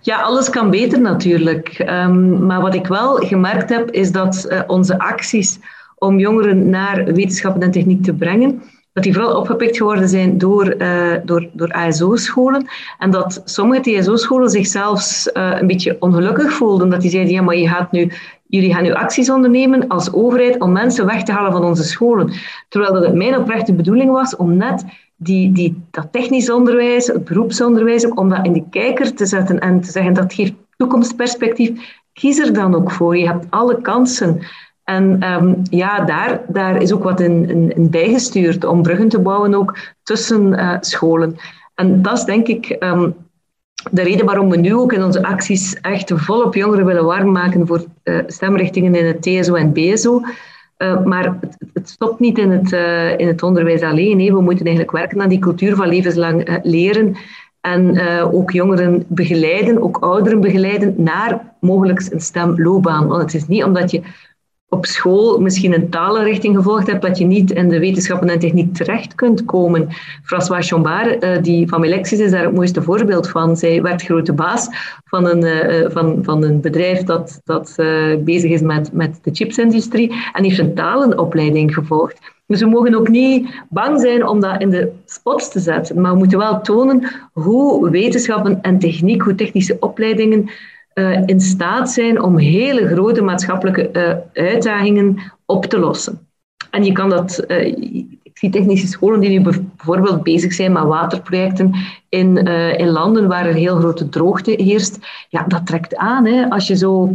Ja, 0.00 0.20
alles 0.20 0.50
kan 0.50 0.70
beter 0.70 1.00
natuurlijk. 1.00 1.78
Um, 1.78 2.46
maar 2.46 2.60
wat 2.60 2.74
ik 2.74 2.86
wel 2.86 3.16
gemerkt 3.16 3.68
heb, 3.68 3.90
is 3.90 4.12
dat 4.12 4.46
uh, 4.48 4.60
onze 4.66 4.98
acties 4.98 5.58
om 5.98 6.18
jongeren 6.18 6.70
naar 6.70 7.04
wetenschappen 7.04 7.62
en 7.62 7.70
techniek 7.70 8.02
te 8.02 8.14
brengen, 8.14 8.62
dat 8.92 9.02
die 9.02 9.14
vooral 9.14 9.36
opgepikt 9.36 9.76
geworden 9.76 10.08
zijn 10.08 10.38
door, 10.38 10.74
uh, 10.78 11.14
door, 11.24 11.48
door 11.52 11.72
ASO-scholen. 11.72 12.66
En 12.98 13.10
dat 13.10 13.42
sommige 13.44 13.80
TSO-scholen 13.80 14.50
zich 14.50 14.66
zelfs 14.66 15.30
uh, 15.34 15.56
een 15.60 15.66
beetje 15.66 15.96
ongelukkig 16.00 16.52
voelden. 16.52 16.88
Dat 16.88 17.00
die 17.00 17.10
zeiden, 17.10 17.32
ja, 17.32 17.42
maar 17.42 17.56
je 17.56 17.68
gaat 17.68 17.92
nu, 17.92 18.12
jullie 18.46 18.74
gaan 18.74 18.82
nu 18.82 18.92
acties 18.92 19.30
ondernemen 19.30 19.88
als 19.88 20.12
overheid 20.12 20.60
om 20.60 20.72
mensen 20.72 21.06
weg 21.06 21.22
te 21.22 21.32
halen 21.32 21.52
van 21.52 21.64
onze 21.64 21.84
scholen. 21.84 22.32
Terwijl 22.68 22.92
dat 22.92 23.04
het 23.04 23.14
mijn 23.14 23.38
oprechte 23.38 23.74
bedoeling 23.74 24.10
was 24.10 24.36
om 24.36 24.56
net 24.56 24.84
die, 25.16 25.52
die, 25.52 25.82
dat 25.90 26.08
technisch 26.12 26.50
onderwijs, 26.50 27.06
het 27.06 27.24
beroepsonderwijs, 27.24 28.08
om 28.08 28.28
dat 28.28 28.44
in 28.44 28.52
de 28.52 28.64
kijker 28.70 29.14
te 29.14 29.26
zetten 29.26 29.58
en 29.58 29.80
te 29.80 29.90
zeggen 29.90 30.14
dat 30.14 30.34
geeft 30.34 30.52
toekomstperspectief. 30.76 32.00
Kies 32.12 32.38
er 32.38 32.52
dan 32.52 32.74
ook 32.74 32.90
voor. 32.90 33.16
Je 33.16 33.26
hebt 33.26 33.46
alle 33.50 33.80
kansen. 33.80 34.40
En 34.88 35.32
um, 35.32 35.62
ja, 35.62 36.04
daar, 36.04 36.40
daar 36.46 36.82
is 36.82 36.92
ook 36.92 37.02
wat 37.02 37.20
in, 37.20 37.72
in, 37.74 37.90
bijgestuurd 37.90 38.64
om 38.64 38.82
bruggen 38.82 39.08
te 39.08 39.18
bouwen 39.20 39.54
ook 39.54 39.78
tussen 40.02 40.52
uh, 40.52 40.76
scholen. 40.80 41.36
En 41.74 42.02
dat 42.02 42.18
is 42.18 42.24
denk 42.24 42.46
ik 42.46 42.76
um, 42.80 43.14
de 43.90 44.02
reden 44.02 44.26
waarom 44.26 44.50
we 44.50 44.56
nu 44.56 44.74
ook 44.74 44.92
in 44.92 45.04
onze 45.04 45.22
acties 45.22 45.80
echt 45.80 46.12
volop 46.14 46.54
jongeren 46.54 46.84
willen 46.84 47.04
warm 47.04 47.32
maken 47.32 47.66
voor 47.66 47.84
uh, 48.04 48.18
stemrichtingen 48.26 48.94
in 48.94 49.06
het 49.06 49.22
TSO 49.22 49.54
en 49.54 49.72
BSO. 49.72 50.20
Uh, 50.78 51.04
maar 51.04 51.24
het, 51.40 51.56
het, 51.72 51.88
stopt 51.88 52.20
niet 52.20 52.38
in 52.38 52.50
het, 52.50 52.72
in 53.20 53.26
het 53.26 53.42
onderwijs 53.42 53.82
alleen. 53.82 54.20
Hè. 54.20 54.32
We 54.32 54.40
moeten 54.40 54.66
eigenlijk 54.66 54.96
werken 54.96 55.20
aan 55.20 55.28
die 55.28 55.38
cultuur 55.38 55.76
van 55.76 55.88
levenslang 55.88 56.58
leren. 56.62 57.16
En 57.60 58.00
ook 58.32 58.50
jongeren 58.50 59.04
begeleiden, 59.08 59.82
ook 59.82 59.98
ouderen 59.98 60.40
begeleiden 60.40 60.94
naar 60.96 61.40
mogelijk 61.60 62.06
een 62.10 62.20
stemloopbaan. 62.20 63.06
Want 63.06 63.22
het 63.22 63.34
is 63.34 63.46
niet 63.46 63.64
omdat 63.64 63.90
je 63.90 64.02
op 64.68 64.86
school 64.86 65.40
misschien 65.40 65.72
een 65.72 65.88
talenrichting 65.88 66.56
gevolgd 66.56 66.86
hebt, 66.86 67.02
dat 67.02 67.18
je 67.18 67.24
niet 67.24 67.50
in 67.50 67.68
de 67.68 67.78
wetenschappen 67.78 68.28
en 68.28 68.38
techniek 68.38 68.74
terecht 68.74 69.14
kunt 69.14 69.44
komen. 69.44 69.88
François 70.22 70.68
Chambard, 70.68 71.24
uh, 71.24 71.42
die 71.42 71.68
van 71.68 71.80
Melexis 71.80 72.18
is 72.18 72.30
daar 72.30 72.44
het 72.44 72.54
mooiste 72.54 72.82
voorbeeld 72.82 73.28
van. 73.28 73.56
Zij 73.56 73.82
werd 73.82 74.02
grote 74.02 74.32
baas 74.32 74.68
van 75.04 75.26
een, 75.26 75.44
uh, 75.44 75.90
van, 75.90 76.18
van 76.22 76.42
een 76.42 76.60
bedrijf 76.60 77.02
dat, 77.02 77.40
dat 77.44 77.74
bezig 78.24 78.50
is 78.50 78.60
met, 78.60 78.92
met 78.92 79.18
de 79.22 79.30
chipsindustrie 79.32 80.14
en 80.32 80.44
heeft 80.44 80.58
een 80.58 80.74
talenopleiding 80.74 81.74
gevolgd. 81.74 82.18
Dus 82.48 82.60
we 82.60 82.66
mogen 82.66 82.94
ook 82.94 83.08
niet 83.08 83.62
bang 83.68 84.00
zijn 84.00 84.26
om 84.26 84.40
dat 84.40 84.60
in 84.60 84.70
de 84.70 84.92
spots 85.06 85.50
te 85.50 85.60
zetten. 85.60 86.00
Maar 86.00 86.12
we 86.12 86.18
moeten 86.18 86.38
wel 86.38 86.60
tonen 86.60 87.10
hoe 87.32 87.90
wetenschappen 87.90 88.62
en 88.62 88.78
techniek, 88.78 89.22
hoe 89.22 89.34
technische 89.34 89.76
opleidingen 89.80 90.50
uh, 90.98 91.22
in 91.26 91.40
staat 91.40 91.90
zijn 91.90 92.22
om 92.22 92.38
hele 92.38 92.86
grote 92.86 93.22
maatschappelijke 93.22 93.90
uh, 93.92 94.44
uitdagingen 94.44 95.32
op 95.46 95.64
te 95.64 95.78
lossen. 95.78 96.26
En 96.70 96.84
je 96.84 96.92
kan 96.92 97.08
dat, 97.08 97.44
uh, 97.48 97.66
ik 98.22 98.38
zie 98.38 98.50
technische 98.50 98.86
scholen 98.86 99.20
die 99.20 99.38
nu 99.38 99.40
bijvoorbeeld 99.42 100.22
bezig 100.22 100.52
zijn 100.52 100.72
met 100.72 100.82
waterprojecten 100.82 101.74
in, 102.08 102.36
in 102.76 102.88
landen 102.88 103.28
waar 103.28 103.46
er 103.46 103.54
heel 103.54 103.76
grote 103.76 104.08
droogte 104.08 104.50
heerst. 104.50 104.98
Ja, 105.28 105.44
dat 105.46 105.66
trekt 105.66 105.96
aan. 105.96 106.26
Hè. 106.26 106.50
Als 106.50 106.66
je 106.66 106.76
zo 106.76 107.10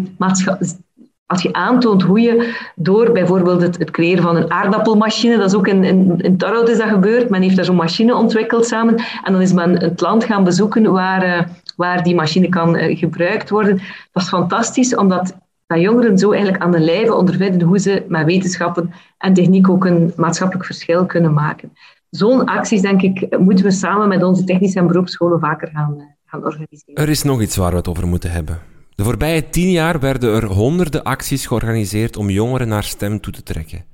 als 1.33 1.41
je 1.41 1.53
aantoont 1.53 2.01
hoe 2.01 2.19
je 2.19 2.55
door 2.75 3.11
bijvoorbeeld 3.11 3.61
het, 3.61 3.77
het, 3.77 3.91
creëren 3.91 4.23
van 4.23 4.35
een 4.35 4.51
aardappelmachine, 4.51 5.37
dat 5.37 5.45
is 5.45 5.55
ook 5.55 5.67
in, 5.67 5.83
in, 5.83 6.19
in 6.21 6.37
is 6.67 6.77
dat 6.77 6.89
gebeurd, 6.89 7.29
men 7.29 7.41
heeft 7.41 7.55
daar 7.55 7.65
zo'n 7.65 7.75
machine 7.75 8.15
ontwikkeld 8.15 8.65
samen 8.65 8.95
en 9.23 9.31
dan 9.31 9.41
is 9.41 9.53
men 9.53 9.81
het 9.81 10.01
land 10.01 10.23
gaan 10.23 10.43
bezoeken 10.43 10.91
waar, 10.91 11.49
waar 11.75 12.03
die 12.03 12.15
machine 12.15 12.49
kan 12.49 12.75
uh, 12.75 12.97
gebruikt 12.97 13.49
worden. 13.49 13.81
Dat 14.11 14.23
is 14.23 14.29
fantastisch, 14.29 14.95
omdat 14.95 15.35
dat 15.67 15.79
jongeren 15.81 16.17
zo 16.17 16.31
eigenlijk 16.31 16.63
aan 16.63 16.71
de 16.71 16.79
lijve 16.79 17.13
ondervinden 17.13 17.67
hoe 17.67 17.79
ze 17.79 18.05
met 18.07 18.25
wetenschappen 18.25 18.93
en 19.17 19.33
techniek 19.33 19.69
ook 19.69 19.85
een 19.85 20.13
maatschappelijk 20.15 20.65
verschil 20.65 21.05
kunnen 21.05 21.33
maken. 21.33 21.71
Zo'n 22.09 22.45
acties, 22.45 22.81
denk 22.81 23.01
ik, 23.01 23.39
moeten 23.39 23.65
we 23.65 23.71
samen 23.71 24.07
met 24.07 24.23
onze 24.23 24.43
technische 24.43 24.79
en 24.79 24.87
beroepsscholen 24.87 25.39
vaker 25.39 25.67
gaan, 25.73 25.93
uh, 25.97 26.03
gaan 26.25 26.43
organiseren. 26.43 27.03
Er 27.03 27.09
is 27.09 27.23
nog 27.23 27.41
iets 27.41 27.55
waar 27.55 27.71
we 27.71 27.77
het 27.77 27.87
over 27.87 28.07
moeten 28.07 28.31
hebben. 28.31 28.59
De 28.95 29.03
voorbije 29.03 29.49
tien 29.49 29.71
jaar 29.71 29.99
werden 29.99 30.33
er 30.35 30.45
honderden 30.45 31.03
acties 31.03 31.45
georganiseerd 31.45 32.17
om 32.17 32.29
jongeren 32.29 32.67
naar 32.67 32.83
stem 32.83 33.19
toe 33.19 33.33
te 33.33 33.43
trekken. 33.43 33.85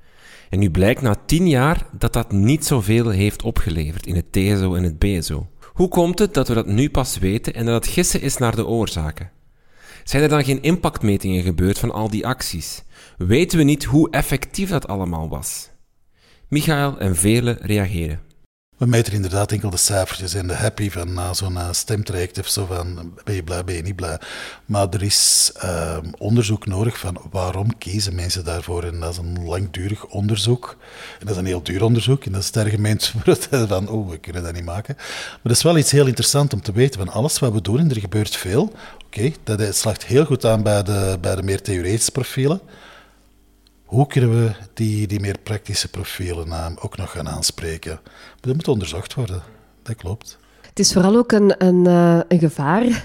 En 0.50 0.58
nu 0.58 0.70
blijkt 0.70 1.02
na 1.02 1.14
tien 1.26 1.48
jaar 1.48 1.86
dat 1.98 2.12
dat 2.12 2.32
niet 2.32 2.66
zoveel 2.66 3.08
heeft 3.08 3.42
opgeleverd 3.42 4.06
in 4.06 4.14
het 4.14 4.32
TSO 4.32 4.74
en 4.74 4.82
het 4.82 4.98
BSO. 4.98 5.46
Hoe 5.80 5.88
komt 5.88 6.18
het 6.18 6.34
dat 6.34 6.48
we 6.48 6.54
dat 6.54 6.66
nu 6.66 6.90
pas 6.90 7.18
weten 7.18 7.54
en 7.54 7.64
dat 7.64 7.84
het 7.84 7.92
gissen 7.92 8.20
is 8.20 8.36
naar 8.36 8.56
de 8.56 8.66
oorzaken? 8.66 9.30
Zijn 10.04 10.22
er 10.22 10.28
dan 10.28 10.44
geen 10.44 10.62
impactmetingen 10.62 11.42
gebeurd 11.42 11.78
van 11.78 11.90
al 11.90 12.10
die 12.10 12.26
acties? 12.26 12.82
Weten 13.18 13.58
we 13.58 13.64
niet 13.64 13.84
hoe 13.84 14.10
effectief 14.10 14.68
dat 14.68 14.88
allemaal 14.88 15.28
was? 15.28 15.70
Michael 16.48 16.98
en 16.98 17.16
velen 17.16 17.58
reageren. 17.60 18.20
We 18.80 18.86
meten 18.86 19.12
inderdaad 19.12 19.52
enkel 19.52 19.70
de 19.70 19.76
cijfertjes 19.76 20.34
en 20.34 20.46
de 20.46 20.54
happy 20.54 20.90
van 20.90 21.12
na 21.12 21.34
zo'n 21.34 21.52
uh, 21.52 21.68
stemtraject 21.70 22.38
of 22.38 22.48
zo 22.48 22.66
van 22.66 23.14
ben 23.24 23.34
je 23.34 23.42
blij, 23.42 23.64
ben 23.64 23.74
je 23.74 23.82
niet 23.82 23.96
blij. 23.96 24.18
Maar 24.64 24.88
er 24.88 25.02
is 25.02 25.52
uh, 25.64 25.96
onderzoek 26.18 26.66
nodig 26.66 26.98
van 26.98 27.16
waarom 27.30 27.78
kiezen 27.78 28.14
mensen 28.14 28.44
daarvoor. 28.44 28.84
En 28.84 29.00
dat 29.00 29.12
is 29.12 29.18
een 29.18 29.44
langdurig 29.44 30.06
onderzoek. 30.06 30.76
En 31.18 31.26
dat 31.26 31.30
is 31.30 31.36
een 31.36 31.46
heel 31.46 31.62
duur 31.62 31.82
onderzoek. 31.84 32.24
En 32.24 32.32
dat 32.32 32.40
is 32.40 32.46
het 32.46 32.56
argument 32.56 33.14
van, 33.68 33.88
oh, 33.88 34.10
we 34.10 34.18
kunnen 34.18 34.42
dat 34.42 34.52
niet 34.52 34.64
maken. 34.64 34.94
Maar 34.96 35.40
dat 35.42 35.56
is 35.56 35.62
wel 35.62 35.78
iets 35.78 35.90
heel 35.90 36.06
interessants 36.06 36.54
om 36.54 36.62
te 36.62 36.72
weten. 36.72 37.00
Van 37.00 37.12
alles 37.12 37.38
wat 37.38 37.52
we 37.52 37.62
doen, 37.62 37.78
en 37.78 37.90
er 37.90 38.00
gebeurt 38.00 38.36
veel. 38.36 38.72
Oké, 39.06 39.32
dat 39.44 39.76
slaagt 39.76 40.04
heel 40.04 40.24
goed 40.24 40.44
aan 40.44 40.62
bij 40.62 40.82
de, 40.82 41.18
bij 41.20 41.34
de 41.34 41.42
meer 41.42 41.62
theoretische 41.62 42.12
profielen. 42.12 42.60
Hoe 43.90 44.06
kunnen 44.06 44.30
we 44.30 44.52
die, 44.74 45.06
die 45.06 45.20
meer 45.20 45.38
praktische 45.42 45.88
profielen 45.88 46.78
ook 46.80 46.96
nog 46.96 47.10
gaan 47.10 47.28
aanspreken? 47.28 48.00
Dat 48.40 48.54
moet 48.54 48.68
onderzocht 48.68 49.14
worden, 49.14 49.42
dat 49.82 49.96
klopt. 49.96 50.38
Het 50.60 50.78
is 50.78 50.92
vooral 50.92 51.16
ook 51.16 51.32
een, 51.32 51.64
een, 51.64 51.86
eh, 51.86 52.20
een, 52.28 52.38
gevaar 52.38 53.04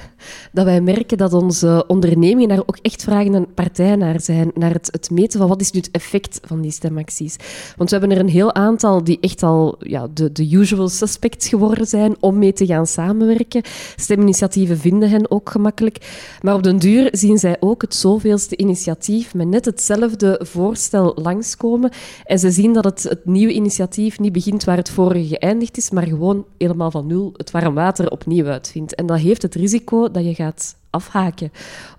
dat 0.52 0.66
wij 0.66 0.82
merken 0.82 1.18
dat 1.18 1.34
onze 1.34 1.84
ondernemingen 1.88 2.48
daar 2.48 2.60
ook 2.66 2.78
echt 2.82 3.04
vragende 3.04 3.48
partij 3.54 3.96
naar 3.96 4.22
zijn, 4.22 4.52
naar 4.54 4.74
het, 4.74 4.88
het, 4.92 5.10
meten 5.10 5.40
van 5.40 5.48
wat 5.48 5.62
is 5.62 5.72
nu 5.72 5.80
het 5.80 5.92
effect 5.92 6.40
van 6.44 6.62
die 6.62 6.72
stemacties. 6.72 7.36
Want 7.78 7.90
we 7.90 7.98
hebben 7.98 8.18
er 8.18 8.24
een 8.24 8.30
heel 8.30 8.54
aantal 8.54 9.04
die 9.04 9.18
echt 9.20 9.44
al 9.44 9.76
ja, 9.80 10.08
de, 10.14 10.32
de 10.32 10.52
usual 10.52 10.90
suspects 10.90 11.48
geworden 11.50 11.88
zijn 11.88 12.16
om 12.20 12.38
mee 12.38 12.54
te 12.54 12.66
gaan 12.66 12.88
samenwerken. 12.88 13.62
Steminitiatieven 13.96 14.78
vinden 14.78 15.10
hen 15.10 15.32
ook 15.32 15.50
gemakkelijk. 15.50 15.98
Maar 16.42 16.54
op 16.54 16.64
den 16.64 16.78
duur 16.78 17.08
zien 17.12 17.38
zij 17.38 17.58
ook 17.60 17.82
het 17.82 17.96
zoveelste 17.96 18.58
initiatief 18.58 19.34
met 19.34 19.48
net 19.48 19.66
hetzelfde 19.66 20.40
voorstel 20.44 21.18
langskomen. 21.22 21.92
En 22.24 22.40
ze 22.40 22.52
zien 22.52 22.74
dat 22.74 22.84
het, 22.84 23.04
het 23.04 23.26
nieuwe 23.26 23.54
initiatief 23.54 24.20
niet 24.20 24.34
begint 24.34 24.64
waar 24.64 24.78
het 24.78 24.90
vorige 24.90 25.28
geëindigd 25.28 25.78
is, 25.78 25.90
maar 25.90 26.08
gewoon 26.08 26.46
helemaal 26.58 26.92
van 26.92 27.08
nul 27.08 27.34
het 27.38 27.52
warm 27.52 27.74
water 27.74 28.12
opnieuw 28.12 28.46
uitvindt. 28.46 28.96
En 28.96 29.06
dat 29.06 29.18
heeft 29.18 29.42
het 29.42 29.56
risico 29.56 30.12
dat 30.16 30.26
je 30.26 30.36
gaat 30.36 30.76
afhaken 30.96 31.52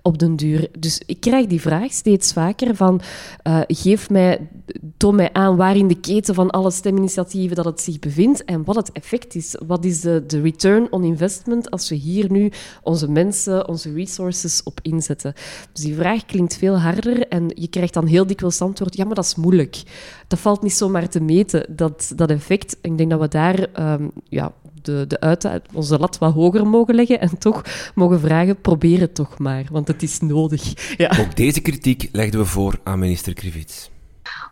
op 0.02 0.18
den 0.18 0.36
duur. 0.36 0.68
Dus 0.78 1.02
ik 1.06 1.20
krijg 1.20 1.46
die 1.46 1.60
vraag 1.60 1.92
steeds 1.92 2.32
vaker 2.32 2.76
van 2.76 3.00
uh, 3.46 3.60
geef 3.66 4.10
mij, 4.10 4.48
toon 4.96 5.14
mij 5.14 5.32
aan 5.32 5.56
waar 5.56 5.76
in 5.76 5.88
de 5.88 6.00
keten 6.00 6.34
van 6.34 6.50
alle 6.50 6.70
steminitiatieven 6.70 7.56
dat 7.56 7.64
het 7.64 7.80
zich 7.80 7.98
bevindt 7.98 8.44
en 8.44 8.64
wat 8.64 8.76
het 8.76 8.92
effect 8.92 9.34
is. 9.34 9.56
Wat 9.66 9.84
is 9.84 10.00
de, 10.00 10.24
de 10.26 10.40
return 10.40 10.92
on 10.92 11.04
investment 11.04 11.70
als 11.70 11.88
we 11.88 11.94
hier 11.94 12.30
nu 12.30 12.50
onze 12.82 13.10
mensen, 13.10 13.68
onze 13.68 13.92
resources 13.92 14.62
op 14.62 14.78
inzetten? 14.82 15.34
Dus 15.72 15.84
die 15.84 15.94
vraag 15.94 16.24
klinkt 16.24 16.56
veel 16.56 16.78
harder 16.78 17.28
en 17.28 17.50
je 17.54 17.68
krijgt 17.68 17.94
dan 17.94 18.06
heel 18.06 18.26
dikwijls 18.26 18.60
antwoord, 18.60 18.96
ja, 18.96 19.04
maar 19.04 19.14
dat 19.14 19.24
is 19.24 19.34
moeilijk. 19.34 19.82
Dat 20.28 20.38
valt 20.38 20.62
niet 20.62 20.72
zomaar 20.72 21.08
te 21.08 21.20
meten, 21.20 21.76
dat, 21.76 22.12
dat 22.16 22.30
effect. 22.30 22.76
Ik 22.80 22.98
denk 22.98 23.10
dat 23.10 23.20
we 23.20 23.28
daar 23.28 23.92
um, 23.92 24.10
ja, 24.28 24.52
de, 24.82 25.04
de 25.08 25.20
uit, 25.20 25.48
onze 25.72 25.98
lat 25.98 26.18
wat 26.18 26.32
hoger 26.32 26.66
mogen 26.66 26.94
leggen 26.94 27.20
en 27.20 27.38
toch 27.38 27.62
mogen 27.94 28.20
vragen, 28.20 28.60
probeer 28.60 29.00
het 29.00 29.14
toch 29.14 29.38
maar, 29.38 29.64
want 29.70 29.88
het 29.88 30.02
is 30.02 30.20
nodig. 30.20 30.94
Ja. 30.96 31.12
Ook 31.20 31.36
deze 31.36 31.60
kritiek 31.60 32.08
legden 32.12 32.40
we 32.40 32.46
voor 32.46 32.78
aan 32.84 32.98
minister 32.98 33.34
Krivits. 33.34 33.90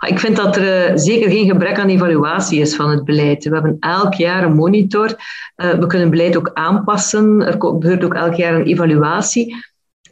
Ik 0.07 0.19
vind 0.19 0.37
dat 0.37 0.57
er 0.57 0.91
uh, 0.91 0.97
zeker 0.97 1.31
geen 1.31 1.47
gebrek 1.47 1.79
aan 1.79 1.89
evaluatie 1.89 2.61
is 2.61 2.77
van 2.77 2.91
het 2.91 3.05
beleid. 3.05 3.45
We 3.45 3.55
hebben 3.55 3.77
elk 3.81 4.15
jaar 4.15 4.45
een 4.45 4.55
monitor. 4.55 5.09
Uh, 5.57 5.71
we 5.71 5.87
kunnen 5.87 6.11
beleid 6.11 6.37
ook 6.37 6.51
aanpassen. 6.55 7.43
Er 7.43 7.55
gebeurt 7.59 8.05
ook 8.05 8.15
elk 8.15 8.35
jaar 8.35 8.55
een 8.55 8.67
evaluatie. 8.67 9.65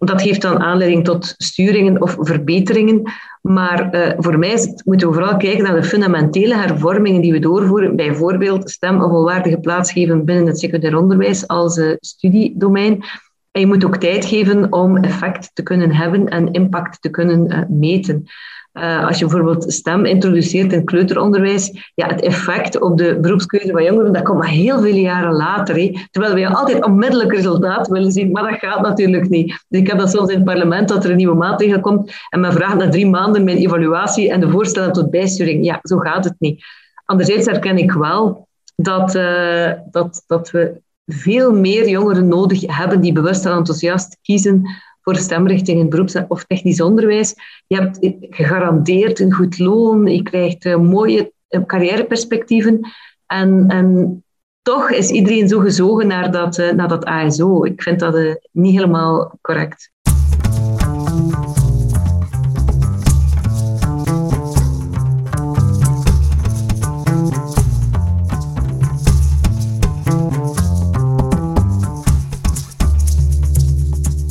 Dat 0.05 0.23
geeft 0.23 0.43
dan 0.43 0.59
aanleiding 0.59 1.05
tot 1.05 1.35
sturingen 1.37 2.03
of 2.03 2.17
verbeteringen. 2.19 3.03
Maar 3.41 3.95
uh, 3.95 4.13
voor 4.17 4.39
mij 4.39 4.51
het, 4.51 4.83
moeten 4.85 5.09
we 5.09 5.15
vooral 5.15 5.37
kijken 5.37 5.65
naar 5.65 5.75
de 5.75 5.83
fundamentele 5.83 6.55
hervormingen 6.55 7.21
die 7.21 7.33
we 7.33 7.39
doorvoeren. 7.39 7.97
Bijvoorbeeld 7.97 8.71
stem 8.71 9.01
een 9.01 9.11
volwaardige 9.11 9.59
plaats 9.59 9.93
geven 9.93 10.25
binnen 10.25 10.47
het 10.47 10.59
secundair 10.59 10.97
onderwijs 10.97 11.47
als 11.47 11.77
uh, 11.77 11.95
studiedomein. 12.01 13.05
En 13.51 13.61
je 13.61 13.67
moet 13.67 13.85
ook 13.85 13.97
tijd 13.97 14.25
geven 14.25 14.73
om 14.73 14.97
effect 14.97 15.51
te 15.55 15.63
kunnen 15.63 15.93
hebben 15.95 16.29
en 16.29 16.53
impact 16.53 17.03
te 17.03 17.11
kunnen 17.11 17.53
uh, 17.53 17.59
meten. 17.69 18.25
Uh, 18.73 19.07
als 19.07 19.19
je 19.19 19.27
bijvoorbeeld 19.27 19.73
stem 19.73 20.05
introduceert 20.05 20.73
in 20.73 20.85
kleuteronderwijs, 20.85 21.91
ja, 21.95 22.07
het 22.07 22.21
effect 22.21 22.81
op 22.81 22.99
de 22.99 23.19
beroepskeuze 23.21 23.73
van 23.73 23.85
jongeren, 23.85 24.13
dat 24.13 24.23
komt 24.23 24.39
maar 24.39 24.49
heel 24.49 24.81
veel 24.81 24.95
jaren 24.95 25.33
later. 25.33 26.07
Terwijl 26.11 26.35
we 26.35 26.57
altijd 26.57 26.85
onmiddellijk 26.85 27.33
resultaat 27.33 27.89
willen 27.89 28.13
zien, 28.13 28.31
maar 28.31 28.51
dat 28.51 28.59
gaat 28.59 28.81
natuurlijk 28.81 29.29
niet. 29.29 29.65
Dus 29.69 29.81
ik 29.81 29.87
heb 29.87 29.99
dat 29.99 30.11
soms 30.11 30.31
in 30.31 30.37
het 30.37 30.45
parlement, 30.45 30.89
dat 30.89 31.05
er 31.05 31.11
een 31.11 31.17
nieuwe 31.17 31.37
maatregel 31.37 31.81
komt 31.81 32.13
en 32.29 32.41
men 32.41 32.53
vraagt 32.53 32.77
na 32.77 32.89
drie 32.89 33.07
maanden 33.07 33.45
mijn 33.45 33.57
evaluatie 33.57 34.31
en 34.31 34.41
de 34.41 34.51
voorstellen 34.51 34.93
tot 34.93 35.11
bijsturing. 35.11 35.65
Ja, 35.65 35.79
zo 35.83 35.99
gaat 35.99 36.25
het 36.25 36.37
niet. 36.39 36.65
Anderzijds 37.05 37.47
herken 37.47 37.79
ik 37.79 37.93
wel 37.93 38.49
dat, 38.77 39.15
uh, 39.15 39.73
dat, 39.91 40.25
dat 40.27 40.51
we 40.51 40.81
veel 41.07 41.53
meer 41.53 41.89
jongeren 41.89 42.29
nodig 42.29 42.77
hebben 42.77 43.01
die 43.01 43.13
bewust 43.13 43.47
en 43.47 43.53
enthousiast 43.53 44.19
kiezen 44.23 44.67
voor 45.03 45.17
stemrichting 45.17 45.79
in 45.81 45.89
beroeps- 45.89 46.17
of 46.29 46.45
technisch 46.45 46.81
onderwijs. 46.81 47.35
Je 47.67 47.77
hebt 47.77 47.99
gegarandeerd 48.31 49.21
een 49.21 49.33
goed 49.33 49.59
loon, 49.59 50.07
je 50.07 50.23
krijgt 50.23 50.65
uh, 50.65 50.77
mooie 50.77 51.33
uh, 51.49 51.65
carrièreperspectieven. 51.67 52.81
En, 53.27 54.25
toch 54.63 54.91
is 54.91 55.11
iedereen 55.11 55.49
zo 55.49 55.59
gezogen 55.59 56.07
naar 56.07 56.31
dat, 56.31 56.59
uh, 56.59 56.71
naar 56.71 56.89
dat 56.89 57.05
ASO. 57.05 57.65
Ik 57.65 57.83
vind 57.83 58.01
dat 58.01 58.39
niet 58.53 58.75
helemaal 58.75 59.39
correct. 59.41 59.91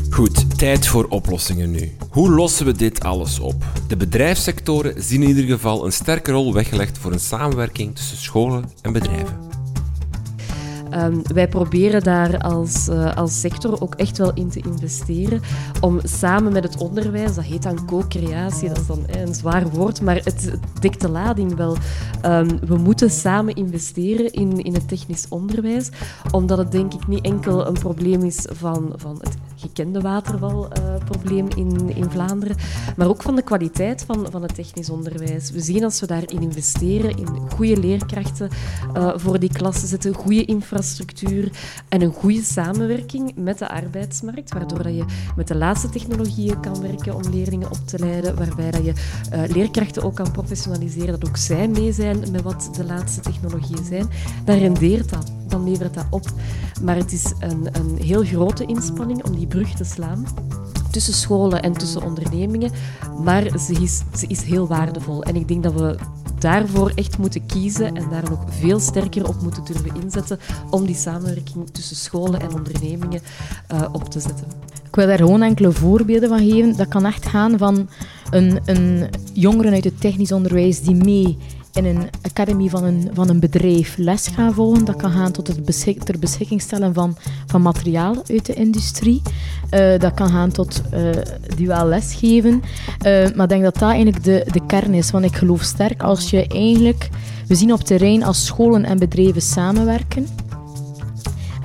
Goed, 0.09 0.50
tijd 0.61 0.87
voor 0.87 1.05
oplossingen 1.09 1.71
nu. 1.71 1.91
Hoe 2.09 2.31
lossen 2.31 2.65
we 2.65 2.71
dit 2.71 3.03
alles 3.03 3.39
op? 3.39 3.65
De 3.87 3.97
bedrijfssectoren 3.97 5.03
zien 5.03 5.21
in 5.21 5.27
ieder 5.27 5.43
geval 5.43 5.85
een 5.85 5.91
sterke 5.91 6.31
rol 6.31 6.53
weggelegd 6.53 6.97
voor 6.97 7.11
een 7.11 7.19
samenwerking 7.19 7.95
tussen 7.95 8.17
scholen 8.17 8.63
en 8.81 8.93
bedrijven. 8.93 9.37
Um, 10.93 11.21
wij 11.33 11.47
proberen 11.47 12.03
daar 12.03 12.37
als, 12.37 12.87
uh, 12.89 13.15
als 13.15 13.39
sector 13.39 13.81
ook 13.81 13.95
echt 13.95 14.17
wel 14.17 14.33
in 14.33 14.49
te 14.49 14.61
investeren 14.61 15.41
om 15.79 15.99
samen 16.03 16.53
met 16.53 16.63
het 16.63 16.77
onderwijs, 16.77 17.35
dat 17.35 17.43
heet 17.43 17.63
dan 17.63 17.85
co-creatie, 17.85 18.67
dat 18.67 18.77
is 18.77 18.87
dan 18.87 19.07
eh, 19.07 19.21
een 19.21 19.35
zwaar 19.35 19.69
woord, 19.69 20.01
maar 20.01 20.15
het 20.15 20.51
dekt 20.79 21.01
de 21.01 21.09
lading 21.09 21.55
wel. 21.55 21.77
Um, 22.25 22.59
we 22.65 22.77
moeten 22.77 23.09
samen 23.09 23.55
investeren 23.55 24.31
in, 24.31 24.63
in 24.63 24.73
het 24.73 24.87
technisch 24.87 25.25
onderwijs, 25.29 25.89
omdat 26.31 26.57
het 26.57 26.71
denk 26.71 26.93
ik 26.93 27.07
niet 27.07 27.25
enkel 27.25 27.67
een 27.67 27.79
probleem 27.79 28.23
is 28.23 28.45
van, 28.49 28.93
van 28.95 29.17
het 29.19 29.37
gekende 29.61 30.01
watervalprobleem 30.01 31.47
in, 31.55 31.95
in 31.95 32.09
Vlaanderen, 32.09 32.55
maar 32.97 33.07
ook 33.07 33.21
van 33.21 33.35
de 33.35 33.41
kwaliteit 33.41 34.03
van, 34.03 34.27
van 34.31 34.41
het 34.41 34.55
technisch 34.55 34.89
onderwijs. 34.89 35.51
We 35.51 35.59
zien 35.59 35.83
als 35.83 35.99
we 35.99 36.07
daarin 36.07 36.41
investeren, 36.41 37.17
in 37.17 37.27
goede 37.55 37.77
leerkrachten 37.77 38.49
uh, 38.97 39.11
voor 39.15 39.39
die 39.39 39.53
klassen 39.53 39.87
zetten, 39.87 40.13
goede 40.13 40.45
infrastructuur 40.45 41.51
en 41.89 42.01
een 42.01 42.13
goede 42.13 42.41
samenwerking 42.41 43.31
met 43.35 43.57
de 43.57 43.69
arbeidsmarkt, 43.69 44.53
waardoor 44.53 44.83
dat 44.83 44.95
je 44.95 45.05
met 45.35 45.47
de 45.47 45.55
laatste 45.55 45.89
technologieën 45.89 46.59
kan 46.59 46.81
werken 46.81 47.15
om 47.15 47.31
leerlingen 47.31 47.71
op 47.71 47.87
te 47.87 47.99
leiden, 47.99 48.35
waarbij 48.35 48.71
dat 48.71 48.85
je 48.85 48.93
uh, 49.33 49.41
leerkrachten 49.53 50.03
ook 50.03 50.15
kan 50.15 50.31
professionaliseren, 50.31 51.19
dat 51.19 51.29
ook 51.29 51.37
zij 51.37 51.67
mee 51.67 51.91
zijn 51.91 52.19
met 52.31 52.41
wat 52.41 52.69
de 52.75 52.85
laatste 52.85 53.21
technologieën 53.21 53.85
zijn, 53.85 54.09
dan 54.45 54.57
rendeert 54.57 55.09
dat, 55.09 55.31
dan 55.51 55.69
levert 55.69 55.93
dat 55.93 56.05
op. 56.09 56.25
Maar 56.83 56.95
het 56.95 57.11
is 57.11 57.33
een, 57.39 57.67
een 57.71 57.97
heel 58.03 58.23
grote 58.23 58.65
inspanning 58.65 59.23
om 59.23 59.35
die 59.35 59.47
brug 59.47 59.73
te 59.73 59.83
slaan 59.83 60.25
tussen 60.91 61.13
scholen 61.13 61.61
en 61.61 61.73
tussen 61.73 62.03
ondernemingen, 62.03 62.71
maar 63.23 63.59
ze 63.59 63.73
is, 63.73 64.01
ze 64.15 64.27
is 64.27 64.41
heel 64.41 64.67
waardevol. 64.67 65.23
En 65.23 65.35
ik 65.35 65.47
denk 65.47 65.63
dat 65.63 65.73
we 65.73 65.95
daarvoor 66.39 66.91
echt 66.95 67.17
moeten 67.17 67.45
kiezen 67.45 67.95
en 67.95 68.09
daar 68.09 68.29
nog 68.29 68.43
veel 68.49 68.79
sterker 68.79 69.27
op 69.27 69.41
moeten 69.41 69.63
durven 69.65 70.01
inzetten 70.01 70.39
om 70.69 70.85
die 70.85 70.95
samenwerking 70.95 71.69
tussen 71.69 71.95
scholen 71.95 72.41
en 72.41 72.53
ondernemingen 72.53 73.21
uh, 73.73 73.85
op 73.91 74.09
te 74.09 74.19
zetten. 74.19 74.47
Ik 74.87 74.95
wil 74.95 75.07
daar 75.07 75.17
gewoon 75.17 75.41
enkele 75.41 75.71
voorbeelden 75.71 76.29
van 76.29 76.39
geven. 76.39 76.77
Dat 76.77 76.87
kan 76.87 77.05
echt 77.05 77.25
gaan 77.25 77.57
van 77.57 77.89
een, 78.29 78.59
een 78.65 79.09
jongeren 79.33 79.73
uit 79.73 79.83
het 79.83 80.01
technisch 80.01 80.31
onderwijs 80.31 80.81
die 80.81 80.95
mee 80.95 81.37
in 81.73 81.85
een 81.85 82.09
academie 82.21 82.69
van 82.69 82.83
een, 82.83 83.09
van 83.13 83.29
een 83.29 83.39
bedrijf 83.39 83.97
les 83.97 84.27
gaan 84.27 84.53
volgen. 84.53 84.85
Dat 84.85 84.95
kan 84.95 85.11
gaan 85.11 85.31
tot 85.31 85.47
het 85.47 85.65
beschik, 85.65 86.03
ter 86.03 86.19
beschikking 86.19 86.61
stellen 86.61 86.93
van, 86.93 87.17
van 87.45 87.61
materiaal 87.61 88.15
uit 88.27 88.45
de 88.45 88.53
industrie. 88.53 89.21
Uh, 89.73 89.99
dat 89.99 90.13
kan 90.13 90.29
gaan 90.29 90.51
tot 90.51 90.81
uh, 90.93 91.09
duaal 91.57 91.87
lesgeven. 91.87 92.53
Uh, 92.53 93.29
maar 93.35 93.43
ik 93.43 93.49
denk 93.49 93.63
dat 93.63 93.77
dat 93.77 93.89
eigenlijk 93.89 94.23
de, 94.23 94.45
de 94.51 94.65
kern 94.65 94.93
is. 94.93 95.11
Want 95.11 95.25
ik 95.25 95.35
geloof 95.35 95.61
sterk 95.61 96.03
als 96.03 96.29
je 96.29 96.47
eigenlijk... 96.47 97.09
We 97.47 97.55
zien 97.57 97.73
op 97.73 97.81
terrein 97.83 98.23
als 98.23 98.45
scholen 98.45 98.85
en 98.85 98.99
bedrijven 98.99 99.41
samenwerken. 99.41 100.27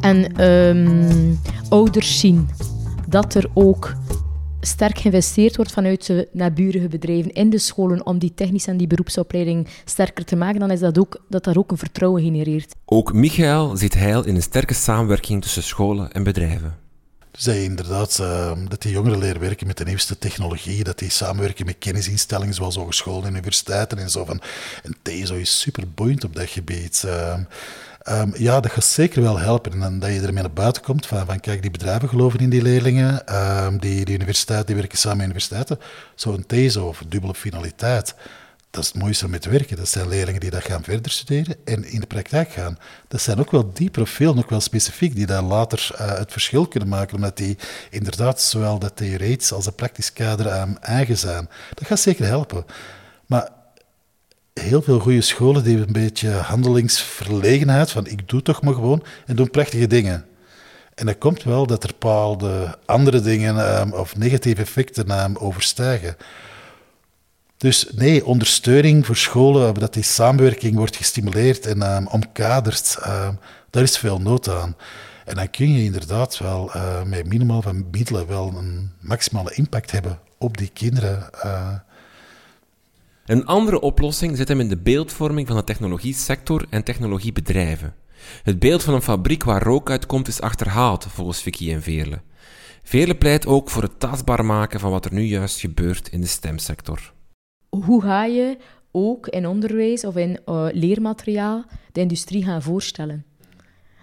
En 0.00 0.44
um, 0.44 1.38
ouders 1.68 2.18
zien 2.18 2.48
dat 3.09 3.34
er 3.34 3.50
ook 3.54 3.94
sterk 4.66 4.98
geïnvesteerd 4.98 5.56
wordt 5.56 5.72
vanuit 5.72 6.06
de 6.06 6.28
naburige 6.32 6.88
bedrijven 6.88 7.32
in 7.32 7.50
de 7.50 7.58
scholen 7.58 8.06
om 8.06 8.18
die 8.18 8.34
technische 8.34 8.70
en 8.70 8.76
die 8.76 8.86
beroepsopleiding 8.86 9.68
sterker 9.84 10.24
te 10.24 10.36
maken, 10.36 10.60
dan 10.60 10.70
is 10.70 10.80
dat 10.80 10.98
ook 10.98 11.24
dat 11.28 11.44
daar 11.44 11.56
ook 11.56 11.70
een 11.70 11.78
vertrouwen 11.78 12.22
genereert. 12.22 12.74
Ook 12.84 13.12
Michael 13.12 13.76
ziet 13.76 13.94
heil 13.94 14.24
in 14.24 14.34
een 14.34 14.42
sterke 14.42 14.74
samenwerking 14.74 15.42
tussen 15.42 15.62
scholen 15.62 16.12
en 16.12 16.22
bedrijven. 16.22 16.84
Zij 17.32 17.64
inderdaad 17.64 18.18
uh, 18.20 18.52
dat 18.68 18.82
die 18.82 18.92
jongeren 18.92 19.18
leren 19.18 19.40
werken 19.40 19.66
met 19.66 19.76
de 19.76 19.84
nieuwste 19.84 20.18
technologie, 20.18 20.84
dat 20.84 20.98
die 20.98 21.10
samenwerken 21.10 21.66
met 21.66 21.78
kennisinstellingen 21.78 22.54
zoals 22.54 22.76
hogescholen 22.76 23.24
en 23.24 23.32
universiteiten 23.32 23.98
en 23.98 24.10
zo. 24.10 24.24
Van. 24.24 24.40
En 24.82 24.96
TESO 25.02 25.34
is 25.34 25.60
super 25.60 25.84
boeiend 25.94 26.24
op 26.24 26.36
dat 26.36 26.48
gebied. 26.48 27.02
Uh, 27.06 27.38
Um, 28.09 28.32
ja, 28.36 28.61
dat 28.61 28.72
gaat 28.72 28.84
zeker 28.84 29.22
wel 29.22 29.38
helpen. 29.38 29.82
En 29.82 29.98
dat 29.98 30.11
je 30.11 30.20
ermee 30.20 30.42
naar 30.42 30.52
buiten 30.52 30.82
komt 30.82 31.07
van, 31.07 31.40
kijk, 31.40 31.62
die 31.62 31.70
bedrijven 31.70 32.09
geloven 32.09 32.40
in 32.40 32.50
die 32.50 32.62
leerlingen, 32.62 33.36
um, 33.64 33.78
die, 33.78 34.04
die 34.04 34.14
universiteiten, 34.14 34.66
die 34.66 34.76
werken 34.76 34.98
samen 34.98 35.16
met 35.16 35.26
universiteiten. 35.26 35.78
Zo'n 36.14 36.46
TESO 36.46 36.88
of 36.88 37.02
dubbele 37.09 37.34
finaliteit, 37.34 38.14
dat 38.70 38.82
is 38.82 38.90
het 38.90 39.02
mooiste 39.02 39.38
te 39.38 39.50
werken. 39.50 39.76
Dat 39.76 39.88
zijn 39.88 40.09
leerlingen 40.09 40.40
die 40.40 40.50
dat 40.50 40.64
gaan 40.64 40.82
verder 40.82 41.11
studeren 41.11 41.57
en 41.64 41.84
in 41.84 42.00
de 42.00 42.07
praktijk 42.07 42.50
gaan. 42.50 42.78
Dat 43.09 43.20
zijn 43.20 43.38
ook 43.38 43.50
wel 43.50 43.70
die 43.72 43.90
profielen, 43.90 44.38
ook 44.38 44.50
wel 44.50 44.61
specifiek, 44.61 45.14
die 45.14 45.26
daar 45.26 45.42
later 45.42 45.90
uh, 45.92 46.18
het 46.18 46.32
verschil 46.32 46.66
kunnen 46.66 46.88
maken, 46.88 47.14
omdat 47.14 47.36
die 47.36 47.59
inderdaad 47.90 48.40
zowel 48.40 48.78
dat 48.78 48.96
theoretisch 48.96 49.52
als 49.52 49.64
dat 49.64 49.76
praktisch 49.76 50.12
kader 50.12 50.61
um, 50.61 50.76
eigen 50.80 51.18
zijn. 51.18 51.48
Dat 51.74 51.86
gaat 51.86 52.00
zeker 52.00 52.26
helpen. 52.26 52.64
Maar 53.26 53.48
heel 54.61 54.82
veel 54.82 54.98
goede 54.98 55.20
scholen 55.20 55.64
die 55.64 55.76
hebben 55.76 55.96
een 55.96 56.02
beetje 56.02 56.30
handelingsverlegenheid, 56.30 57.90
van 57.90 58.07
ik 58.07 58.28
doe 58.28 58.42
toch 58.42 58.62
maar 58.62 58.74
gewoon, 58.74 59.02
en 59.26 59.36
doen 59.36 59.50
prachtige 59.50 59.86
dingen. 59.86 60.24
En 60.94 61.07
dat 61.07 61.18
komt 61.18 61.42
wel 61.42 61.66
dat 61.66 61.82
er 61.82 61.90
bepaalde 61.98 62.78
andere 62.84 63.20
dingen 63.20 63.80
um, 63.80 63.92
of 63.92 64.16
negatieve 64.16 64.62
effecten 64.62 65.24
um, 65.24 65.36
overstijgen. 65.36 66.16
Dus 67.57 67.86
nee, 67.94 68.26
ondersteuning 68.26 69.07
voor 69.07 69.16
scholen, 69.16 69.74
dat 69.74 69.94
die 69.94 70.02
samenwerking 70.02 70.76
wordt 70.76 70.96
gestimuleerd 70.96 71.66
en 71.66 71.96
um, 71.96 72.07
omkaderd, 72.07 72.98
daar 73.70 73.82
is 73.82 73.98
veel 73.98 74.18
nood 74.20 74.48
aan. 74.48 74.76
En 75.24 75.34
dan 75.34 75.50
kun 75.50 75.72
je 75.72 75.84
inderdaad 75.84 76.38
wel 76.38 76.70
uh, 76.76 77.02
met 77.02 77.26
minimaal 77.26 77.62
van 77.62 77.86
middelen 77.90 78.26
wel 78.26 78.52
een 78.57 78.92
maximale 79.00 79.54
impact 79.54 79.90
hebben 79.90 80.18
op 80.38 80.57
die 80.57 80.70
kinderen. 80.72 81.30
Uh, 81.44 81.72
een 83.27 83.47
andere 83.47 83.81
oplossing 83.81 84.37
zit 84.37 84.49
hem 84.49 84.61
in 84.61 84.68
de 84.68 84.77
beeldvorming 84.77 85.47
van 85.47 85.57
de 85.57 85.64
technologiesector 85.64 86.66
en 86.70 86.85
technologiebedrijven. 86.85 87.95
Het 88.43 88.59
beeld 88.59 88.83
van 88.83 88.95
een 88.95 89.03
fabriek 89.03 89.45
waar 89.45 89.62
rook 89.62 89.91
uitkomt 89.91 90.29
is 90.29 90.41
achterhaald, 90.41 91.07
volgens 91.09 91.43
Vicky 91.43 91.72
en 91.72 91.83
Veerle. 91.83 92.20
Veerle 92.83 93.14
pleit 93.14 93.47
ook 93.47 93.70
voor 93.70 93.83
het 93.83 94.01
tastbaar 94.01 94.45
maken 94.45 94.81
van 94.81 94.91
wat 94.91 95.05
er 95.05 95.12
nu 95.12 95.22
juist 95.22 95.61
gebeurt 95.61 96.09
in 96.09 96.20
de 96.20 96.27
stemsector. 96.27 97.12
Hoe 97.68 98.03
ga 98.03 98.24
je 98.24 98.59
ook 98.91 99.29
in 99.29 99.47
onderwijs 99.47 100.05
of 100.05 100.16
in 100.16 100.41
uh, 100.47 100.66
leermateriaal 100.72 101.64
de 101.93 102.01
industrie 102.01 102.45
gaan 102.45 102.62
voorstellen? 102.62 103.24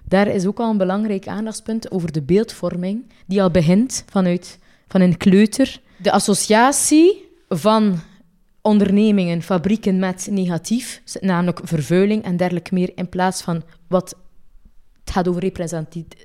Daar 0.07 0.27
is 0.27 0.45
ook 0.45 0.59
al 0.59 0.69
een 0.69 0.77
belangrijk 0.77 1.27
aandachtspunt 1.27 1.91
over 1.91 2.11
de 2.11 2.21
beeldvorming, 2.21 3.11
die 3.25 3.41
al 3.41 3.51
begint 3.51 4.05
vanuit 4.09 4.59
van 4.87 5.01
een 5.01 5.17
kleuter. 5.17 5.79
De 5.97 6.11
associatie 6.11 7.25
van 7.49 7.99
ondernemingen, 8.63 9.41
fabrieken 9.41 9.99
met 9.99 10.27
negatief, 10.31 11.01
namelijk 11.19 11.59
vervuiling 11.63 12.23
en 12.23 12.37
dergelijke 12.37 12.73
meer, 12.73 12.91
in 12.95 13.09
plaats 13.09 13.41
van 13.41 13.63
wat 13.87 14.15
het 15.03 15.13
gaat 15.13 15.27
over 15.27 15.51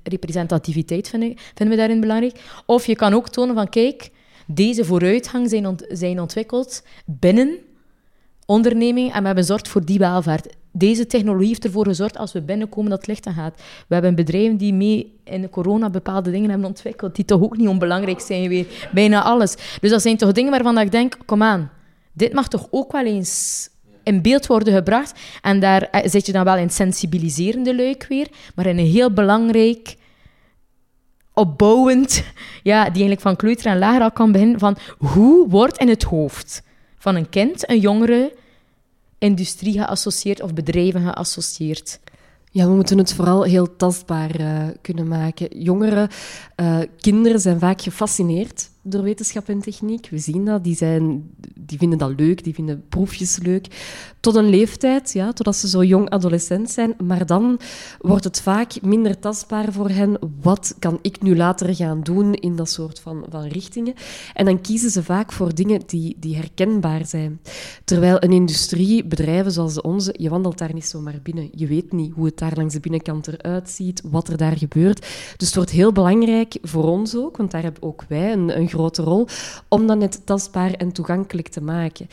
representativiteit, 0.02 1.08
vinden, 1.08 1.36
we 1.54 1.76
daarin 1.76 2.00
belangrijk. 2.00 2.40
Of 2.66 2.86
je 2.86 2.96
kan 2.96 3.14
ook 3.14 3.28
tonen 3.28 3.54
van, 3.54 3.68
kijk, 3.68 4.10
deze 4.46 4.84
vooruitgang 4.84 5.48
zijn, 5.48 5.76
zijn 5.88 6.20
ontwikkeld 6.20 6.82
binnen 7.04 7.58
ondernemingen 8.46 9.12
en 9.12 9.20
we 9.20 9.26
hebben 9.26 9.44
gezorgd 9.44 9.68
voor 9.68 9.84
die 9.84 9.98
welvaart. 9.98 10.56
Deze 10.72 11.06
technologie 11.06 11.48
heeft 11.48 11.64
ervoor 11.64 11.86
gezorgd, 11.86 12.16
als 12.16 12.32
we 12.32 12.42
binnenkomen, 12.42 12.90
dat 12.90 12.98
het 12.98 13.08
licht 13.08 13.28
gaat. 13.30 13.62
We 13.88 13.94
hebben 13.94 14.14
bedrijven 14.14 14.56
die 14.56 14.72
mee 14.72 15.20
in 15.24 15.40
de 15.40 15.50
corona 15.50 15.90
bepaalde 15.90 16.30
dingen 16.30 16.50
hebben 16.50 16.68
ontwikkeld, 16.68 17.16
die 17.16 17.24
toch 17.24 17.42
ook 17.42 17.56
niet 17.56 17.68
onbelangrijk 17.68 18.20
zijn 18.20 18.48
weer. 18.48 18.66
Bijna 18.92 19.22
alles. 19.22 19.56
Dus 19.80 19.90
dat 19.90 20.02
zijn 20.02 20.16
toch 20.16 20.32
dingen 20.32 20.50
waarvan 20.50 20.78
ik 20.78 20.90
denk, 20.90 21.18
kom 21.24 21.42
aan, 21.42 21.70
dit 22.18 22.32
mag 22.32 22.48
toch 22.48 22.66
ook 22.70 22.92
wel 22.92 23.04
eens 23.04 23.68
in 24.02 24.22
beeld 24.22 24.46
worden 24.46 24.74
gebracht. 24.74 25.18
En 25.42 25.60
daar 25.60 25.82
eh, 25.82 26.10
zit 26.10 26.26
je 26.26 26.32
dan 26.32 26.44
wel 26.44 26.56
in 26.56 26.70
sensibiliserende 26.70 27.76
luik 27.76 28.06
weer, 28.08 28.28
maar 28.54 28.66
in 28.66 28.78
een 28.78 28.86
heel 28.86 29.12
belangrijk, 29.12 29.96
opbouwend, 31.34 32.24
ja, 32.70 32.82
die 32.82 32.90
eigenlijk 32.90 33.20
van 33.20 33.36
kleuter 33.36 33.66
en 33.66 33.78
lager 33.78 34.02
al 34.02 34.12
kan 34.12 34.32
beginnen, 34.32 34.58
van 34.58 34.76
hoe 34.98 35.48
wordt 35.48 35.78
in 35.78 35.88
het 35.88 36.02
hoofd 36.02 36.62
van 36.98 37.14
een 37.14 37.28
kind, 37.28 37.70
een 37.70 37.80
jongere, 37.80 38.34
industrie 39.18 39.72
geassocieerd 39.72 40.42
of 40.42 40.54
bedrijven 40.54 41.02
geassocieerd? 41.02 42.00
Ja, 42.50 42.66
we 42.66 42.74
moeten 42.74 42.98
het 42.98 43.14
vooral 43.14 43.42
heel 43.42 43.76
tastbaar 43.76 44.40
uh, 44.40 44.62
kunnen 44.80 45.08
maken. 45.08 45.62
Jongeren, 45.62 46.08
uh, 46.56 46.78
kinderen 47.00 47.40
zijn 47.40 47.58
vaak 47.58 47.82
gefascineerd 47.82 48.70
door 48.90 49.02
wetenschap 49.02 49.48
en 49.48 49.60
techniek. 49.60 50.08
We 50.10 50.18
zien 50.18 50.44
dat. 50.44 50.64
Die, 50.64 50.76
zijn, 50.76 51.30
die 51.60 51.78
vinden 51.78 51.98
dat 51.98 52.12
leuk, 52.16 52.44
die 52.44 52.54
vinden 52.54 52.84
proefjes 52.88 53.38
leuk. 53.38 53.66
Tot 54.20 54.34
een 54.34 54.48
leeftijd, 54.48 55.12
ja, 55.12 55.32
totdat 55.32 55.56
ze 55.56 55.68
zo 55.68 55.84
jong 55.84 56.10
adolescent 56.10 56.70
zijn. 56.70 56.94
Maar 57.04 57.26
dan 57.26 57.60
wordt 58.00 58.24
het 58.24 58.40
vaak 58.40 58.82
minder 58.82 59.18
tastbaar 59.18 59.72
voor 59.72 59.88
hen. 59.88 60.18
Wat 60.40 60.74
kan 60.78 60.98
ik 61.02 61.22
nu 61.22 61.36
later 61.36 61.74
gaan 61.74 62.02
doen 62.02 62.34
in 62.34 62.56
dat 62.56 62.70
soort 62.70 63.00
van, 63.00 63.24
van 63.30 63.44
richtingen? 63.44 63.94
En 64.34 64.44
dan 64.44 64.60
kiezen 64.60 64.90
ze 64.90 65.02
vaak 65.02 65.32
voor 65.32 65.54
dingen 65.54 65.82
die, 65.86 66.16
die 66.18 66.36
herkenbaar 66.36 67.06
zijn. 67.06 67.40
Terwijl 67.84 68.16
een 68.22 68.32
industrie, 68.32 69.04
bedrijven 69.04 69.52
zoals 69.52 69.80
onze, 69.80 70.14
je 70.18 70.28
wandelt 70.28 70.58
daar 70.58 70.74
niet 70.74 70.86
zomaar 70.86 71.18
binnen. 71.22 71.48
Je 71.54 71.66
weet 71.66 71.92
niet 71.92 72.12
hoe 72.14 72.24
het 72.24 72.38
daar 72.38 72.56
langs 72.56 72.74
de 72.74 72.80
binnenkant 72.80 73.26
eruit 73.28 73.70
ziet, 73.70 74.02
wat 74.04 74.28
er 74.28 74.36
daar 74.36 74.56
gebeurt. 74.56 75.06
Dus 75.36 75.46
het 75.46 75.56
wordt 75.56 75.70
heel 75.70 75.92
belangrijk 75.92 76.58
voor 76.62 76.84
ons 76.84 77.16
ook, 77.16 77.36
want 77.36 77.50
daar 77.50 77.62
hebben 77.62 77.82
ook 77.82 78.04
wij 78.08 78.32
een, 78.32 78.58
een 78.58 78.68
grote 78.78 79.02
rol, 79.02 79.26
om 79.68 79.86
dat 79.86 79.98
net 79.98 80.26
tastbaar 80.26 80.72
en 80.72 80.92
toegankelijk 80.92 81.48
te 81.48 81.60
maken. 81.60 82.06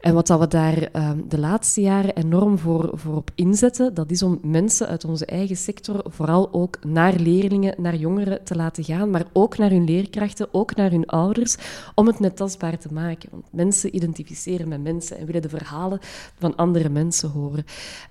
En 0.00 0.14
wat 0.14 0.26
dat 0.26 0.38
we 0.38 0.48
daar 0.48 0.82
ehm, 0.82 1.18
de 1.28 1.38
laatste 1.38 1.80
jaren 1.80 2.16
enorm 2.16 2.58
voor, 2.58 2.90
voor 2.94 3.16
op 3.16 3.30
inzetten, 3.34 3.94
dat 3.94 4.10
is 4.10 4.22
om 4.22 4.38
mensen 4.42 4.86
uit 4.88 5.04
onze 5.04 5.26
eigen 5.26 5.56
sector 5.56 6.04
vooral 6.04 6.48
ook 6.52 6.78
naar 6.84 7.14
leerlingen, 7.14 7.74
naar 7.78 7.96
jongeren 7.96 8.44
te 8.44 8.56
laten 8.56 8.84
gaan, 8.84 9.10
maar 9.10 9.24
ook 9.32 9.58
naar 9.58 9.70
hun 9.70 9.84
leerkrachten, 9.84 10.48
ook 10.52 10.76
naar 10.76 10.90
hun 10.90 11.06
ouders, 11.06 11.56
om 11.94 12.06
het 12.06 12.20
net 12.20 12.36
tastbaar 12.36 12.78
te 12.78 12.92
maken. 12.92 13.28
Want 13.30 13.44
mensen 13.50 13.96
identificeren 13.96 14.68
met 14.68 14.82
mensen 14.82 15.18
en 15.18 15.26
willen 15.26 15.42
de 15.42 15.48
verhalen 15.48 15.98
van 16.38 16.56
andere 16.56 16.88
mensen 16.88 17.30
horen. 17.30 17.64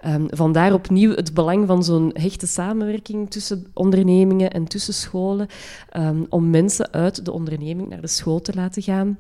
Um, 0.06 0.26
vandaar 0.30 0.74
opnieuw 0.74 1.16
het 1.16 1.34
belang 1.34 1.68
van 1.68 1.84
zo'n 1.84 2.12
hechte 2.14 2.48
samenwerking 2.48 3.32
tussen 3.32 3.66
ondernemingen 3.74 4.52
en 4.52 4.66
tussen 4.66 4.94
scholen, 4.94 5.48
um, 5.98 6.26
om 6.30 6.50
mensen 6.50 6.92
uit 6.92 7.26
de 7.26 7.32
onderneming 7.32 7.91
naar 7.92 8.02
de 8.02 8.08
school 8.08 8.42
te 8.42 8.54
laten 8.54 8.82
gaan 8.82 9.18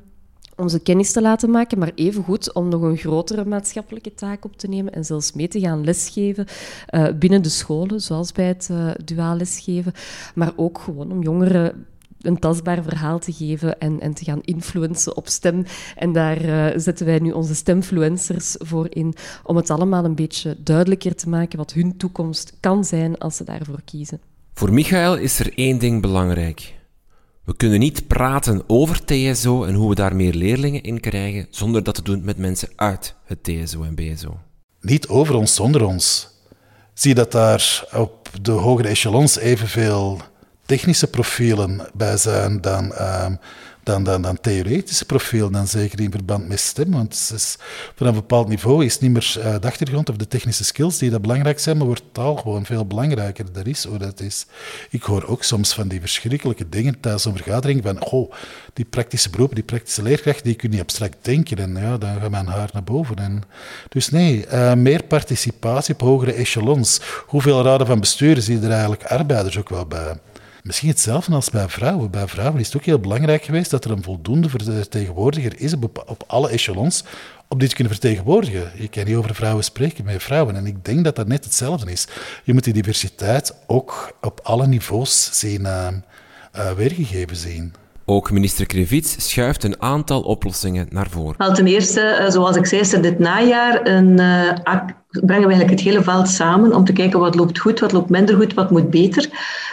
om 0.56 0.70
ze 0.70 0.80
kennis 0.80 1.12
te 1.12 1.22
laten 1.22 1.50
maken, 1.50 1.80
maar 1.80 1.92
evengoed 1.96 2.54
om 2.54 2.70
nog 2.70 2.82
een 2.82 2.98
grotere 2.98 3.46
maatschappelijke 3.46 4.14
taak 4.14 4.46
op 4.46 4.58
te 4.58 4.68
nemen 4.68 4.94
en 4.94 5.06
zelfs 5.06 5.34
mee 5.34 5.48
te 5.48 5.60
gaan 5.60 5.84
lesgeven 5.84 6.46
uh, 6.90 7.08
binnen 7.20 7.42
de 7.42 7.50
scholen, 7.50 8.02
zoals 8.02 8.32
bij 8.32 8.48
het 8.48 8.68
uh, 8.72 8.92
duaal 9.04 9.36
lesgeven, 9.36 9.94
maar 10.36 10.54
ook 10.56 10.80
gewoon 10.80 11.12
om 11.12 11.24
jongeren 11.24 11.86
een 12.22 12.40
tastbaar 12.40 12.84
verhaal 12.84 13.20
te 13.20 13.34
geven 13.34 13.80
en, 13.80 14.00
en 14.00 14.14
te 14.14 14.24
gaan 14.24 14.42
influencen 14.42 15.18
op 15.18 15.28
stem. 15.28 15.66
En 15.96 16.12
daar 16.12 16.46
uh, 16.46 16.68
zetten 16.76 17.06
wij 17.06 17.20
nu 17.20 17.32
onze 17.32 17.56
stemfluencers 17.56 18.56
voor 18.60 18.88
in, 18.90 19.14
om 19.44 19.56
het 19.56 19.70
allemaal 19.70 20.06
een 20.06 20.16
beetje 20.16 20.58
duidelijker 20.64 21.16
te 21.16 21.30
maken 21.30 21.58
wat 21.58 21.74
hun 21.74 21.98
toekomst 21.98 22.54
kan 22.60 22.86
zijn 22.86 23.18
als 23.18 23.36
ze 23.36 23.44
daarvoor 23.44 23.82
kiezen. 23.86 24.20
Voor 24.54 24.74
Michael 24.74 25.18
is 25.18 25.40
er 25.40 25.54
één 25.56 25.80
ding 25.80 26.02
belangrijk. 26.02 26.80
We 27.44 27.56
kunnen 27.56 27.80
niet 27.80 28.08
praten 28.08 28.64
over 28.68 29.06
TSO 29.06 29.64
en 29.64 29.74
hoe 29.74 29.90
we 29.90 29.96
daar 29.96 30.16
meer 30.16 30.34
leerlingen 30.34 30.84
in 30.84 31.00
krijgen, 31.00 31.48
zonder 31.50 31.84
dat 31.84 31.96
te 31.96 32.02
doen 32.02 32.24
met 32.24 32.38
mensen 32.38 32.70
uit 32.76 33.16
het 33.26 33.44
TSO 33.44 33.84
en 33.84 33.96
BSO. 33.96 34.40
Niet 34.82 35.08
over 35.08 35.36
ons, 35.36 35.56
zonder 35.56 35.86
ons. 35.86 36.30
Zie 36.94 37.14
dat 37.14 37.32
daar 37.32 37.84
op 37.94 38.30
de 38.42 38.52
hogere 38.52 38.88
echelons 38.88 39.38
evenveel 39.38 40.22
technische 40.66 41.08
profielen 41.08 41.88
bij 41.94 42.18
zijn 42.18 42.62
dan 42.62 42.84
um, 43.02 43.40
dan, 43.92 44.04
dan, 44.04 44.22
dan 44.22 44.40
theoretische 44.42 45.06
profiel, 45.06 45.50
dan 45.50 45.68
zeker 45.68 46.00
in 46.02 46.12
verband 46.12 46.48
met 46.48 46.60
stem. 46.60 46.92
Want 46.92 47.32
is, 47.34 47.58
van 47.96 48.08
een 48.08 48.14
bepaald 48.14 48.48
niveau 48.48 48.86
is 48.86 49.00
niet 49.00 49.12
meer 49.12 49.36
uh, 49.38 49.56
de 49.60 49.68
achtergrond 49.68 50.10
of 50.10 50.16
de 50.16 50.28
technische 50.28 50.64
skills 50.64 50.98
die 50.98 51.10
dat 51.10 51.22
belangrijk 51.22 51.60
zijn, 51.60 51.78
maar 51.78 51.86
wordt 51.86 52.04
taal 52.12 52.36
gewoon 52.36 52.66
veel 52.66 52.86
belangrijker. 52.86 53.52
Dat 53.52 53.66
is 53.66 53.84
hoe 53.84 53.98
dat 53.98 54.20
is. 54.20 54.46
Ik 54.90 55.04
hoor 55.04 55.26
ook 55.26 55.44
soms 55.44 55.74
van 55.74 55.88
die 55.88 56.00
verschrikkelijke 56.00 56.70
dingen 56.70 57.00
tijdens 57.00 57.26
een 57.26 57.36
vergadering 57.36 57.84
van, 57.84 58.04
oh, 58.04 58.34
die 58.74 58.86
praktische 58.86 59.30
beroepen, 59.30 59.56
die 59.56 59.64
praktische 59.64 60.02
leerkracht, 60.02 60.44
die 60.44 60.56
kun 60.56 60.72
je 60.72 60.82
abstract 60.82 61.18
denken. 61.22 61.58
En 61.58 61.76
ja, 61.76 61.98
dan 61.98 62.20
gaat 62.20 62.30
mijn 62.30 62.48
haar 62.48 62.70
naar 62.74 62.84
boven. 62.84 63.16
En, 63.16 63.44
dus 63.90 64.10
nee, 64.10 64.46
uh, 64.48 64.74
meer 64.74 65.04
participatie 65.04 65.94
op 65.94 66.02
hogere 66.02 66.34
echelons. 66.34 67.02
Hoeveel 67.26 67.64
raden 67.64 67.88
van 67.88 68.00
bestuur 68.00 68.42
zie 68.42 68.60
je 68.60 68.66
er 68.66 68.72
eigenlijk 68.72 69.04
arbeiders 69.04 69.58
ook 69.58 69.70
wel 69.70 69.86
bij? 69.86 70.16
Misschien 70.64 70.90
hetzelfde 70.90 71.34
als 71.34 71.50
bij 71.50 71.70
vrouwen. 71.70 72.12
Bij 72.12 72.28
vrouwen 72.28 72.60
is 72.60 72.66
het 72.66 72.76
ook 72.76 72.86
heel 72.86 73.00
belangrijk 73.00 73.44
geweest 73.44 73.72
dat 73.72 73.86
er 73.86 73.92
een 73.92 74.04
voldoende 74.04 74.50
vertegenwoordiger 74.50 75.60
is 75.60 75.74
op, 75.74 76.24
alle 76.28 76.50
echelons 76.50 77.04
om 77.48 77.60
dit 77.60 77.70
te 77.70 77.76
kunnen 77.76 77.94
vertegenwoordigen. 77.94 78.72
Je 78.76 78.88
kan 78.88 79.06
niet 79.06 79.16
over 79.16 79.36
vrouwen 79.36 79.64
spreken 79.64 80.06
met 80.06 80.24
vrouwen. 80.24 80.56
En 80.56 80.66
ik 80.66 80.86
denk 80.86 81.04
dat 81.04 81.16
dat 81.16 81.28
net 81.28 81.44
hetzelfde 81.44 81.92
is. 81.92 82.08
Je 82.44 82.54
moet 82.54 82.64
die 82.64 82.74
diversiteit 82.74 83.54
ook 83.68 84.18
op 84.22 84.40
alle 84.44 84.68
niveaus 84.68 85.40
zien, 85.40 85.62
uh, 85.62 85.88
uh, 86.56 86.72
weergegeven 86.72 87.36
zien. 87.36 87.74
Ook 88.06 88.32
minister 88.32 88.66
Krevits 88.66 89.30
schuift 89.30 89.64
een 89.64 89.82
aantal 89.82 90.22
oplossingen 90.22 90.88
naar 90.90 91.10
voren. 91.10 91.36
Wel, 91.38 91.54
ten 91.54 91.68
eerste, 91.68 92.02
eh, 92.02 92.30
zoals 92.30 92.56
ik 92.56 92.66
zei, 92.66 92.82
is 92.82 92.94
er 92.94 93.02
dit 93.02 93.20
najaar 93.20 93.88
een, 93.88 94.20
uh, 94.20 94.52
brengen 95.10 95.48
we 95.48 95.54
eigenlijk 95.54 95.70
het 95.70 95.80
hele 95.80 96.04
veld 96.04 96.30
samen 96.30 96.74
om 96.76 96.86
te 96.86 96.94
kijken 96.94 97.20
wat 97.20 97.36
loopt 97.36 97.60
goed, 97.60 97.80
wat 97.80 97.92
loopt 97.92 98.10
minder 98.10 98.36
goed, 98.36 98.54
wat 98.54 98.72
moet 98.72 98.90
beter. 98.90 99.30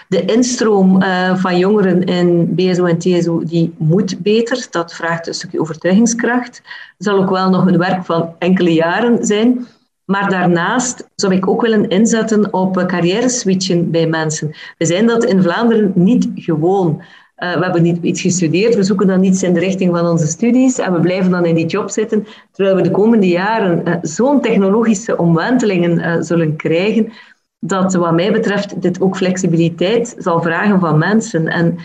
De 0.09 0.25
instroom 0.25 1.03
uh, 1.03 1.37
van 1.37 1.59
jongeren 1.59 2.05
in 2.05 2.55
BSO 2.55 2.85
en 2.85 2.99
TSO 2.99 3.45
die 3.45 3.75
moet 3.79 4.19
beter. 4.23 4.67
Dat 4.71 4.95
vraagt 4.95 5.27
een 5.27 5.35
stukje 5.35 5.61
overtuigingskracht. 5.61 6.57
Het 6.97 7.07
zal 7.07 7.19
ook 7.19 7.31
wel 7.31 7.51
nog 7.51 7.67
een 7.67 7.79
werk 7.79 8.05
van 8.05 8.35
enkele 8.39 8.73
jaren 8.73 9.27
zijn. 9.27 9.67
Maar 10.05 10.31
daarnaast 10.31 11.09
zou 11.15 11.35
ik 11.35 11.49
ook 11.49 11.63
willen 11.63 11.89
inzetten 11.89 12.53
op 12.53 12.85
carrière 12.87 13.29
switchen 13.29 13.91
bij 13.91 14.07
mensen. 14.07 14.55
We 14.79 14.87
zijn 14.87 15.07
dat 15.07 15.25
in 15.25 15.43
Vlaanderen 15.43 15.93
niet 15.95 16.29
gewoon. 16.35 17.03
Uh, 17.39 17.55
we 17.55 17.63
hebben 17.63 17.83
niet 17.83 17.99
iets 18.03 18.21
gestudeerd, 18.21 18.75
we 18.75 18.83
zoeken 18.83 19.07
dan 19.07 19.25
iets 19.25 19.43
in 19.43 19.55
de 19.55 19.61
richting 19.61 19.97
van 19.97 20.07
onze 20.07 20.27
studies 20.27 20.79
en 20.79 20.93
we 20.93 21.01
blijven 21.01 21.31
dan 21.31 21.45
in 21.45 21.55
die 21.55 21.67
job 21.67 21.91
zitten, 21.91 22.27
terwijl 22.53 22.77
we 22.77 22.83
de 22.83 22.91
komende 22.91 23.29
jaren 23.29 23.89
uh, 23.89 23.95
zo'n 24.03 24.41
technologische 24.41 25.17
omwentelingen 25.17 25.99
uh, 25.99 26.17
zullen 26.21 26.57
krijgen, 26.57 27.13
dat 27.59 27.95
wat 27.95 28.15
mij 28.15 28.33
betreft 28.33 28.83
dit 28.83 29.01
ook 29.01 29.17
flexibiliteit 29.17 30.15
zal 30.19 30.43
vragen 30.43 30.81
van 30.81 30.99
mensen. 30.99 31.47
En 31.47 31.79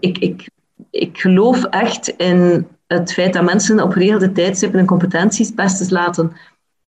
ik, 0.00 0.18
ik, 0.18 0.48
ik 0.90 1.18
geloof 1.18 1.64
echt 1.64 2.08
in 2.08 2.66
het 2.86 3.12
feit 3.12 3.32
dat 3.32 3.44
mensen 3.44 3.82
op 3.82 3.92
geregelde 3.92 4.32
tijdstippen 4.32 4.78
hun 4.78 4.88
competenties 4.88 5.54
best 5.54 5.90
laten 5.90 6.32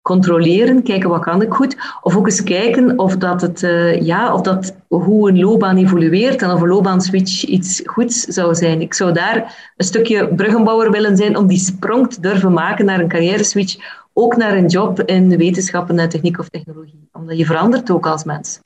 controleren, 0.03 0.83
kijken 0.83 1.09
wat 1.09 1.21
kan 1.21 1.41
ik 1.41 1.53
goed, 1.53 1.77
of 2.01 2.17
ook 2.17 2.25
eens 2.25 2.43
kijken 2.43 2.99
of 2.99 3.17
dat 3.17 3.41
het, 3.41 3.61
uh, 3.61 4.01
ja, 4.01 4.33
of 4.33 4.41
dat 4.41 4.75
hoe 4.87 5.29
een 5.29 5.39
loopbaan 5.39 5.77
evolueert 5.77 6.41
en 6.41 6.51
of 6.51 6.61
een 6.61 6.67
loopbaanswitch 6.67 7.43
iets 7.43 7.81
goeds 7.85 8.23
zou 8.23 8.55
zijn. 8.55 8.81
Ik 8.81 8.93
zou 8.93 9.13
daar 9.13 9.71
een 9.77 9.85
stukje 9.85 10.27
bruggenbouwer 10.27 10.91
willen 10.91 11.17
zijn 11.17 11.37
om 11.37 11.47
die 11.47 11.57
sprong 11.57 12.13
te 12.13 12.21
durven 12.21 12.53
maken 12.53 12.85
naar 12.85 12.99
een 12.99 13.07
carrière 13.07 13.43
switch, 13.43 14.01
ook 14.13 14.35
naar 14.35 14.57
een 14.57 14.67
job 14.67 15.01
in 15.01 15.37
wetenschappen 15.37 15.99
en 15.99 16.09
techniek 16.09 16.39
of 16.39 16.49
technologie, 16.49 17.09
omdat 17.11 17.37
je 17.37 17.45
verandert 17.45 17.91
ook 17.91 18.07
als 18.07 18.23
mens. 18.23 18.59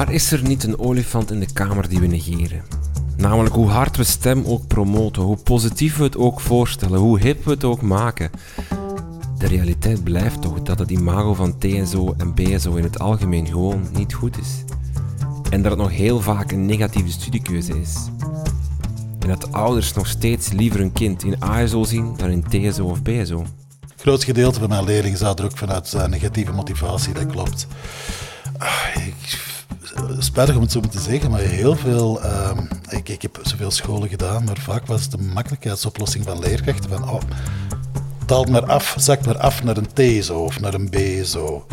Maar 0.00 0.12
is 0.12 0.32
er 0.32 0.42
niet 0.42 0.64
een 0.64 0.78
olifant 0.78 1.30
in 1.30 1.40
de 1.40 1.52
kamer 1.52 1.88
die 1.88 2.00
we 2.00 2.06
negeren? 2.06 2.62
Namelijk 3.16 3.54
hoe 3.54 3.68
hard 3.68 3.96
we 3.96 4.04
stem 4.04 4.44
ook 4.46 4.66
promoten, 4.66 5.22
hoe 5.22 5.36
positief 5.36 5.96
we 5.96 6.02
het 6.02 6.16
ook 6.16 6.40
voorstellen, 6.40 6.98
hoe 6.98 7.20
hip 7.20 7.44
we 7.44 7.50
het 7.50 7.64
ook 7.64 7.82
maken. 7.82 8.30
De 9.38 9.46
realiteit 9.46 10.04
blijft 10.04 10.42
toch 10.42 10.62
dat 10.62 10.78
het 10.78 10.90
imago 10.90 11.34
van 11.34 11.58
TSO 11.58 12.14
en 12.16 12.34
BSO 12.34 12.74
in 12.74 12.82
het 12.82 12.98
algemeen 12.98 13.46
gewoon 13.46 13.88
niet 13.92 14.14
goed 14.14 14.38
is. 14.38 14.64
En 15.50 15.62
dat 15.62 15.72
het 15.72 15.80
nog 15.80 15.90
heel 15.90 16.20
vaak 16.20 16.52
een 16.52 16.66
negatieve 16.66 17.10
studiekeuze 17.10 17.80
is. 17.80 17.94
En 19.18 19.28
dat 19.28 19.52
ouders 19.52 19.92
nog 19.92 20.06
steeds 20.06 20.52
liever 20.52 20.80
hun 20.80 20.92
kind 20.92 21.24
in 21.24 21.42
ASO 21.42 21.84
zien 21.84 22.14
dan 22.16 22.30
in 22.30 22.44
TSO 22.48 22.84
of 22.84 23.02
BSO. 23.02 23.38
Een 23.38 23.46
groot 23.96 24.24
gedeelte 24.24 24.60
van 24.60 24.68
mijn 24.68 24.84
leerlingen 24.84 25.18
staat 25.18 25.40
er 25.40 25.50
vanuit 25.54 25.92
uh, 25.92 26.06
negatieve 26.06 26.52
motivatie, 26.52 27.12
dat 27.12 27.26
klopt. 27.26 27.66
Ah, 28.58 29.06
ik 29.06 29.49
spijtig 30.18 30.56
om 30.56 30.62
het 30.62 30.72
zo 30.72 30.80
te 30.80 31.00
zeggen, 31.00 31.30
maar 31.30 31.40
heel 31.40 31.76
veel. 31.76 32.24
Uh, 32.24 32.50
ik, 32.88 33.08
ik 33.08 33.22
heb 33.22 33.38
zoveel 33.42 33.70
scholen 33.70 34.08
gedaan, 34.08 34.44
maar 34.44 34.58
vaak 34.58 34.86
was 34.86 35.02
het 35.02 35.10
de 35.10 35.18
makkelijkheidsoplossing 35.18 36.24
van 36.24 36.38
leerkrachten: 36.38 36.90
van 36.90 37.08
oh, 37.08 37.20
maar 38.50 38.66
af, 38.66 38.94
zakt 38.98 39.26
maar 39.26 39.38
af 39.38 39.62
naar 39.62 39.76
een 39.76 39.92
TSO 39.92 40.44
of 40.44 40.60
naar 40.60 40.74
een 40.74 40.90
BSO. 40.90 41.66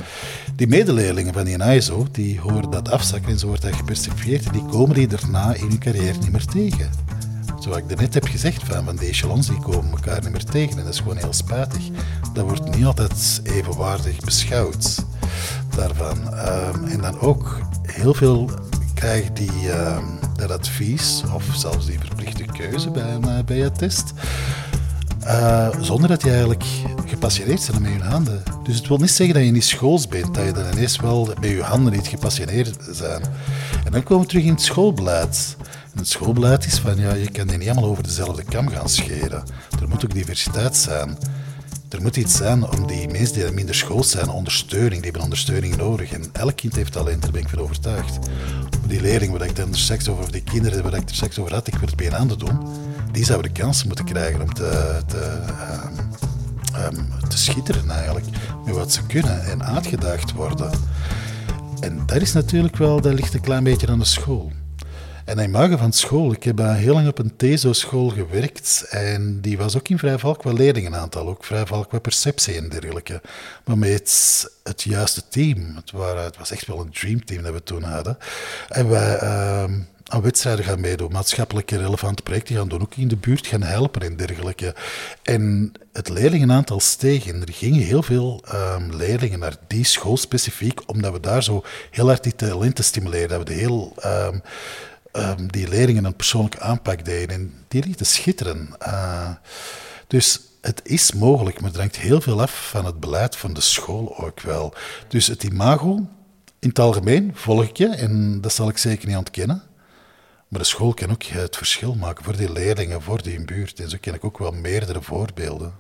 Die 0.56 0.68
medeleerlingen 0.68 1.34
van 1.34 1.46
die 1.46 1.64
ISO, 1.64 2.08
die 2.12 2.40
horen 2.40 2.72
dat 2.72 2.92
afzakken 2.92 3.32
en 3.32 3.40
zo 3.40 3.48
wordt 3.48 3.62
dat 3.62 3.76
gepercipieerd 3.76 4.54
die 4.54 4.66
komen 4.66 4.96
die 4.96 5.08
daarna 5.08 5.54
in 5.54 5.68
hun 5.68 5.80
carrière 5.80 6.18
niet 6.20 6.32
meer 6.32 6.46
tegen. 6.46 6.90
Zoals 7.60 7.78
ik 7.78 8.00
net 8.00 8.14
heb 8.14 8.26
gezegd, 8.28 8.64
van, 8.64 8.86
van 8.86 8.96
de 8.96 9.06
echelons 9.06 9.48
die 9.48 9.60
komen 9.60 9.92
elkaar 9.92 10.22
niet 10.22 10.32
meer 10.32 10.44
tegen 10.44 10.78
en 10.78 10.84
dat 10.84 10.94
is 10.94 11.00
gewoon 11.00 11.18
heel 11.18 11.34
spijtig. 11.34 11.84
Dat 12.34 12.44
wordt 12.44 12.76
niet 12.76 12.86
altijd 12.86 13.42
evenwaardig 13.44 14.20
beschouwd 14.20 15.06
daarvan. 15.78 16.18
Um, 16.18 16.86
en 16.86 17.02
dan 17.02 17.20
ook 17.20 17.60
heel 17.82 18.14
veel 18.14 18.50
krijgen 18.94 19.34
die 19.34 19.64
uh, 19.64 19.98
dat 20.36 20.52
advies 20.52 21.24
of 21.34 21.44
zelfs 21.54 21.86
die 21.86 22.00
verplichte 22.00 22.44
keuze 22.44 22.90
bij 22.92 23.14
een, 23.14 23.26
uh, 23.26 23.44
bij 23.46 23.64
een 23.64 23.74
test. 23.74 24.14
Uh, 25.24 25.68
zonder 25.82 26.10
dat 26.10 26.22
je 26.22 26.30
eigenlijk 26.30 26.64
gepassioneerd 27.06 27.68
bent 27.72 27.80
met 27.82 27.92
je 27.92 28.04
handen. 28.04 28.44
Dus 28.64 28.76
het 28.76 28.88
wil 28.88 28.98
niet 28.98 29.12
zeggen 29.12 29.36
dat 29.36 29.46
je 29.46 29.52
niet 29.52 29.64
schools 29.66 30.08
bent, 30.08 30.36
dat 30.36 30.46
je 30.46 30.52
dan 30.52 30.72
ineens 30.72 30.98
wel 31.00 31.30
met 31.40 31.50
je 31.50 31.62
handen 31.62 31.94
niet 31.94 32.08
gepassioneerd 32.08 32.78
zijn. 32.92 33.22
En 33.86 33.92
dan 33.92 34.04
komen 34.04 34.24
we 34.24 34.30
terug 34.30 34.44
in 34.44 34.52
het 34.52 34.62
schoolbeleid. 34.62 35.56
En 35.94 35.98
het 35.98 36.08
schoolbeleid 36.08 36.66
is 36.66 36.80
van, 36.80 36.98
ja, 36.98 37.14
je 37.14 37.32
kan 37.32 37.48
die 37.48 37.58
niet 37.58 37.70
allemaal 37.70 37.90
over 37.90 38.04
dezelfde 38.04 38.44
kam 38.44 38.68
gaan 38.68 38.90
scheren. 38.90 39.44
Er 39.82 39.88
moet 39.88 40.06
ook 40.06 40.14
diversiteit 40.14 40.76
zijn. 40.76 41.18
Er 41.90 42.02
moet 42.02 42.18
iets 42.18 42.36
zijn 42.36 42.64
om 42.70 42.88
die 42.88 43.08
mensen 43.08 43.36
die 43.36 43.52
minder 43.52 43.76
school 43.76 44.04
zijn, 44.04 44.30
ondersteuning, 44.30 44.94
die 44.94 45.04
hebben 45.04 45.22
ondersteuning 45.22 45.78
nodig. 45.78 46.12
En 46.12 46.24
elk 46.32 46.56
kind 46.56 46.76
heeft 46.76 46.92
talent, 46.92 47.22
daar 47.22 47.32
ben 47.32 47.42
ik 47.42 47.50
van 47.50 47.60
overtuigd. 47.60 48.20
Die 48.88 49.02
leerlingen 49.02 49.38
waar 49.38 49.48
ik 49.48 49.56
dan 49.56 49.72
er 49.72 49.78
seks 49.78 50.10
over, 50.10 50.24
of 50.24 50.30
die 50.30 50.44
kinderen 50.44 50.84
waar 50.84 50.94
ik 50.94 51.10
er 51.10 51.16
seks 51.16 51.40
over 51.40 51.54
had, 51.54 51.68
ik 51.68 51.74
wil 51.74 51.88
het 51.88 51.96
bij 51.96 52.12
ander 52.12 52.38
doen, 52.38 52.60
die 53.12 53.26
zouden 53.26 53.54
de 53.54 53.60
kans 53.62 53.84
moeten 53.84 54.06
krijgen 54.06 54.42
om 54.42 54.54
te, 54.54 55.02
te, 55.08 55.40
uh, 55.50 56.86
ehm, 56.86 57.28
te 57.30 57.38
schitteren 57.38 57.90
eigenlijk 57.90 58.26
met 58.66 58.76
wat 58.76 58.94
ze 58.94 59.06
kunnen 59.06 59.46
en 59.46 59.64
uitgedaagd 59.64 60.32
worden. 60.32 60.72
En 61.80 62.04
dat 62.06 62.22
is 62.22 62.34
natuurlijk 62.34 62.78
wel, 62.78 63.02
dat 63.02 63.14
ligt 63.14 63.34
een 63.34 63.42
klein 63.42 63.64
beetje 63.64 63.88
aan 63.88 64.00
de 64.00 64.06
school. 64.06 64.52
En 65.28 65.40
in 65.40 65.52
magen 65.52 65.78
van 65.78 65.94
school, 65.94 66.32
ik 66.32 66.44
heb 66.44 66.58
heel 66.58 66.94
lang 66.94 67.08
op 67.08 67.20
een 67.20 67.36
TESO-school 67.36 68.10
gewerkt 68.10 68.86
en 68.90 69.42
die 69.42 69.58
was 69.58 69.78
ook 69.78 69.88
in 69.90 69.98
vrij 69.98 70.18
valk 70.18 70.40
qua 70.40 70.52
leerlingenaantal, 70.52 71.28
ook 71.28 71.44
vrij 71.44 71.66
valk 71.66 71.90
qua 71.90 72.00
perceptie 72.00 72.56
en 72.56 72.70
dergelijke. 72.70 73.22
Maar 73.66 73.78
met 73.78 74.48
het 74.64 74.84
juiste 74.84 75.28
team, 75.30 75.76
het, 75.76 75.92
het 76.26 76.38
was 76.38 76.52
echt 76.52 76.68
wel 76.68 76.80
een 76.80 76.92
dreamteam 76.92 77.44
dat 77.44 77.54
we 77.54 77.64
toen 77.64 77.84
hadden. 77.84 78.18
En 78.70 78.90
wij 78.90 79.22
uh, 79.22 79.64
aan 80.04 80.22
wedstrijden 80.22 80.66
gaan 80.66 80.82
meedoen, 80.82 81.12
maatschappelijk 81.12 81.72
relevante 81.72 82.24
projecten 82.24 82.56
gaan 82.56 82.70
doen, 82.70 82.82
ook 82.82 82.96
in 82.96 83.08
de 83.08 83.18
buurt 83.18 83.48
gaan 83.48 83.64
helpen 83.64 84.02
en 84.02 84.16
dergelijke. 84.16 84.76
En 85.24 85.72
het 85.94 86.10
leerlingenaantal 86.10 86.80
steeg 86.80 87.28
en 87.28 87.42
er 87.42 87.54
gingen 87.54 87.82
heel 87.82 88.04
veel 88.04 88.44
um, 88.54 88.96
leerlingen 88.96 89.40
naar 89.40 89.56
die 89.68 89.86
school 89.86 90.18
specifiek, 90.18 90.90
omdat 90.90 91.14
we 91.14 91.20
daar 91.20 91.44
zo 91.44 91.64
heel 91.92 92.08
hard 92.08 92.24
die 92.24 92.36
talenten 92.36 92.84
stimuleerden, 92.84 93.38
dat 93.38 93.48
we 93.48 93.54
de 93.54 93.60
heel... 93.60 93.96
Um, 94.06 94.42
um, 95.18 95.52
die 95.52 95.68
leerlingen 95.68 96.06
een 96.06 96.16
persoonlijke 96.16 96.60
aanpak 96.60 97.06
deden. 97.06 97.36
En 97.36 97.54
die 97.68 97.84
lieten 97.84 98.06
schitteren. 98.06 98.70
Uh, 98.82 99.30
dus 100.08 100.40
het 100.62 100.82
is 100.84 101.14
mogelijk, 101.14 101.62
maar 101.62 101.70
het 101.70 101.80
hangt 101.80 101.98
heel 101.98 102.22
veel 102.22 102.42
af 102.42 102.70
van 102.70 102.86
het 102.86 103.00
beleid 103.00 103.36
van 103.36 103.54
de 103.54 103.62
school 103.62 104.18
ook 104.18 104.42
wel. 104.42 104.74
Dus 105.08 105.28
het 105.28 105.44
imago, 105.44 105.96
in 106.60 106.70
het 106.70 106.80
algemeen, 106.80 107.32
volg 107.34 107.64
ik 107.64 107.78
je, 107.78 107.88
en 107.88 108.42
dat 108.42 108.54
zal 108.54 108.70
ik 108.70 108.78
zeker 108.78 109.08
niet 109.08 109.18
ontkennen. 109.18 109.64
Maar 110.48 110.60
de 110.60 110.66
school 110.66 110.94
kan 110.94 111.12
ook 111.12 111.24
het 111.24 111.58
verschil 111.58 111.96
maken 111.96 112.24
voor 112.24 112.38
die 112.38 112.52
leerlingen, 112.52 113.02
voor 113.02 113.22
die 113.22 113.46
buurt. 113.46 113.80
En 113.80 113.90
zo 113.90 113.98
ken 114.02 114.14
ik 114.14 114.24
ook 114.24 114.38
wel 114.38 114.52
meerdere 114.52 115.02
voorbeelden. 115.02 115.74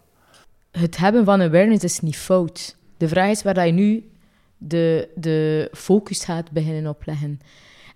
Het 0.71 0.97
hebben 0.97 1.25
van 1.25 1.41
awareness 1.41 1.83
is 1.83 1.99
niet 1.99 2.17
fout. 2.17 2.75
De 2.97 3.07
vraag 3.07 3.29
is 3.29 3.43
waar 3.43 3.65
je 3.65 3.71
nu 3.71 4.11
de, 4.57 5.09
de 5.15 5.69
focus 5.73 6.23
gaat 6.23 6.51
beginnen 6.51 6.87
opleggen. 6.87 7.41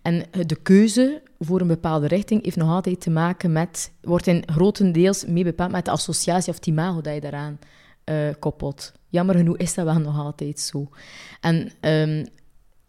En 0.02 0.24
de 0.48 0.56
keuze 0.56 1.22
voor 1.40 1.62
een 1.62 1.68
bepaalde 1.68 2.08
richting 2.08 2.44
heeft 2.44 2.56
nog 2.56 2.70
altijd 2.70 3.02
te 3.02 3.10
maken 3.10 3.52
met, 3.52 3.92
wordt 4.02 4.28
in 4.28 4.44
grotendeels 4.46 5.26
mee 5.26 5.44
bepaald 5.44 5.72
met 5.72 5.86
de 5.86 5.92
associatie 5.92 6.50
of 6.50 6.56
het 6.56 6.68
imago 6.68 7.02
dat 7.02 7.14
je 7.14 7.22
daaraan 7.22 7.60
uh, 8.06 8.16
koppelt. 8.40 8.92
Jammer 9.10 9.36
genoeg 9.36 9.58
is 9.58 9.74
dat 9.74 9.86
wel 9.86 10.00
nog 10.00 10.18
altijd 10.18 10.60
zo. 10.60 10.90
En 11.40 11.72
um, 11.82 12.28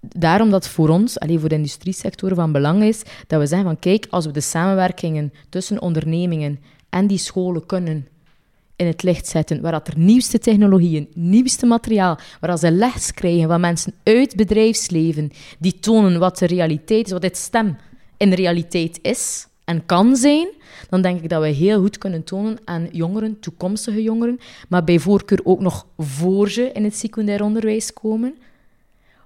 daarom 0.00 0.50
dat 0.50 0.68
voor 0.68 0.88
ons, 0.88 1.18
alleen 1.18 1.40
voor 1.40 1.48
de 1.48 1.54
industriesector, 1.54 2.34
van 2.34 2.52
belang 2.52 2.82
is 2.82 3.02
dat 3.26 3.40
we 3.40 3.46
zeggen 3.46 3.66
van 3.66 3.78
kijk, 3.78 4.06
als 4.10 4.26
we 4.26 4.32
de 4.32 4.40
samenwerkingen 4.40 5.32
tussen 5.48 5.80
ondernemingen 5.80 6.60
en 6.88 7.06
die 7.06 7.18
scholen 7.18 7.66
kunnen 7.66 8.06
in 8.82 8.88
het 8.88 9.02
licht 9.02 9.26
zetten, 9.26 9.60
waar 9.60 9.72
dat 9.72 9.88
er 9.88 9.98
nieuwste 9.98 10.38
technologieën, 10.38 11.08
nieuwste 11.14 11.66
materiaal, 11.66 12.18
waar 12.40 12.58
ze 12.58 12.70
les 12.70 13.14
krijgen 13.14 13.48
van 13.48 13.60
mensen 13.60 13.94
uit 14.02 14.36
bedrijfsleven, 14.36 15.30
die 15.58 15.78
tonen 15.80 16.18
wat 16.18 16.38
de 16.38 16.46
realiteit 16.46 17.06
is, 17.06 17.12
wat 17.12 17.22
dit 17.22 17.36
stem 17.36 17.76
in 18.16 18.30
de 18.30 18.36
realiteit 18.36 18.98
is 19.02 19.46
en 19.64 19.86
kan 19.86 20.16
zijn, 20.16 20.48
dan 20.88 21.02
denk 21.02 21.22
ik 21.22 21.28
dat 21.28 21.42
we 21.42 21.48
heel 21.48 21.80
goed 21.80 21.98
kunnen 21.98 22.24
tonen 22.24 22.58
aan 22.64 22.88
jongeren, 22.92 23.40
toekomstige 23.40 24.02
jongeren, 24.02 24.38
maar 24.68 24.84
bij 24.84 24.98
voorkeur 24.98 25.40
ook 25.42 25.60
nog 25.60 25.86
voor 25.98 26.50
ze 26.50 26.70
in 26.72 26.84
het 26.84 26.96
secundair 26.96 27.42
onderwijs 27.42 27.92
komen, 27.92 28.34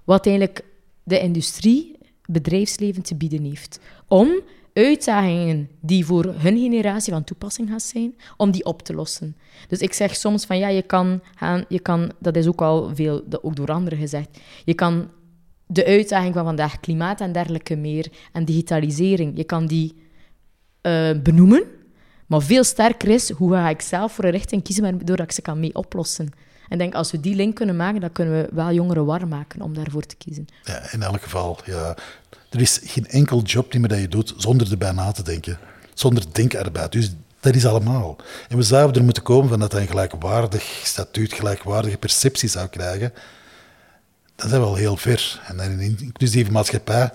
wat 0.03 0.25
eigenlijk 0.25 0.63
de 1.03 1.19
industrie, 1.19 1.95
bedrijfsleven 2.25 3.01
te 3.01 3.15
bieden 3.15 3.43
heeft. 3.43 3.79
Om 4.07 4.41
uitdagingen 4.77 5.69
die 5.81 6.05
voor 6.05 6.25
hun 6.25 6.57
generatie 6.57 7.13
van 7.13 7.23
toepassing 7.23 7.69
gaan 7.69 7.79
zijn, 7.79 8.15
om 8.37 8.51
die 8.51 8.65
op 8.65 8.81
te 8.81 8.93
lossen. 8.93 9.35
Dus 9.67 9.79
ik 9.79 9.93
zeg 9.93 10.15
soms 10.15 10.45
van 10.45 10.57
ja, 10.57 10.67
je 10.67 10.81
kan 10.81 11.21
gaan, 11.35 11.65
je 11.67 11.79
kan, 11.79 12.11
dat 12.19 12.35
is 12.35 12.47
ook 12.47 12.61
al 12.61 12.95
veel, 12.95 13.23
ook 13.41 13.55
door 13.55 13.71
anderen 13.71 13.99
gezegd, 13.99 14.39
je 14.65 14.73
kan 14.73 15.09
de 15.65 15.85
uitdaging 15.85 16.33
van 16.33 16.43
vandaag, 16.43 16.79
klimaat 16.79 17.21
en 17.21 17.31
dergelijke 17.31 17.75
meer, 17.75 18.07
en 18.31 18.45
digitalisering, 18.45 19.37
je 19.37 19.43
kan 19.43 19.67
die 19.67 19.95
uh, 20.81 21.11
benoemen, 21.23 21.63
maar 22.27 22.41
veel 22.41 22.63
sterker 22.63 23.09
is, 23.09 23.29
hoe 23.29 23.51
ga 23.51 23.69
ik 23.69 23.81
zelf 23.81 24.13
voor 24.13 24.23
een 24.23 24.31
richting 24.31 24.63
kiezen 24.63 24.83
waardoor 24.83 25.19
ik 25.19 25.31
ze 25.31 25.41
kan 25.41 25.59
mee 25.59 25.75
oplossen. 25.75 26.29
En 26.69 26.77
denk, 26.77 26.93
als 26.93 27.11
we 27.11 27.19
die 27.19 27.35
link 27.35 27.55
kunnen 27.55 27.75
maken, 27.75 28.01
dan 28.01 28.11
kunnen 28.11 28.41
we 28.41 28.55
wel 28.55 28.73
jongeren 28.73 29.05
warm 29.05 29.29
maken 29.29 29.61
om 29.61 29.73
daarvoor 29.73 30.05
te 30.05 30.15
kiezen. 30.15 30.45
Ja, 30.63 30.91
in 30.91 31.01
elk 31.01 31.21
geval, 31.21 31.59
ja. 31.65 31.97
Er 32.49 32.61
is 32.61 32.79
geen 32.83 33.07
enkel 33.07 33.41
job 33.41 33.73
meer 33.73 33.87
dat 33.87 33.99
je 33.99 34.07
doet 34.07 34.33
zonder 34.37 34.71
erbij 34.71 34.91
na 34.91 35.11
te 35.11 35.23
denken. 35.23 35.57
Zonder 35.93 36.23
denkarbeid. 36.31 36.91
Dus 36.91 37.11
dat 37.39 37.55
is 37.55 37.65
allemaal. 37.65 38.15
En 38.49 38.57
we 38.57 38.63
zouden 38.63 38.95
er 38.95 39.03
moeten 39.03 39.23
komen 39.23 39.49
van 39.49 39.59
dat 39.59 39.71
hij 39.71 39.81
een 39.81 39.87
gelijkwaardig 39.87 40.81
statuut, 40.83 41.33
gelijkwaardige 41.33 41.97
perceptie 41.97 42.49
zou 42.49 42.67
krijgen. 42.67 43.13
Dat 44.35 44.49
zijn 44.49 44.61
we 44.61 44.67
al 44.67 44.75
heel 44.75 44.97
ver. 44.97 45.41
En 45.47 45.59
in 45.59 45.71
een 45.71 45.97
inclusieve 45.99 46.51
maatschappij, 46.51 47.11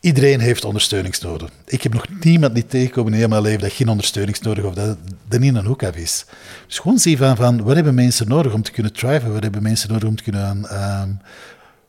iedereen 0.00 0.40
heeft 0.40 0.64
ondersteuningsnoden. 0.64 1.48
Ik 1.64 1.82
heb 1.82 1.92
nog 1.92 2.06
niemand 2.20 2.54
niet 2.54 2.70
tegengekomen 2.70 3.14
in 3.14 3.28
mijn 3.28 3.42
leven 3.42 3.60
dat 3.60 3.72
geen 3.72 3.88
ondersteuningsnodig 3.88 4.64
of 4.64 4.74
dat 4.74 4.96
er 5.28 5.38
niet 5.38 5.54
een 5.54 5.66
hoek 5.66 5.82
af 5.82 5.96
is. 5.96 6.24
Dus 6.66 6.78
gewoon 6.78 6.98
zien 6.98 7.16
van, 7.16 7.36
van 7.36 7.62
wat 7.62 7.74
hebben 7.74 7.94
mensen 7.94 8.28
nodig 8.28 8.52
om 8.52 8.62
te 8.62 8.70
kunnen 8.70 8.92
thriven, 8.92 9.32
wat 9.32 9.42
hebben 9.42 9.62
mensen 9.62 9.92
nodig 9.92 10.08
om 10.08 10.16
te 10.16 10.22
kunnen 10.22 10.48
um, 11.02 11.20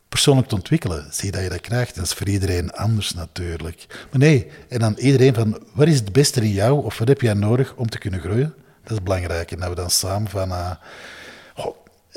persoonlijk 0.10 0.48
te 0.48 0.56
ontwikkelen. 0.56 1.08
Zie 1.12 1.32
dat 1.32 1.44
je 1.44 1.50
dat 1.50 1.62
krijgt. 1.62 1.96
Dat 1.96 2.06
is 2.06 2.14
voor 2.14 2.28
iedereen 2.28 2.72
anders 2.72 3.14
natuurlijk. 3.14 3.86
Maar 4.12 4.20
nee, 4.20 4.52
en 4.70 4.80
dan 4.80 4.96
iedereen 4.98 5.34
van, 5.34 5.60
wat 5.74 5.88
is 5.88 6.00
het 6.00 6.12
beste 6.12 6.42
in 6.42 6.52
jou 6.52 6.84
of 6.84 6.98
wat 6.98 7.08
heb 7.08 7.22
jij 7.22 7.34
nodig 7.34 7.74
om 7.76 7.90
te 7.90 7.98
kunnen 7.98 8.20
groeien? 8.20 8.54
Dat 8.84 8.92
is 8.92 9.04
belangrijk. 9.04 9.52
En 9.52 9.60
dat 9.60 9.70
we 9.70 9.76
dan 9.76 9.90
samen 9.90 10.30
van... 10.30 10.50
Uh, 10.50 10.72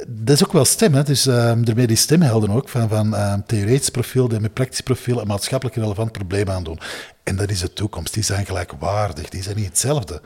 dat 0.09 0.36
is 0.36 0.45
ook 0.45 0.53
wel 0.53 0.64
stem, 0.64 0.95
hè? 0.95 1.03
dus 1.03 1.22
daarmee 1.22 1.86
die 1.86 1.97
stemhelden 1.97 2.51
ook, 2.51 2.68
van, 2.68 2.88
van 2.88 3.14
uh, 3.14 3.34
theoretisch 3.47 3.88
profiel 3.88 4.28
en 4.28 4.43
met 4.43 4.55
praktisch 4.55 4.80
profiel 4.80 5.20
een 5.20 5.26
maatschappelijk 5.26 5.76
relevant 5.76 6.12
probleem 6.12 6.49
aandoen. 6.49 6.78
En 7.22 7.36
dat 7.36 7.51
is 7.51 7.61
de 7.61 7.72
toekomst, 7.72 8.14
die 8.14 8.22
zijn 8.22 8.47
gelijkwaardig, 8.47 9.28
die 9.28 9.43
zijn 9.43 9.57
niet 9.57 9.66
hetzelfde. 9.66 10.20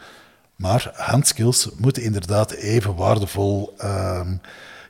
Maar 0.56 0.92
handskills 0.94 1.68
moeten 1.76 2.02
inderdaad 2.02 2.50
even 2.50 2.94
waardevol 2.94 3.74
um, 3.84 4.40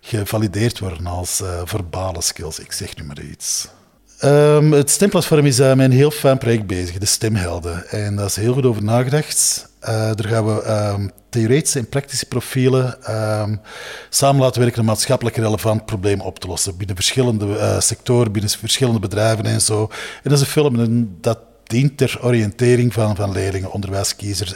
gevalideerd 0.07 0.79
worden 0.79 1.07
als 1.07 1.41
uh, 1.41 1.61
verbale 1.65 2.23
skills. 2.23 2.59
Ik 2.59 2.73
zeg 2.73 2.97
nu 2.97 3.05
maar 3.05 3.21
iets. 3.21 3.69
Um, 4.25 4.73
het 4.73 4.91
stemplatform 4.91 5.47
is 5.47 5.61
uh, 5.61 5.75
met 5.75 5.87
een 5.87 5.97
heel 5.97 6.11
fijn 6.11 6.39
project 6.39 6.67
bezig, 6.67 6.99
de 6.99 7.07
Stemhelden. 7.07 7.89
En 7.89 8.17
daar 8.17 8.27
is 8.27 8.37
heel 8.37 8.53
goed 8.53 8.67
over 8.67 8.83
nagedacht. 8.83 9.69
Uh, 9.83 9.89
daar 9.89 10.29
gaan 10.29 10.47
we 10.47 10.91
um, 10.95 11.11
theoretische 11.29 11.79
en 11.79 11.89
praktische 11.89 12.27
profielen 12.27 12.99
um, 13.41 13.61
samen 14.09 14.41
laten 14.41 14.61
werken 14.61 14.81
om 14.81 14.87
maatschappelijk 14.87 15.37
relevant 15.37 15.87
probleem 15.87 16.21
op 16.21 16.39
te 16.39 16.47
lossen. 16.47 16.77
Binnen 16.77 16.97
verschillende 16.97 17.77
sectoren, 17.81 18.33
binnen 18.33 18.51
verschillende 18.51 19.01
bedrijven 19.01 19.45
en 19.45 19.61
zo. 19.61 19.83
En 20.23 20.31
dat 20.31 20.33
is 20.33 20.41
een 20.41 20.47
film 20.47 21.09
dat 21.21 21.39
dient 21.65 21.97
ter 21.97 22.19
oriëntering 22.23 22.93
van, 22.93 23.17
van 23.17 23.33
leerlingen, 23.33 23.73
onderwijskiezers, 23.73 24.55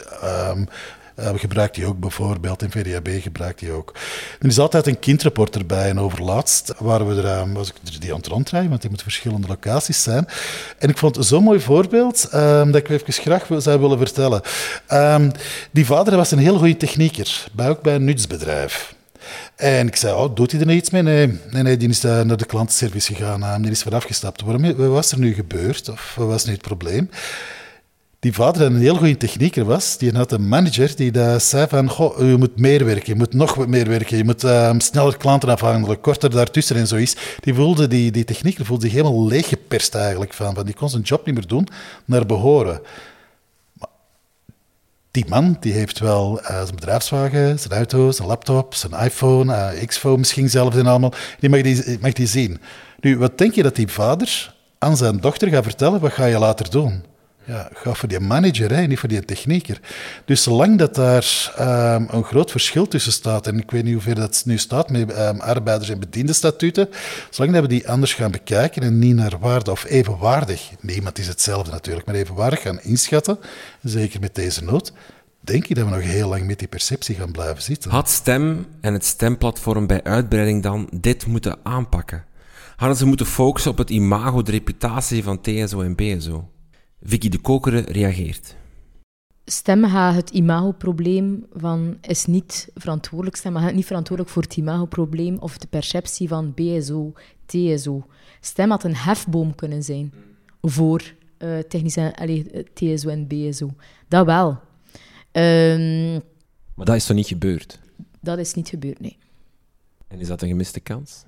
uh, 1.19 1.29
gebruikt 1.35 1.75
die 1.75 1.85
ook 1.85 1.99
bijvoorbeeld, 1.99 2.61
in 2.61 2.71
VDAB 2.71 3.07
gebruikt 3.21 3.59
die 3.59 3.71
ook. 3.71 3.93
Er 4.39 4.47
is 4.47 4.59
altijd 4.59 4.87
een 4.87 4.99
kindrapport 4.99 5.55
erbij 5.55 5.89
en 5.89 5.99
overlaatst 5.99 6.73
waren 6.77 7.15
we 7.15 7.21
er, 7.21 7.53
was 7.53 7.69
ik 7.69 8.01
die 8.01 8.11
aan 8.11 8.17
het 8.17 8.27
rondrijden, 8.27 8.69
want 8.69 8.81
die 8.81 8.89
moeten 8.89 9.11
verschillende 9.11 9.47
locaties 9.47 10.03
zijn. 10.03 10.27
En 10.77 10.89
ik 10.89 10.97
vond 10.97 11.17
zo'n 11.19 11.43
mooi 11.43 11.59
voorbeeld 11.59 12.29
um, 12.33 12.71
dat 12.71 12.81
ik 12.81 12.89
even 12.89 13.13
graag 13.13 13.47
zou 13.57 13.79
willen 13.79 13.97
vertellen. 13.97 14.41
Die 15.71 15.85
vader 15.85 16.15
was 16.15 16.31
een 16.31 16.37
heel 16.37 16.57
goede 16.57 16.77
technieker, 16.77 17.45
bij, 17.51 17.69
ook 17.69 17.81
bij 17.81 17.95
een 17.95 18.03
nutsbedrijf. 18.03 18.97
En 19.55 19.87
ik 19.87 19.95
zei, 19.95 20.13
oh, 20.15 20.35
doet 20.35 20.51
hij 20.51 20.59
er 20.59 20.65
niet 20.65 20.77
iets 20.77 20.89
mee? 20.89 21.01
Nee, 21.01 21.39
nee, 21.51 21.63
nee 21.63 21.77
die 21.77 21.89
is 21.89 22.01
naar 22.01 22.37
de 22.37 22.45
klantenservice 22.45 23.15
gegaan, 23.15 23.61
die 23.61 23.71
is 23.71 23.83
weer 23.83 23.95
afgestapt. 23.95 24.41
Waarom, 24.41 24.75
wat 24.75 24.89
was 24.89 25.11
er 25.11 25.19
nu 25.19 25.33
gebeurd? 25.33 25.89
Of 25.89 26.13
wat 26.17 26.27
was 26.27 26.45
nu 26.45 26.51
het 26.51 26.61
probleem? 26.61 27.09
Die 28.19 28.33
vader 28.33 28.61
een 28.61 28.77
heel 28.77 28.95
goede 28.95 29.17
technieker 29.17 29.65
was, 29.65 29.97
die 29.97 30.11
had 30.11 30.31
een 30.31 30.47
manager 30.47 30.95
die 30.95 31.39
zei 31.39 31.67
van, 31.67 31.89
goh, 31.89 32.17
je 32.17 32.37
moet 32.37 32.59
meer 32.59 32.85
werken, 32.85 33.13
je 33.13 33.15
moet 33.15 33.33
nog 33.33 33.55
wat 33.55 33.67
meer 33.67 33.87
werken, 33.87 34.17
je 34.17 34.23
moet 34.23 34.43
um, 34.43 34.79
sneller 34.79 35.17
klanten 35.17 35.49
afhandelen, 35.49 36.01
korter 36.01 36.29
daartussen 36.29 36.75
en 36.75 36.87
zo 36.87 36.95
is. 36.95 37.15
Die, 37.39 37.53
voelde, 37.53 37.87
die, 37.87 38.11
die 38.11 38.23
technieker 38.23 38.65
voelde 38.65 38.85
zich 38.85 38.93
helemaal 38.93 39.27
leeggeperst 39.27 39.95
eigenlijk 39.95 40.33
van, 40.33 40.55
van, 40.55 40.65
die 40.65 40.73
kon 40.73 40.89
zijn 40.89 41.01
job 41.01 41.25
niet 41.25 41.35
meer 41.35 41.47
doen 41.47 41.67
naar 42.05 42.25
behoren. 42.25 42.81
Die 45.11 45.25
man 45.27 45.57
die 45.59 45.73
heeft 45.73 45.99
wel 45.99 46.39
uh, 46.41 46.47
zijn 46.47 46.75
bedrijfswagen, 46.75 47.59
zijn 47.59 47.73
auto, 47.73 48.11
zijn 48.11 48.27
laptop, 48.27 48.75
zijn 48.75 48.93
iPhone, 48.93 49.53
uh, 49.53 49.85
X-phone 49.85 50.17
misschien 50.17 50.49
zelfs 50.49 50.75
en 50.75 50.87
allemaal. 50.87 51.13
Die 51.39 51.49
mag, 51.49 51.61
die 51.61 51.97
mag 52.01 52.13
die 52.13 52.27
zien. 52.27 52.59
Nu, 52.99 53.17
wat 53.17 53.37
denk 53.37 53.53
je 53.53 53.63
dat 53.63 53.75
die 53.75 53.87
vader 53.87 54.53
aan 54.77 54.97
zijn 54.97 55.19
dochter 55.19 55.47
gaat 55.47 55.63
vertellen, 55.63 55.99
wat 55.99 56.13
ga 56.13 56.25
je 56.25 56.39
later 56.39 56.69
doen? 56.69 57.08
Ja, 57.49 57.69
gaat 57.73 57.97
voor 57.97 58.09
die 58.09 58.19
manager, 58.19 58.75
hè, 58.75 58.87
niet 58.87 58.99
voor 58.99 59.09
die 59.09 59.25
technieker. 59.25 59.79
Dus 60.25 60.43
zolang 60.43 60.77
dat 60.77 60.95
daar 60.95 61.53
um, 61.59 62.07
een 62.11 62.23
groot 62.23 62.51
verschil 62.51 62.87
tussen 62.87 63.11
staat, 63.11 63.47
en 63.47 63.57
ik 63.59 63.71
weet 63.71 63.83
niet 63.83 63.93
hoeveel 63.93 64.13
dat 64.13 64.41
nu 64.45 64.57
staat 64.57 64.89
met 64.89 65.19
um, 65.19 65.39
arbeiders- 65.39 65.89
en 65.89 65.99
bediendenstatuten, 65.99 66.89
zolang 67.29 67.53
dat 67.53 67.61
we 67.61 67.67
die 67.69 67.89
anders 67.89 68.13
gaan 68.13 68.31
bekijken 68.31 68.81
en 68.81 68.99
niet 68.99 69.15
naar 69.15 69.39
waarde 69.39 69.71
of 69.71 69.85
evenwaardig, 69.85 70.69
niemand 70.79 71.17
is 71.17 71.27
hetzelfde 71.27 71.71
natuurlijk, 71.71 72.05
maar 72.05 72.15
evenwaardig 72.15 72.61
gaan 72.61 72.81
inschatten, 72.81 73.39
zeker 73.81 74.19
met 74.19 74.35
deze 74.35 74.63
nood, 74.63 74.93
denk 75.39 75.67
ik 75.67 75.75
dat 75.75 75.85
we 75.85 75.91
nog 75.95 76.01
heel 76.01 76.29
lang 76.29 76.47
met 76.47 76.59
die 76.59 76.67
perceptie 76.67 77.15
gaan 77.15 77.31
blijven 77.31 77.63
zitten. 77.63 77.91
Had 77.91 78.09
STEM 78.09 78.65
en 78.81 78.93
het 78.93 79.05
STEM-platform 79.05 79.87
bij 79.87 80.03
uitbreiding 80.03 80.63
dan 80.63 80.89
dit 80.91 81.25
moeten 81.25 81.57
aanpakken? 81.63 82.23
Hadden 82.75 82.97
ze 82.97 83.05
moeten 83.05 83.25
focussen 83.25 83.71
op 83.71 83.77
het 83.77 83.89
imago, 83.89 84.41
de 84.41 84.51
reputatie 84.51 85.23
van 85.23 85.41
TSO 85.41 85.81
en 85.81 85.95
BSO? 85.95 86.49
Vicky 87.01 87.29
de 87.29 87.37
Kokere 87.37 87.79
reageert. 87.79 88.55
STEM 89.45 89.85
gaat 89.85 90.15
het 90.15 90.29
imagoprobleem 90.29 91.45
van 91.53 91.97
is 92.01 92.25
niet 92.25 92.69
verantwoordelijk. 92.75 93.35
STEM 93.35 93.55
gaat 93.55 93.73
niet 93.73 93.85
verantwoordelijk 93.85 94.33
voor 94.33 94.43
het 94.43 94.57
imagoprobleem 94.57 95.37
of 95.37 95.57
de 95.57 95.67
perceptie 95.67 96.27
van 96.27 96.53
BSO, 96.53 97.13
TSO. 97.45 98.07
STEM 98.41 98.69
had 98.69 98.83
een 98.83 98.95
hefboom 98.95 99.55
kunnen 99.55 99.83
zijn 99.83 100.13
voor 100.61 101.13
uh, 101.37 101.59
technische, 101.59 102.15
allez, 102.15 102.43
TSO 102.73 103.09
en 103.09 103.27
BSO. 103.27 103.73
Dat 104.07 104.25
wel. 104.25 104.49
Um, 105.31 106.11
maar 106.75 106.85
dat 106.85 106.95
is 106.95 107.05
toch 107.05 107.15
niet 107.15 107.27
gebeurd? 107.27 107.79
Dat 108.21 108.37
is 108.37 108.53
niet 108.53 108.69
gebeurd, 108.69 108.99
nee. 108.99 109.17
En 110.07 110.19
is 110.19 110.27
dat 110.27 110.41
een 110.41 110.47
gemiste 110.47 110.79
kans? 110.79 111.23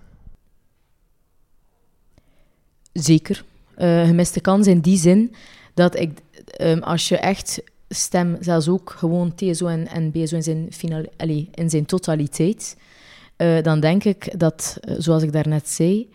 Zeker. 2.94 3.44
Uh, 3.78 4.06
gemiste 4.06 4.40
kans 4.40 4.68
in 4.68 4.80
die 4.80 4.98
zin 4.98 5.36
dat 5.74 6.00
ik, 6.00 6.20
um, 6.62 6.84
als 6.84 7.10
je 7.10 7.18
echt 7.18 7.62
stem, 7.90 8.38
zelfs 8.40 8.68
ook 8.68 8.90
gewoon 8.98 9.36
TSO 9.36 9.68
en, 9.68 9.88
en 9.88 10.12
BSO 10.12 10.36
in 10.36 10.44
zijn, 10.44 10.68
final, 10.70 11.06
in 11.52 11.70
zijn 11.70 11.86
totaliteit, 11.86 12.78
uh, 13.38 13.62
dan 13.62 13.80
denk 13.80 14.04
ik 14.04 14.40
dat, 14.40 14.78
uh, 14.82 14.96
zoals 14.98 15.24
ik 15.24 15.32
daarnet 15.32 15.70
zei, 15.70 16.10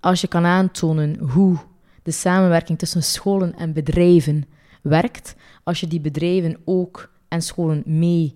als 0.00 0.20
je 0.20 0.28
kan 0.28 0.44
aantonen 0.44 1.18
hoe 1.18 1.56
de 2.02 2.10
samenwerking 2.10 2.78
tussen 2.78 3.02
scholen 3.02 3.54
en 3.54 3.72
bedrijven 3.72 4.44
werkt, 4.82 5.34
als 5.62 5.80
je 5.80 5.86
die 5.86 6.00
bedrijven 6.00 6.56
ook 6.64 7.10
en 7.28 7.42
scholen 7.42 7.82
mee 7.86 8.34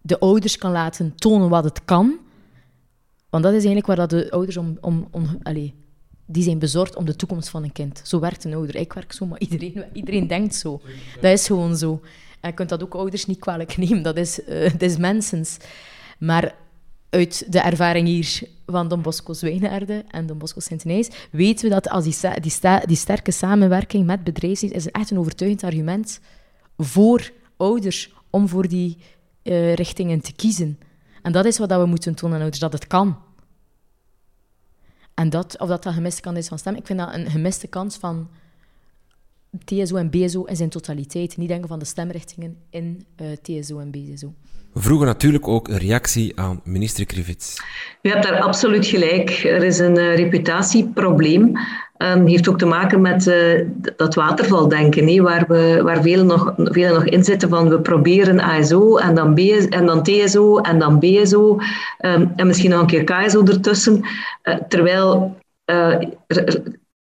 de 0.00 0.18
ouders 0.18 0.58
kan 0.58 0.72
laten 0.72 1.14
tonen 1.14 1.48
wat 1.48 1.64
het 1.64 1.84
kan, 1.84 2.18
want 3.30 3.42
dat 3.44 3.52
is 3.52 3.64
eigenlijk 3.64 3.86
waar 3.86 3.96
dat 3.96 4.10
de 4.10 4.30
ouders 4.30 4.56
om, 4.56 4.78
om, 4.80 5.08
om 5.10 5.38
die 6.30 6.42
zijn 6.42 6.58
bezorgd 6.58 6.96
om 6.96 7.04
de 7.04 7.16
toekomst 7.16 7.48
van 7.48 7.62
een 7.62 7.72
kind. 7.72 8.00
Zo 8.04 8.20
werkt 8.20 8.44
een 8.44 8.54
ouder. 8.54 8.76
Ik 8.76 8.92
werk 8.92 9.12
zo, 9.12 9.26
maar 9.26 9.38
iedereen, 9.38 9.84
iedereen 9.92 10.26
denkt 10.26 10.54
zo. 10.54 10.80
Dat 11.20 11.32
is 11.32 11.46
gewoon 11.46 11.76
zo. 11.76 12.00
En 12.40 12.48
je 12.48 12.54
kunt 12.54 12.68
dat 12.68 12.82
ook 12.82 12.94
ouders 12.94 13.26
niet 13.26 13.38
kwalijk 13.38 13.76
nemen. 13.86 14.02
Dat 14.02 14.16
is, 14.16 14.40
uh, 14.48 14.70
dat 14.72 14.82
is 14.82 14.96
mensens. 14.96 15.56
Maar 16.18 16.54
uit 17.10 17.52
de 17.52 17.60
ervaring 17.60 18.06
hier 18.06 18.42
van 18.66 18.88
Don 18.88 19.02
Bosco 19.02 19.32
Zwijnaarden 19.32 20.10
en 20.10 20.26
Don 20.26 20.38
Bosco 20.38 20.60
Sint-Nijs 20.60 21.08
weten 21.30 21.68
we 21.68 21.74
dat 21.74 21.88
als 21.88 22.04
die, 22.04 22.40
die, 22.40 22.52
die 22.86 22.96
sterke 22.96 23.30
samenwerking 23.30 24.06
met 24.06 24.24
bedrijfsleven 24.24 24.76
is 24.76 24.90
echt 24.90 25.10
een 25.10 25.18
overtuigend 25.18 25.64
argument 25.64 26.20
voor 26.76 27.30
ouders 27.56 28.12
om 28.30 28.48
voor 28.48 28.68
die 28.68 28.98
uh, 29.42 29.74
richtingen 29.74 30.20
te 30.20 30.32
kiezen. 30.32 30.78
En 31.22 31.32
dat 31.32 31.44
is 31.44 31.58
wat 31.58 31.70
we 31.70 31.86
moeten 31.86 32.14
tonen 32.14 32.34
aan 32.34 32.42
ouders, 32.42 32.60
dat 32.60 32.72
het 32.72 32.86
kan. 32.86 33.16
En 35.18 35.30
dat, 35.30 35.58
of 35.58 35.68
dat 35.68 35.84
een 35.84 35.92
gemiste 35.92 36.20
kans 36.20 36.38
is 36.38 36.48
van 36.48 36.58
stem, 36.58 36.74
ik 36.74 36.86
vind 36.86 36.98
dat 36.98 37.14
een 37.14 37.30
gemiste 37.30 37.66
kans 37.66 37.96
van 37.96 38.28
TSO 39.64 39.96
en 39.96 40.10
BSO 40.10 40.44
in 40.44 40.56
zijn 40.56 40.68
totaliteit. 40.68 41.36
Niet 41.36 41.48
denken 41.48 41.68
van 41.68 41.78
de 41.78 41.84
stemrichtingen 41.84 42.56
in 42.70 43.06
uh, 43.20 43.32
eh, 43.32 43.38
TSO 43.42 43.78
en 43.78 43.90
BSO. 43.90 44.34
We 44.72 44.80
vroegen 44.80 45.06
natuurlijk 45.06 45.48
ook 45.48 45.68
een 45.68 45.78
reactie 45.78 46.40
aan 46.40 46.60
minister 46.64 47.06
Krivits. 47.06 47.62
U 48.02 48.10
hebt 48.10 48.22
daar 48.22 48.40
absoluut 48.40 48.86
gelijk. 48.86 49.30
Er 49.30 49.64
is 49.64 49.78
een 49.78 49.98
uh, 49.98 50.16
reputatieprobleem. 50.16 51.52
Um, 51.98 52.26
heeft 52.26 52.48
ook 52.48 52.58
te 52.58 52.66
maken 52.66 53.00
met 53.00 53.26
uh, 53.26 53.64
dat 53.96 54.14
watervaldenken, 54.14 55.22
waar, 55.22 55.44
we, 55.48 55.80
waar 55.82 56.02
velen 56.02 56.26
nog, 56.26 56.54
velen 56.56 56.94
nog 56.94 57.04
in 57.04 57.24
zitten 57.24 57.48
van 57.48 57.68
we 57.68 57.80
proberen 57.80 58.40
ASO 58.40 58.96
en 58.96 59.14
dan, 59.14 59.34
BS, 59.34 59.68
en 59.68 59.86
dan 59.86 60.02
TSO 60.02 60.58
en 60.58 60.78
dan 60.78 60.98
BSO 60.98 61.58
um, 62.00 62.32
en 62.36 62.46
misschien 62.46 62.70
nog 62.70 62.80
een 62.80 62.86
keer 62.86 63.04
KSO 63.04 63.44
ertussen. 63.44 64.00
Uh, 64.42 64.54
terwijl 64.68 65.36
er, 65.64 66.62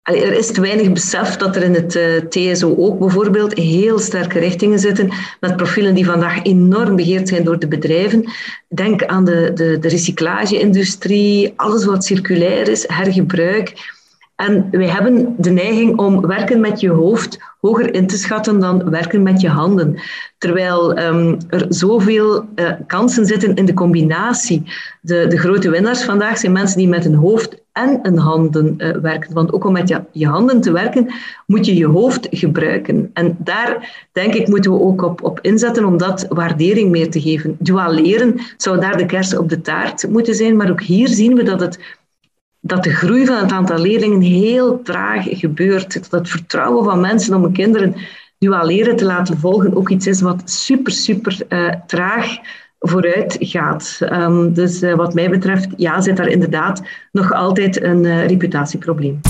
er 0.03 0.33
is 0.33 0.53
te 0.53 0.61
weinig 0.61 0.93
besef 0.93 1.37
dat 1.37 1.57
er 1.57 1.62
in 1.62 1.74
het 1.74 2.31
TSO 2.31 2.76
ook 2.76 2.99
bijvoorbeeld 2.99 3.55
heel 3.55 3.99
sterke 3.99 4.39
richtingen 4.39 4.78
zitten 4.78 5.11
met 5.41 5.57
profielen 5.57 5.95
die 5.95 6.07
vandaag 6.07 6.43
enorm 6.43 6.97
begeerd 6.97 7.28
zijn 7.28 7.45
door 7.45 7.59
de 7.59 7.68
bedrijven. 7.68 8.24
Denk 8.68 9.05
aan 9.05 9.24
de, 9.24 9.51
de, 9.55 9.78
de 9.78 9.89
recyclage-industrie, 9.89 11.53
alles 11.57 11.85
wat 11.85 12.05
circulair 12.05 12.68
is, 12.68 12.89
hergebruik. 12.89 13.99
En 14.41 14.68
wij 14.70 14.88
hebben 14.88 15.34
de 15.38 15.51
neiging 15.51 15.99
om 15.99 16.26
werken 16.26 16.61
met 16.61 16.80
je 16.80 16.91
hoofd 16.91 17.38
hoger 17.61 17.95
in 17.95 18.07
te 18.07 18.16
schatten 18.16 18.61
dan 18.61 18.91
werken 18.91 19.22
met 19.22 19.41
je 19.41 19.49
handen. 19.49 20.01
Terwijl 20.38 20.99
um, 20.99 21.38
er 21.49 21.66
zoveel 21.68 22.45
uh, 22.55 22.72
kansen 22.86 23.26
zitten 23.26 23.55
in 23.55 23.64
de 23.64 23.74
combinatie. 23.74 24.62
De, 25.01 25.26
de 25.26 25.38
grote 25.38 25.70
winnaars 25.70 26.05
vandaag 26.05 26.38
zijn 26.38 26.53
mensen 26.53 26.78
die 26.78 26.88
met 26.88 27.05
een 27.05 27.14
hoofd 27.14 27.62
en 27.72 27.99
een 28.03 28.18
handen 28.18 28.74
uh, 28.78 28.91
werken. 28.91 29.34
Want 29.34 29.53
ook 29.53 29.64
om 29.64 29.72
met 29.72 29.88
je, 29.88 30.03
je, 30.12 30.26
handen 30.26 30.61
te 30.61 30.72
werken, 30.72 31.07
moet 31.47 31.66
je 31.66 31.76
je 31.76 31.86
hoofd 31.86 32.26
gebruiken. 32.30 33.11
En 33.12 33.36
daar, 33.38 34.07
denk 34.12 34.34
ik, 34.34 34.49
moeten 34.49 34.72
we 34.72 34.80
ook 34.80 35.03
op, 35.03 35.22
op 35.22 35.38
inzetten 35.41 35.84
om 35.84 35.99
dat 35.99 36.26
waardering 36.28 36.91
meer 36.91 37.11
te 37.11 37.20
geven. 37.20 37.57
Dual 37.59 37.93
leren 37.93 38.41
zou 38.57 38.80
daar 38.80 38.97
de 38.97 39.07
kers 39.07 39.36
op 39.36 39.49
de 39.49 39.61
taart 39.61 40.09
moeten 40.09 40.34
zijn. 40.34 40.57
Maar 40.57 40.70
ook 40.70 40.82
hier 40.82 41.09
zien 41.09 41.34
we 41.34 41.43
dat 41.43 41.61
het 41.61 41.78
dat 42.71 42.85
de 42.85 42.95
groei 42.95 43.27
van 43.27 43.37
het 43.37 43.53
aantal 43.53 43.79
leerlingen 43.79 44.21
heel 44.21 44.83
traag 44.83 45.27
gebeurt. 45.29 46.11
Dat 46.11 46.21
het 46.21 46.29
vertrouwen 46.29 46.85
van 46.85 47.01
mensen 47.01 47.35
om 47.35 47.43
hun 47.43 47.53
kinderen 47.53 47.95
dual 48.39 48.66
leren 48.66 48.97
te 48.97 49.05
laten 49.05 49.39
volgen 49.39 49.77
ook 49.77 49.89
iets 49.89 50.07
is 50.07 50.21
wat 50.21 50.51
super, 50.51 50.93
super 50.93 51.39
uh, 51.49 51.73
traag 51.87 52.37
vooruit 52.79 53.37
gaat. 53.41 53.99
Um, 54.12 54.53
dus 54.53 54.83
uh, 54.83 54.95
wat 54.95 55.14
mij 55.14 55.31
betreft, 55.31 55.68
ja, 55.77 56.01
zit 56.01 56.16
daar 56.16 56.29
inderdaad 56.29 56.83
nog 57.12 57.33
altijd 57.33 57.83
een 57.83 58.05
uh, 58.05 58.27
reputatieprobleem. 58.27 59.21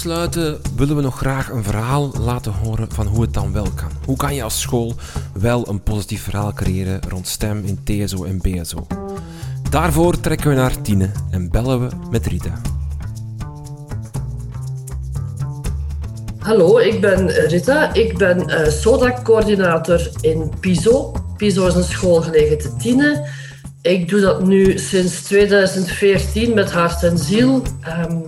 Af 0.00 0.28
te 0.28 0.38
sluiten 0.38 0.60
willen 0.76 0.96
we 0.96 1.02
nog 1.02 1.16
graag 1.16 1.50
een 1.50 1.64
verhaal 1.64 2.10
laten 2.20 2.52
horen 2.52 2.92
van 2.92 3.06
hoe 3.06 3.22
het 3.22 3.34
dan 3.34 3.52
wel 3.52 3.66
kan. 3.74 3.90
Hoe 4.04 4.16
kan 4.16 4.34
je 4.34 4.42
als 4.42 4.60
school 4.60 4.94
wel 5.32 5.68
een 5.68 5.82
positief 5.82 6.22
verhaal 6.22 6.52
creëren 6.52 7.00
rond 7.08 7.28
STEM 7.28 7.64
in 7.64 7.78
TSO 7.84 8.24
en 8.24 8.38
BSO? 8.38 8.86
Daarvoor 9.70 10.20
trekken 10.20 10.48
we 10.48 10.54
naar 10.54 10.80
Tine 10.80 11.10
en 11.30 11.50
bellen 11.50 11.80
we 11.80 11.96
met 12.10 12.26
Rita. 12.26 12.60
Hallo, 16.38 16.78
ik 16.78 17.00
ben 17.00 17.28
Rita. 17.28 17.94
Ik 17.94 18.18
ben 18.18 18.50
uh, 18.50 18.68
SODAC-coördinator 18.68 20.10
in 20.20 20.52
PISO. 20.60 21.12
PISO 21.36 21.66
is 21.66 21.74
een 21.74 21.84
school 21.84 22.22
gelegen 22.22 22.58
te 22.58 22.76
Tiene. 22.76 23.28
Ik 23.82 24.08
doe 24.08 24.20
dat 24.20 24.44
nu 24.44 24.78
sinds 24.78 25.22
2014 25.22 26.54
met 26.54 26.72
hart 26.72 27.02
en 27.02 27.18
ziel. 27.18 27.62
Um, 28.08 28.24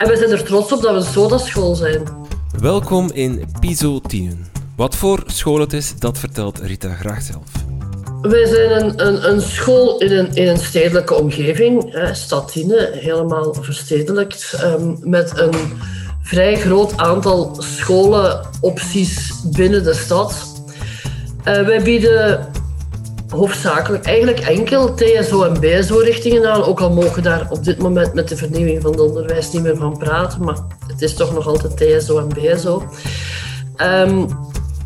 en 0.00 0.08
we 0.08 0.16
zijn 0.16 0.30
er 0.30 0.42
trots 0.42 0.72
op 0.72 0.82
dat 0.82 0.90
we 0.90 0.96
een 0.96 1.12
sodaschool 1.12 1.74
zijn. 1.74 2.02
Welkom 2.58 3.10
in 3.12 3.44
Piso 3.60 4.00
10. 4.00 4.46
Wat 4.76 4.96
voor 4.96 5.22
school 5.26 5.60
het 5.60 5.72
is, 5.72 5.94
dat 5.98 6.18
vertelt 6.18 6.58
Rita 6.58 6.94
graag 6.94 7.22
zelf. 7.22 7.44
Wij 8.20 8.46
zijn 8.46 8.70
een, 8.70 9.06
een, 9.06 9.30
een 9.30 9.40
school 9.40 9.98
in 9.98 10.12
een, 10.12 10.34
in 10.34 10.48
een 10.48 10.58
stedelijke 10.58 11.14
omgeving, 11.14 11.94
eh, 11.94 12.12
stad 12.12 12.52
Tiene, 12.52 12.90
helemaal 12.92 13.54
verstedelijkt, 13.54 14.60
um, 14.64 14.98
met 15.00 15.38
een 15.38 15.72
vrij 16.22 16.56
groot 16.56 16.96
aantal 16.96 17.56
scholenopties 17.58 19.32
binnen 19.44 19.84
de 19.84 19.94
stad. 19.94 20.62
Uh, 21.44 21.66
wij 21.66 21.82
bieden 21.82 22.48
hoofdzakelijk 23.30 24.04
eigenlijk 24.04 24.38
enkel 24.40 24.94
TSO 24.94 25.42
en 25.42 25.60
BSO-richtingen 25.60 26.52
aan. 26.52 26.64
Ook 26.64 26.80
al 26.80 26.90
mogen 26.90 27.22
daar 27.22 27.46
op 27.50 27.64
dit 27.64 27.78
moment 27.78 28.14
met 28.14 28.28
de 28.28 28.36
vernieuwing 28.36 28.82
van 28.82 28.90
het 28.90 29.00
onderwijs 29.00 29.52
niet 29.52 29.62
meer 29.62 29.76
van 29.76 29.98
praten, 29.98 30.44
maar 30.44 30.58
het 30.86 31.02
is 31.02 31.14
toch 31.14 31.32
nog 31.32 31.46
altijd 31.46 31.76
TSO 31.76 32.18
en 32.18 32.28
BSO. 32.28 32.88
Um, 33.76 34.28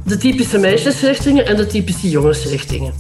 de 0.05 0.17
typische 0.17 0.59
meisjesrichtingen 0.59 1.47
en 1.47 1.57
de 1.57 1.67
typische 1.67 2.11
jongensrichtingen. 2.11 2.93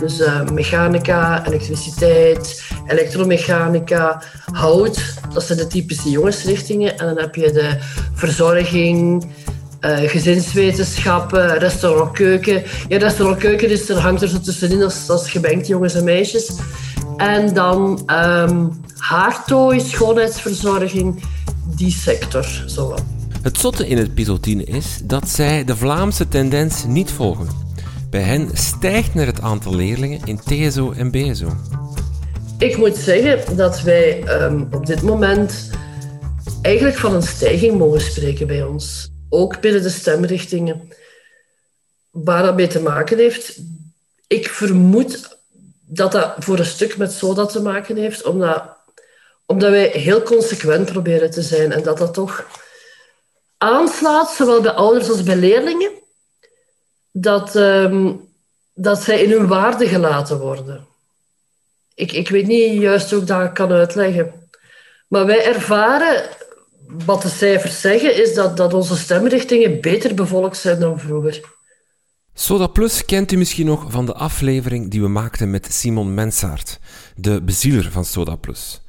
Dus 0.00 0.20
uh, 0.20 0.48
mechanica, 0.48 1.46
elektriciteit, 1.46 2.62
elektromechanica, 2.86 4.22
hout, 4.52 5.14
dat 5.32 5.42
zijn 5.42 5.58
de 5.58 5.66
typische 5.66 6.10
jongensrichtingen. 6.10 6.98
En 6.98 7.06
dan 7.06 7.18
heb 7.18 7.34
je 7.34 7.50
de 7.50 7.76
verzorging, 8.14 9.24
uh, 9.86 9.98
gezinswetenschappen, 9.98 11.58
restaurantkeuken. 11.58 12.62
Ja, 12.88 12.98
restaurantkeuken 12.98 13.70
is, 13.70 13.88
er 13.88 13.98
hangt 13.98 14.22
er 14.22 14.28
zo 14.28 14.40
tussenin 14.40 14.82
als, 14.82 15.10
als 15.10 15.30
gebenkt 15.30 15.66
jongens 15.66 15.94
en 15.94 16.04
meisjes. 16.04 16.52
En 17.16 17.54
dan 17.54 18.10
um, 18.12 18.80
haartooi, 18.96 19.80
schoonheidsverzorging, 19.80 21.22
die 21.76 21.90
sector. 21.90 22.64
Zo. 22.66 22.94
Het 23.42 23.58
zotte 23.58 23.88
in 23.88 23.98
het 23.98 24.14
pisotine 24.14 24.64
is 24.64 25.00
dat 25.04 25.28
zij 25.28 25.64
de 25.64 25.76
Vlaamse 25.76 26.28
tendens 26.28 26.84
niet 26.86 27.10
volgen. 27.10 27.46
Bij 28.10 28.20
hen 28.20 28.48
stijgt 28.52 29.14
naar 29.14 29.26
het 29.26 29.40
aantal 29.40 29.74
leerlingen 29.74 30.20
in 30.24 30.40
TSO 30.44 30.92
en 30.92 31.10
BSO. 31.10 31.56
Ik 32.58 32.76
moet 32.76 32.96
zeggen 32.96 33.56
dat 33.56 33.82
wij 33.82 34.22
ehm, 34.22 34.64
op 34.70 34.86
dit 34.86 35.02
moment 35.02 35.70
eigenlijk 36.62 36.96
van 36.96 37.14
een 37.14 37.22
stijging 37.22 37.78
mogen 37.78 38.00
spreken 38.00 38.46
bij 38.46 38.62
ons. 38.62 39.11
Ook 39.34 39.60
binnen 39.60 39.82
de 39.82 39.88
stemrichtingen. 39.88 40.92
Waar 42.10 42.42
dat 42.42 42.54
mee 42.54 42.66
te 42.66 42.80
maken 42.80 43.18
heeft, 43.18 43.58
ik 44.26 44.48
vermoed 44.48 45.38
dat 45.80 46.12
dat 46.12 46.34
voor 46.38 46.58
een 46.58 46.64
stuk 46.64 46.96
met 46.96 47.12
SODA 47.12 47.46
te 47.46 47.62
maken 47.62 47.96
heeft, 47.96 48.24
omdat, 48.24 48.62
omdat 49.46 49.70
wij 49.70 49.86
heel 49.86 50.22
consequent 50.22 50.92
proberen 50.92 51.30
te 51.30 51.42
zijn 51.42 51.72
en 51.72 51.82
dat 51.82 51.98
dat 51.98 52.14
toch 52.14 52.46
aanslaat, 53.58 54.30
zowel 54.30 54.60
bij 54.60 54.72
ouders 54.72 55.08
als 55.08 55.22
bij 55.22 55.36
leerlingen, 55.36 55.90
dat, 57.10 57.56
ehm, 57.56 58.12
dat 58.74 59.02
zij 59.02 59.22
in 59.22 59.30
hun 59.30 59.46
waarde 59.46 59.88
gelaten 59.88 60.38
worden. 60.38 60.86
Ik, 61.94 62.12
ik 62.12 62.28
weet 62.28 62.46
niet 62.46 62.80
juist 62.82 63.10
hoe 63.10 63.20
ik 63.20 63.26
dat 63.26 63.52
kan 63.52 63.72
uitleggen. 63.72 64.48
Maar 65.08 65.26
wij 65.26 65.44
ervaren, 65.44 66.28
wat 67.04 67.22
de 67.22 67.28
cijfers 67.28 67.80
zeggen, 67.80 68.22
is 68.22 68.34
dat, 68.34 68.56
dat 68.56 68.74
onze 68.74 68.96
stemrichtingen 68.96 69.80
beter 69.80 70.14
bevolkt 70.14 70.56
zijn 70.56 70.80
dan 70.80 70.98
vroeger. 70.98 71.40
Soda 72.34 72.66
Plus 72.66 73.04
kent 73.04 73.32
u 73.32 73.36
misschien 73.36 73.66
nog 73.66 73.84
van 73.88 74.06
de 74.06 74.14
aflevering 74.14 74.90
die 74.90 75.00
we 75.00 75.08
maakten 75.08 75.50
met 75.50 75.72
Simon 75.72 76.14
Mensaert, 76.14 76.78
de 77.16 77.42
bezieler 77.42 77.90
van 77.90 78.04
Soda 78.04 78.36
Plus. 78.36 78.80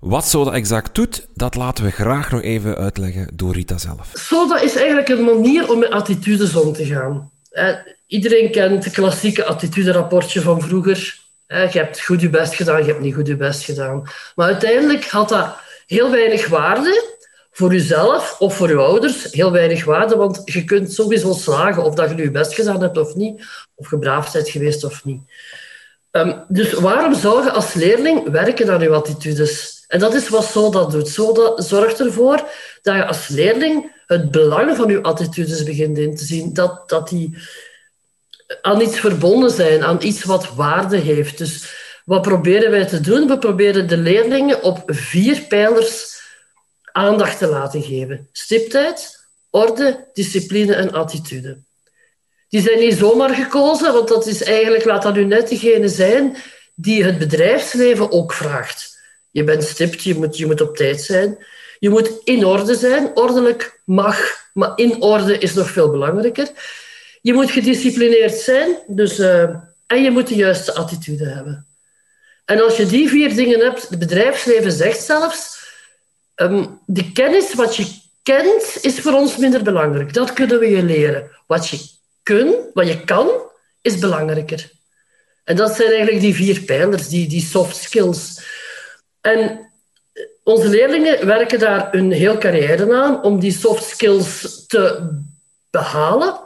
Wat 0.00 0.26
Soda 0.26 0.52
exact 0.52 0.94
doet, 0.94 1.26
dat 1.34 1.54
laten 1.54 1.84
we 1.84 1.90
graag 1.90 2.30
nog 2.30 2.42
even 2.42 2.76
uitleggen 2.76 3.28
door 3.34 3.52
Rita 3.52 3.78
zelf. 3.78 4.10
Soda 4.12 4.60
is 4.60 4.76
eigenlijk 4.76 5.08
een 5.08 5.24
manier 5.24 5.70
om 5.70 5.78
met 5.78 5.90
attitudes 5.90 6.56
om 6.56 6.72
te 6.72 6.86
gaan. 6.86 7.30
iedereen 8.06 8.50
kent 8.50 8.84
het 8.84 8.94
klassieke 8.94 9.44
attituderapportje 9.44 10.40
van 10.40 10.60
vroeger. 10.60 11.18
je 11.46 11.68
hebt 11.78 12.00
goed 12.00 12.20
je 12.20 12.28
best 12.28 12.54
gedaan, 12.54 12.78
je 12.78 12.90
hebt 12.90 13.00
niet 13.00 13.14
goed 13.14 13.26
je 13.26 13.36
best 13.36 13.64
gedaan. 13.64 14.02
Maar 14.34 14.46
uiteindelijk 14.46 15.06
had 15.06 15.28
dat 15.28 15.56
heel 15.86 16.10
weinig 16.10 16.48
waarde 16.48 17.18
voor 17.60 17.72
jezelf 17.72 18.36
of 18.38 18.56
voor 18.56 18.68
je 18.68 18.76
ouders 18.76 19.26
heel 19.30 19.52
weinig 19.52 19.84
waarde, 19.84 20.16
want 20.16 20.42
je 20.44 20.64
kunt 20.64 20.92
sowieso 20.92 21.32
slagen 21.32 21.84
of 21.84 21.94
dat 21.94 22.10
je 22.10 22.16
je 22.16 22.30
best 22.30 22.54
gedaan 22.54 22.80
hebt 22.80 22.98
of 22.98 23.14
niet, 23.14 23.44
of 23.74 23.90
je 23.90 23.98
braaf 23.98 24.32
bent 24.32 24.48
geweest 24.48 24.84
of 24.84 25.04
niet. 25.04 25.20
Ehm, 26.10 26.38
dus 26.48 26.72
waarom 26.72 27.14
zou 27.14 27.44
je 27.44 27.50
als 27.50 27.74
leerling 27.74 28.30
werken 28.30 28.70
aan 28.70 28.80
je 28.80 28.88
attitudes? 28.88 29.84
En 29.88 29.98
dat 29.98 30.14
is 30.14 30.28
wat 30.28 30.44
SODA 30.44 30.84
doet. 30.84 31.08
SODA 31.08 31.62
zorgt 31.62 32.00
ervoor 32.00 32.44
dat 32.82 32.94
je 32.96 33.06
als 33.06 33.28
leerling 33.28 34.02
het 34.06 34.30
belang 34.30 34.76
van 34.76 34.88
je 34.88 35.02
attitudes 35.02 35.62
begint 35.62 35.98
in 35.98 36.16
te 36.16 36.24
zien. 36.24 36.54
Dat, 36.54 36.88
dat 36.88 37.08
die 37.08 37.38
aan 38.62 38.80
iets 38.80 38.98
verbonden 38.98 39.50
zijn, 39.50 39.84
aan 39.84 39.98
iets 40.00 40.24
wat 40.24 40.54
waarde 40.54 40.96
heeft. 40.96 41.38
Dus 41.38 41.74
wat 42.04 42.22
proberen 42.22 42.70
wij 42.70 42.86
te 42.86 43.00
doen? 43.00 43.28
We 43.28 43.38
proberen 43.38 43.88
de 43.88 43.96
leerlingen 43.96 44.62
op 44.62 44.82
vier 44.86 45.40
pijlers 45.40 46.19
aandacht 46.92 47.38
te 47.38 47.46
laten 47.46 47.82
geven. 47.82 48.28
Stiptheid, 48.32 49.26
orde, 49.50 50.08
discipline 50.12 50.74
en 50.74 50.92
attitude. 50.92 51.58
Die 52.48 52.60
zijn 52.60 52.78
niet 52.78 52.98
zomaar 52.98 53.34
gekozen, 53.34 53.92
want 53.92 54.08
dat 54.08 54.26
is 54.26 54.42
eigenlijk, 54.42 54.84
laat 54.84 55.02
dat 55.02 55.14
nu 55.14 55.24
net 55.24 55.48
degene 55.48 55.88
zijn 55.88 56.36
die 56.74 57.04
het 57.04 57.18
bedrijfsleven 57.18 58.12
ook 58.12 58.32
vraagt. 58.32 58.98
Je 59.30 59.44
bent 59.44 59.64
stipt, 59.64 60.02
je 60.02 60.14
moet, 60.14 60.36
je 60.36 60.46
moet 60.46 60.60
op 60.60 60.76
tijd 60.76 61.00
zijn. 61.00 61.38
Je 61.78 61.90
moet 61.90 62.10
in 62.24 62.44
orde 62.44 62.74
zijn. 62.74 63.10
Ordelijk 63.16 63.80
mag, 63.84 64.18
maar 64.54 64.72
in 64.74 65.02
orde 65.02 65.38
is 65.38 65.54
nog 65.54 65.70
veel 65.70 65.90
belangrijker. 65.90 66.48
Je 67.22 67.32
moet 67.32 67.50
gedisciplineerd 67.50 68.34
zijn 68.34 68.76
dus, 68.86 69.18
uh, 69.18 69.42
en 69.86 70.02
je 70.02 70.10
moet 70.10 70.28
de 70.28 70.34
juiste 70.34 70.74
attitude 70.74 71.24
hebben. 71.24 71.66
En 72.44 72.62
als 72.62 72.76
je 72.76 72.86
die 72.86 73.08
vier 73.08 73.34
dingen 73.34 73.60
hebt, 73.60 73.88
het 73.88 73.98
bedrijfsleven 73.98 74.72
zegt 74.72 75.02
zelfs, 75.02 75.59
Ehm, 76.40 76.66
de 76.86 77.12
kennis, 77.12 77.54
wat 77.54 77.76
je 77.76 77.86
kent, 78.22 78.78
is 78.80 79.00
voor 79.00 79.12
ons 79.12 79.36
minder 79.36 79.62
belangrijk. 79.62 80.12
Dat 80.12 80.32
kunnen 80.32 80.58
we 80.58 80.68
je 80.68 80.82
leren. 80.82 81.30
Wat 81.46 81.68
je 81.68 81.78
kunt, 82.22 82.56
wat 82.74 82.86
je 82.88 83.04
kan, 83.04 83.30
is 83.80 83.98
belangrijker. 83.98 84.70
En 85.44 85.56
dat 85.56 85.74
zijn 85.74 85.88
eigenlijk 85.88 86.20
die 86.20 86.34
vier 86.34 86.60
pijlers, 86.60 87.08
die, 87.08 87.28
die 87.28 87.42
soft 87.42 87.76
skills. 87.76 88.42
En 89.20 89.70
onze 90.42 90.68
leerlingen 90.68 91.26
werken 91.26 91.58
daar 91.58 91.94
een 91.94 92.12
heel 92.12 92.38
carrière 92.38 92.94
aan 92.94 93.22
om 93.22 93.40
die 93.40 93.52
soft 93.52 93.84
skills 93.84 94.64
te 94.66 95.10
behalen. 95.70 96.40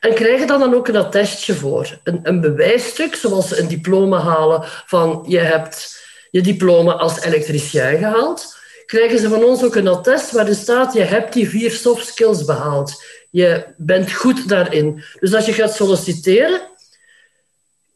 En 0.00 0.14
krijgen 0.14 0.46
dan, 0.46 0.60
dan 0.60 0.74
ook 0.74 0.88
een 0.88 0.96
attestje 0.96 1.54
voor. 1.54 1.98
Een, 2.04 2.20
een 2.22 2.40
bewijsstuk, 2.40 3.14
zoals 3.14 3.58
een 3.58 3.68
diploma 3.68 4.18
halen 4.20 4.62
van 4.64 5.24
je 5.26 5.38
hebt 5.38 5.96
je 6.30 6.40
diploma 6.40 6.92
als 6.92 7.20
elektricien 7.20 7.98
gehaald 7.98 8.56
krijgen 8.88 9.18
ze 9.18 9.28
van 9.28 9.44
ons 9.44 9.64
ook 9.64 9.74
een 9.74 9.88
attest 9.88 10.30
waarin 10.30 10.54
staat 10.54 10.92
je 10.92 11.00
hebt 11.00 11.32
die 11.32 11.48
vier 11.48 11.70
soft 11.70 12.06
skills 12.06 12.44
behaald. 12.44 13.04
Je 13.30 13.64
bent 13.76 14.12
goed 14.12 14.48
daarin. 14.48 15.04
Dus 15.20 15.34
als 15.34 15.46
je 15.46 15.52
gaat 15.52 15.74
solliciteren, 15.74 16.60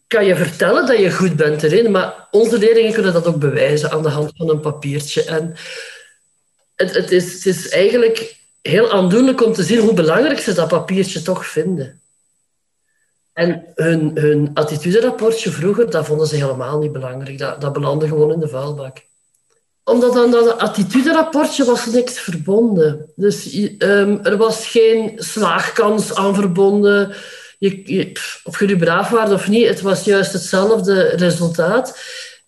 kan 0.07 0.24
je 0.24 0.36
vertellen 0.36 0.86
dat 0.86 0.99
je 0.99 1.12
goed 1.12 1.36
bent 1.36 1.62
erin, 1.62 1.90
maar 1.90 2.28
onze 2.30 2.59
leerlingen 2.59 2.93
kunnen 2.93 3.12
dat 3.12 3.26
ook 3.26 3.38
bewijzen 3.38 3.90
aan 3.90 4.03
de 4.03 4.09
hand 4.09 4.32
van 4.36 4.51
een 4.51 4.61
papiertje. 4.61 5.24
En 5.24 5.55
het, 6.74 6.95
het, 6.95 7.11
is, 7.11 7.32
het 7.32 7.47
is 7.47 7.68
eigenlijk 7.68 8.36
heel 8.62 8.90
aandoenlijk 8.90 9.43
om 9.43 9.53
te 9.53 9.62
zien 9.62 9.80
hoe 9.80 9.95
belangrijk 9.95 10.38
ze 10.38 10.53
dat 10.53 10.68
papiertje 10.68 11.22
toch 11.22 11.47
vinden. 11.47 12.01
En 13.32 13.64
hun, 13.74 14.11
hun 14.14 14.51
attituderapportje 14.55 15.51
vroeger, 15.51 15.90
dat 15.90 16.07
vonden 16.07 16.26
ze 16.26 16.36
helemaal 16.36 16.78
niet 16.78 16.93
belangrijk. 16.93 17.38
Dat, 17.38 17.61
dat 17.61 17.72
belandde 17.72 18.09
gewoon 18.09 18.32
in 18.32 18.40
de 18.40 18.49
vuilbak 18.49 19.11
omdat 19.84 20.16
aan 20.16 20.30
dat 20.30 20.58
attituderapportje 20.58 21.64
was 21.64 21.86
niks 21.86 22.18
verbonden. 22.18 23.10
Dus 23.16 23.54
um, 23.78 24.24
er 24.24 24.36
was 24.36 24.66
geen 24.66 25.12
slaagkans 25.16 26.14
aan 26.14 26.34
verbonden. 26.34 27.14
Je, 27.58 28.12
of 28.44 28.58
je 28.58 28.66
nu 28.66 28.76
braaf 28.76 29.10
was 29.10 29.30
of 29.30 29.48
niet, 29.48 29.68
het 29.68 29.80
was 29.80 30.04
juist 30.04 30.32
hetzelfde 30.32 31.02
resultaat. 31.02 31.98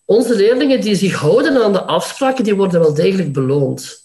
Onze 0.04 0.34
leerlingen 0.34 0.80
die 0.80 0.94
zich 0.94 1.14
houden 1.14 1.62
aan 1.62 1.72
de 1.72 1.82
afspraken, 1.82 2.44
die 2.44 2.54
worden 2.54 2.80
wel 2.80 2.94
degelijk 2.94 3.32
beloond. 3.32 4.02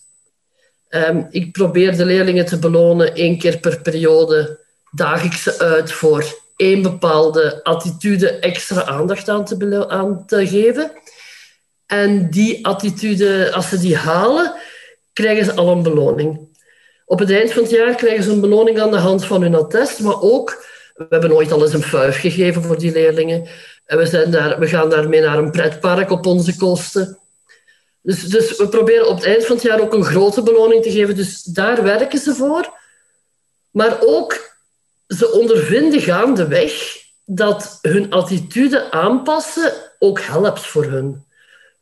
Um, 0.90 1.28
ik 1.30 1.52
probeer 1.52 1.98
de 1.98 2.06
leerlingen 2.06 2.46
te 2.46 2.60
belonen 2.60 3.16
één 3.16 3.38
keer 3.38 3.58
per 3.58 3.82
periode. 3.82 4.60
Daag 4.92 5.24
ik 5.24 5.34
ze 5.34 5.60
uit 5.60 5.92
voor 5.92 6.26
één 6.56 6.82
bepaalde 6.82 7.64
attitude 7.64 8.30
extra 8.30 8.84
aandacht 8.84 9.30
aan 9.30 9.46
te, 9.46 9.88
aan 9.88 10.24
te 10.26 10.48
geven. 10.48 10.92
En 11.90 12.30
die 12.30 12.66
attitude, 12.66 13.52
als 13.54 13.70
ze 13.70 13.80
die 13.80 13.96
halen, 13.96 14.54
krijgen 15.14 15.46
ze 15.46 15.54
al 15.54 15.68
een 15.68 15.84
beloning. 15.84 16.48
Op 17.06 17.20
het 17.20 17.32
eind 17.32 17.52
van 17.52 17.64
het 17.64 17.72
jaar 17.72 17.96
krijgen 17.96 18.24
ze 18.24 18.32
een 18.32 18.42
beloning 18.42 18.80
aan 18.80 18.92
de 18.92 18.98
hand 18.98 19.26
van 19.26 19.42
hun 19.42 19.56
attest, 19.56 20.00
maar 20.00 20.22
ook, 20.22 20.66
we 20.96 21.06
hebben 21.10 21.32
ooit 21.32 21.52
al 21.52 21.62
eens 21.62 21.74
een 21.74 21.84
fuif 21.84 22.20
gegeven 22.20 22.64
voor 22.64 22.78
die 22.78 22.92
leerlingen. 22.92 23.48
En 23.86 23.98
we, 23.98 24.06
zijn 24.06 24.32
daar, 24.32 24.60
we 24.60 24.68
gaan 24.68 24.90
daarmee 24.90 25.22
naar 25.22 25.38
een 25.38 25.52
pretpark 25.52 26.10
op 26.10 26.26
onze 26.26 26.56
kosten. 26.56 27.18
Dus, 28.02 28.24
dus 28.24 28.58
we 28.58 28.68
proberen 28.68 29.08
op 29.08 29.16
het 29.16 29.26
eind 29.26 29.46
van 29.46 29.56
het 29.56 29.66
jaar 29.66 29.82
ook 29.82 29.94
een 29.94 30.06
grote 30.06 30.44
beloning 30.44 30.84
te 30.84 30.92
geven. 30.92 31.16
Dus 31.16 31.44
daar 31.44 31.84
werken 31.84 32.20
ze 32.20 32.36
voor. 32.36 32.74
Maar 33.72 33.98
ook, 34.02 34.56
ze 35.08 35.32
ondervinden 35.32 36.02
gaandeweg 36.02 36.98
dat 37.26 37.80
hun 37.82 38.12
attitude 38.12 38.92
aanpassen 38.92 39.74
ook 40.00 40.22
helpt 40.22 40.66
voor 40.66 40.84
hun 40.84 41.28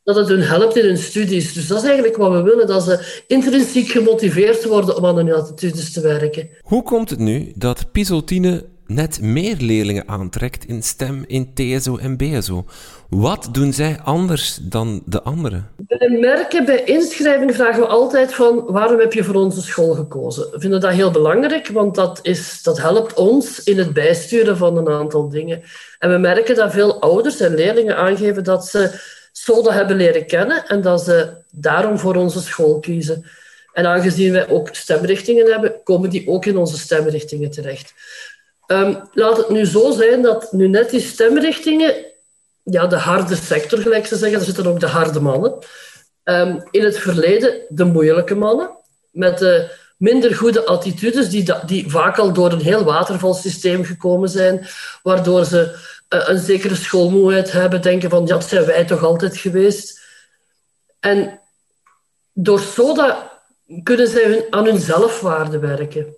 dat 0.08 0.16
het 0.16 0.28
hun 0.28 0.42
helpt 0.42 0.76
in 0.76 0.84
hun 0.84 0.98
studies. 0.98 1.52
Dus 1.52 1.66
dat 1.66 1.78
is 1.78 1.84
eigenlijk 1.84 2.16
wat 2.16 2.32
we 2.32 2.42
willen, 2.42 2.66
dat 2.66 2.82
ze 2.82 3.22
intrinsiek 3.26 3.88
gemotiveerd 3.88 4.64
worden 4.64 4.96
om 4.96 5.06
aan 5.06 5.16
hun 5.16 5.32
attitudes 5.32 5.92
te 5.92 6.00
werken. 6.00 6.48
Hoe 6.62 6.82
komt 6.82 7.10
het 7.10 7.18
nu 7.18 7.52
dat 7.54 7.92
Pisoltine 7.92 8.64
net 8.86 9.20
meer 9.20 9.56
leerlingen 9.58 10.08
aantrekt 10.08 10.64
in 10.64 10.82
STEM, 10.82 11.24
in 11.26 11.54
TSO 11.54 11.96
en 11.96 12.16
BSO? 12.16 12.64
Wat 13.08 13.48
doen 13.52 13.72
zij 13.72 14.00
anders 14.04 14.58
dan 14.62 15.02
de 15.06 15.22
anderen? 15.22 15.68
Bij 15.76 16.18
merken, 16.20 16.64
bij 16.64 16.84
inschrijving 16.84 17.54
vragen 17.54 17.80
we 17.80 17.86
altijd 17.86 18.34
van 18.34 18.64
waarom 18.66 18.98
heb 18.98 19.12
je 19.12 19.24
voor 19.24 19.34
onze 19.34 19.62
school 19.62 19.94
gekozen? 19.94 20.50
We 20.50 20.60
vinden 20.60 20.80
dat 20.80 20.92
heel 20.92 21.10
belangrijk, 21.10 21.68
want 21.68 21.94
dat, 21.94 22.18
is, 22.22 22.62
dat 22.62 22.78
helpt 22.78 23.14
ons 23.14 23.62
in 23.62 23.78
het 23.78 23.92
bijsturen 23.92 24.56
van 24.56 24.76
een 24.76 24.88
aantal 24.88 25.28
dingen. 25.28 25.62
En 25.98 26.10
we 26.10 26.18
merken 26.18 26.54
dat 26.54 26.72
veel 26.72 27.00
ouders 27.00 27.40
en 27.40 27.54
leerlingen 27.54 27.96
aangeven 27.96 28.44
dat 28.44 28.66
ze 28.66 29.16
SODA 29.42 29.72
hebben 29.72 29.96
leren 29.96 30.26
kennen 30.26 30.66
en 30.66 30.80
dat 30.80 31.04
ze 31.04 31.36
daarom 31.50 31.98
voor 31.98 32.16
onze 32.16 32.40
school 32.40 32.80
kiezen. 32.80 33.26
En 33.72 33.86
aangezien 33.86 34.32
wij 34.32 34.48
ook 34.48 34.68
stemrichtingen 34.72 35.46
hebben, 35.50 35.82
komen 35.82 36.10
die 36.10 36.28
ook 36.28 36.44
in 36.44 36.56
onze 36.56 36.78
stemrichtingen 36.78 37.50
terecht. 37.50 37.94
Um, 38.66 39.00
laat 39.12 39.36
het 39.36 39.48
nu 39.48 39.64
zo 39.64 39.90
zijn 39.90 40.22
dat 40.22 40.52
nu 40.52 40.68
net 40.68 40.90
die 40.90 41.00
stemrichtingen, 41.00 41.94
ja, 42.62 42.86
de 42.86 42.96
harde 42.96 43.34
sector, 43.34 43.78
gelijk 43.78 44.06
ze 44.06 44.16
zeggen, 44.16 44.38
daar 44.38 44.46
zitten 44.46 44.66
ook 44.66 44.80
de 44.80 44.86
harde 44.86 45.20
mannen. 45.20 45.58
Um, 46.24 46.62
in 46.70 46.84
het 46.84 46.98
verleden 46.98 47.60
de 47.68 47.84
moeilijke 47.84 48.34
mannen, 48.34 48.70
met 49.10 49.38
de 49.38 49.70
minder 49.98 50.34
goede 50.34 50.66
attitudes, 50.66 51.28
die, 51.28 51.52
die 51.66 51.90
vaak 51.90 52.18
al 52.18 52.32
door 52.32 52.52
een 52.52 52.60
heel 52.60 52.84
watervalsysteem 52.84 53.84
gekomen 53.84 54.28
zijn, 54.28 54.66
waardoor 55.02 55.44
ze 55.44 55.76
eh, 56.08 56.28
een 56.28 56.38
zekere 56.38 56.74
schoolmoeheid 56.74 57.52
hebben, 57.52 57.82
denken 57.82 58.10
van, 58.10 58.26
ja, 58.26 58.34
dat 58.34 58.48
zijn 58.48 58.64
wij 58.64 58.84
toch 58.84 59.04
altijd 59.04 59.36
geweest. 59.36 60.00
En 61.00 61.40
door 62.32 62.60
soda 62.60 63.40
kunnen 63.82 64.08
zij 64.08 64.46
aan 64.50 64.64
hun 64.64 64.80
zelfwaarde 64.80 65.58
werken. 65.58 66.16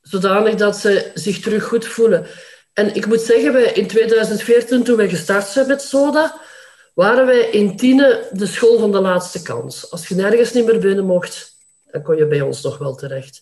Zodanig 0.00 0.54
dat 0.54 0.76
ze 0.76 1.10
zich 1.14 1.40
terug 1.40 1.64
goed 1.64 1.86
voelen. 1.86 2.26
En 2.72 2.94
ik 2.94 3.06
moet 3.06 3.20
zeggen, 3.20 3.52
wij, 3.52 3.72
in 3.72 3.86
2014, 3.86 4.82
toen 4.82 4.96
wij 4.96 5.08
gestart 5.08 5.46
zijn 5.46 5.66
met 5.66 5.82
soda, 5.82 6.40
waren 6.94 7.26
wij 7.26 7.40
in 7.40 7.76
Tiene 7.76 8.28
de 8.32 8.46
school 8.46 8.78
van 8.78 8.92
de 8.92 9.00
laatste 9.00 9.42
kans. 9.42 9.90
Als 9.90 10.08
je 10.08 10.14
nergens 10.14 10.52
niet 10.52 10.66
meer 10.66 10.78
binnen 10.78 11.04
mocht, 11.04 11.49
dan 11.92 12.02
kon 12.02 12.16
je 12.16 12.26
bij 12.26 12.40
ons 12.40 12.62
nog 12.62 12.78
wel 12.78 12.94
terecht. 12.94 13.36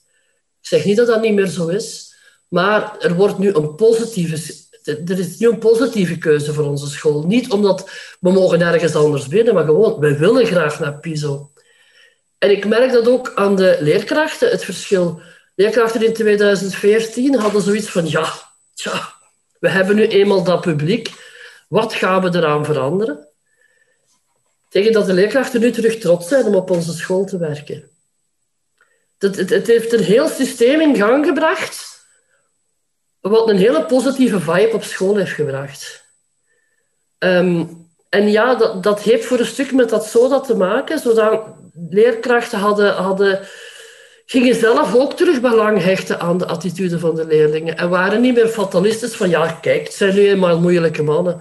Ik 0.60 0.66
zeg 0.68 0.84
niet 0.84 0.96
dat 0.96 1.06
dat 1.06 1.20
niet 1.20 1.34
meer 1.34 1.46
zo 1.46 1.68
is, 1.68 2.14
maar 2.48 2.96
er 2.98 3.14
wordt 3.14 3.38
nu 3.38 3.54
een 3.54 3.74
positieve, 3.74 4.54
er 4.84 5.18
is 5.18 5.38
nu 5.38 5.48
een 5.48 5.58
positieve 5.58 6.18
keuze 6.18 6.52
voor 6.52 6.64
onze 6.64 6.88
school. 6.88 7.22
Niet 7.22 7.50
omdat 7.50 7.90
we 8.20 8.30
mogen 8.30 8.60
ergens 8.60 8.94
anders 8.94 9.28
binnen, 9.28 9.54
maar 9.54 9.64
gewoon, 9.64 10.00
wij 10.00 10.18
willen 10.18 10.46
graag 10.46 10.80
naar 10.80 10.98
PISO. 10.98 11.50
En 12.38 12.50
ik 12.50 12.66
merk 12.66 12.92
dat 12.92 13.08
ook 13.08 13.32
aan 13.34 13.56
de 13.56 13.76
leerkrachten, 13.80 14.50
het 14.50 14.64
verschil. 14.64 15.20
Leerkrachten 15.54 16.04
in 16.04 16.12
2014 16.12 17.34
hadden 17.34 17.62
zoiets 17.62 17.88
van, 17.88 18.08
ja, 18.08 18.32
tja, 18.74 19.12
we 19.58 19.68
hebben 19.68 19.96
nu 19.96 20.06
eenmaal 20.06 20.44
dat 20.44 20.60
publiek. 20.60 21.12
Wat 21.68 21.94
gaan 21.94 22.22
we 22.22 22.38
eraan 22.38 22.64
veranderen? 22.64 23.28
Tegen 24.68 24.92
dat 24.92 25.06
de 25.06 25.12
leerkrachten 25.12 25.60
nu 25.60 25.70
terug 25.70 25.98
trots 25.98 26.28
zijn 26.28 26.44
om 26.44 26.54
op 26.54 26.70
onze 26.70 26.92
school 26.92 27.24
te 27.24 27.38
werken. 27.38 27.87
Het, 29.18 29.50
het 29.50 29.66
heeft 29.66 29.92
een 29.92 30.02
heel 30.02 30.28
systeem 30.28 30.80
in 30.80 30.96
gang 30.96 31.26
gebracht, 31.26 32.06
wat 33.20 33.48
een 33.48 33.56
hele 33.56 33.84
positieve 33.84 34.40
vibe 34.40 34.72
op 34.72 34.82
school 34.82 35.16
heeft 35.16 35.32
gebracht. 35.32 36.04
Ehm, 37.18 37.64
en 38.08 38.30
ja, 38.30 38.54
dat, 38.54 38.82
dat 38.82 39.00
heeft 39.00 39.24
voor 39.24 39.38
een 39.38 39.46
stuk 39.46 39.72
met 39.72 39.88
dat 39.88 40.06
soda 40.06 40.40
te 40.40 40.56
maken, 40.56 40.98
zodat 40.98 41.42
leerkrachten 41.90 42.58
hadden, 42.58 42.94
hadden, 42.94 43.40
gingen 44.26 44.54
zelf 44.54 44.94
ook 44.94 45.12
terug 45.12 45.40
belang 45.40 45.82
hechten 45.82 46.20
aan 46.20 46.38
de 46.38 46.46
attitude 46.46 46.98
van 46.98 47.14
de 47.14 47.26
leerlingen 47.26 47.76
en 47.76 47.88
waren 47.88 48.20
niet 48.20 48.34
meer 48.34 48.48
fatalistisch 48.48 49.16
van 49.16 49.28
ja, 49.28 49.52
kijk, 49.52 49.84
het 49.84 49.94
zijn 49.94 50.14
nu 50.14 50.28
eenmaal 50.28 50.60
moeilijke 50.60 51.02
mannen. 51.02 51.40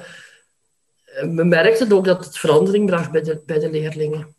We 1.22 1.44
merkten 1.44 1.92
ook 1.92 2.06
dat 2.06 2.26
het 2.26 2.38
verandering 2.38 2.86
bracht 2.86 3.12
bij 3.12 3.22
de, 3.22 3.42
bij 3.46 3.60
de 3.60 3.70
leerlingen. 3.70 4.36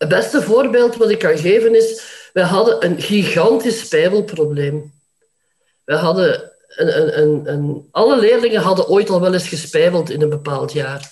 Het 0.00 0.08
beste 0.08 0.42
voorbeeld 0.42 0.96
wat 0.96 1.10
ik 1.10 1.18
kan 1.18 1.38
geven 1.38 1.74
is, 1.74 2.02
we 2.32 2.42
hadden 2.42 2.84
een 2.84 3.00
gigantisch 3.00 3.80
spijbelprobleem. 3.80 4.92
We 5.84 5.94
hadden 5.94 6.52
een, 6.68 6.98
een, 6.98 7.20
een, 7.20 7.52
een, 7.52 7.88
alle 7.90 8.18
leerlingen 8.18 8.62
hadden 8.62 8.88
ooit 8.88 9.10
al 9.10 9.20
wel 9.20 9.32
eens 9.32 9.48
gespijbeld 9.48 10.10
in 10.10 10.22
een 10.22 10.28
bepaald 10.28 10.72
jaar. 10.72 11.10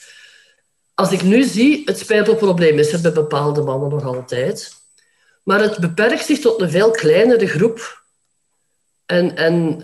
Als 0.94 1.12
ik 1.12 1.22
nu 1.22 1.42
zie, 1.42 1.82
het 1.84 1.98
spijbelprobleem 1.98 2.78
is 2.78 2.92
er 2.92 3.00
bij 3.00 3.12
bepaalde 3.12 3.62
mannen 3.62 3.88
nog 3.88 4.04
altijd. 4.04 4.72
Maar 5.42 5.60
het 5.60 5.78
beperkt 5.78 6.24
zich 6.24 6.38
tot 6.38 6.60
een 6.60 6.70
veel 6.70 6.90
kleinere 6.90 7.46
groep. 7.46 8.02
En, 9.06 9.36
en 9.36 9.82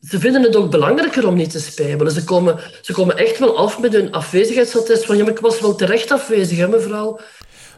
ze 0.00 0.18
vinden 0.18 0.42
het 0.42 0.56
ook 0.56 0.70
belangrijker 0.70 1.26
om 1.26 1.34
niet 1.34 1.50
te 1.50 1.60
spijbelen. 1.60 2.12
Ze 2.12 2.24
komen, 2.24 2.60
ze 2.82 2.92
komen 2.92 3.16
echt 3.16 3.38
wel 3.38 3.56
af 3.56 3.78
met 3.78 3.92
hun 3.92 4.12
afwezigheidsattest 4.12 5.04
van 5.04 5.16
ja, 5.16 5.26
ik 5.28 5.38
was 5.38 5.60
wel 5.60 5.74
terecht 5.74 6.10
afwezig, 6.10 6.58
hè, 6.58 6.68
mevrouw. 6.68 7.20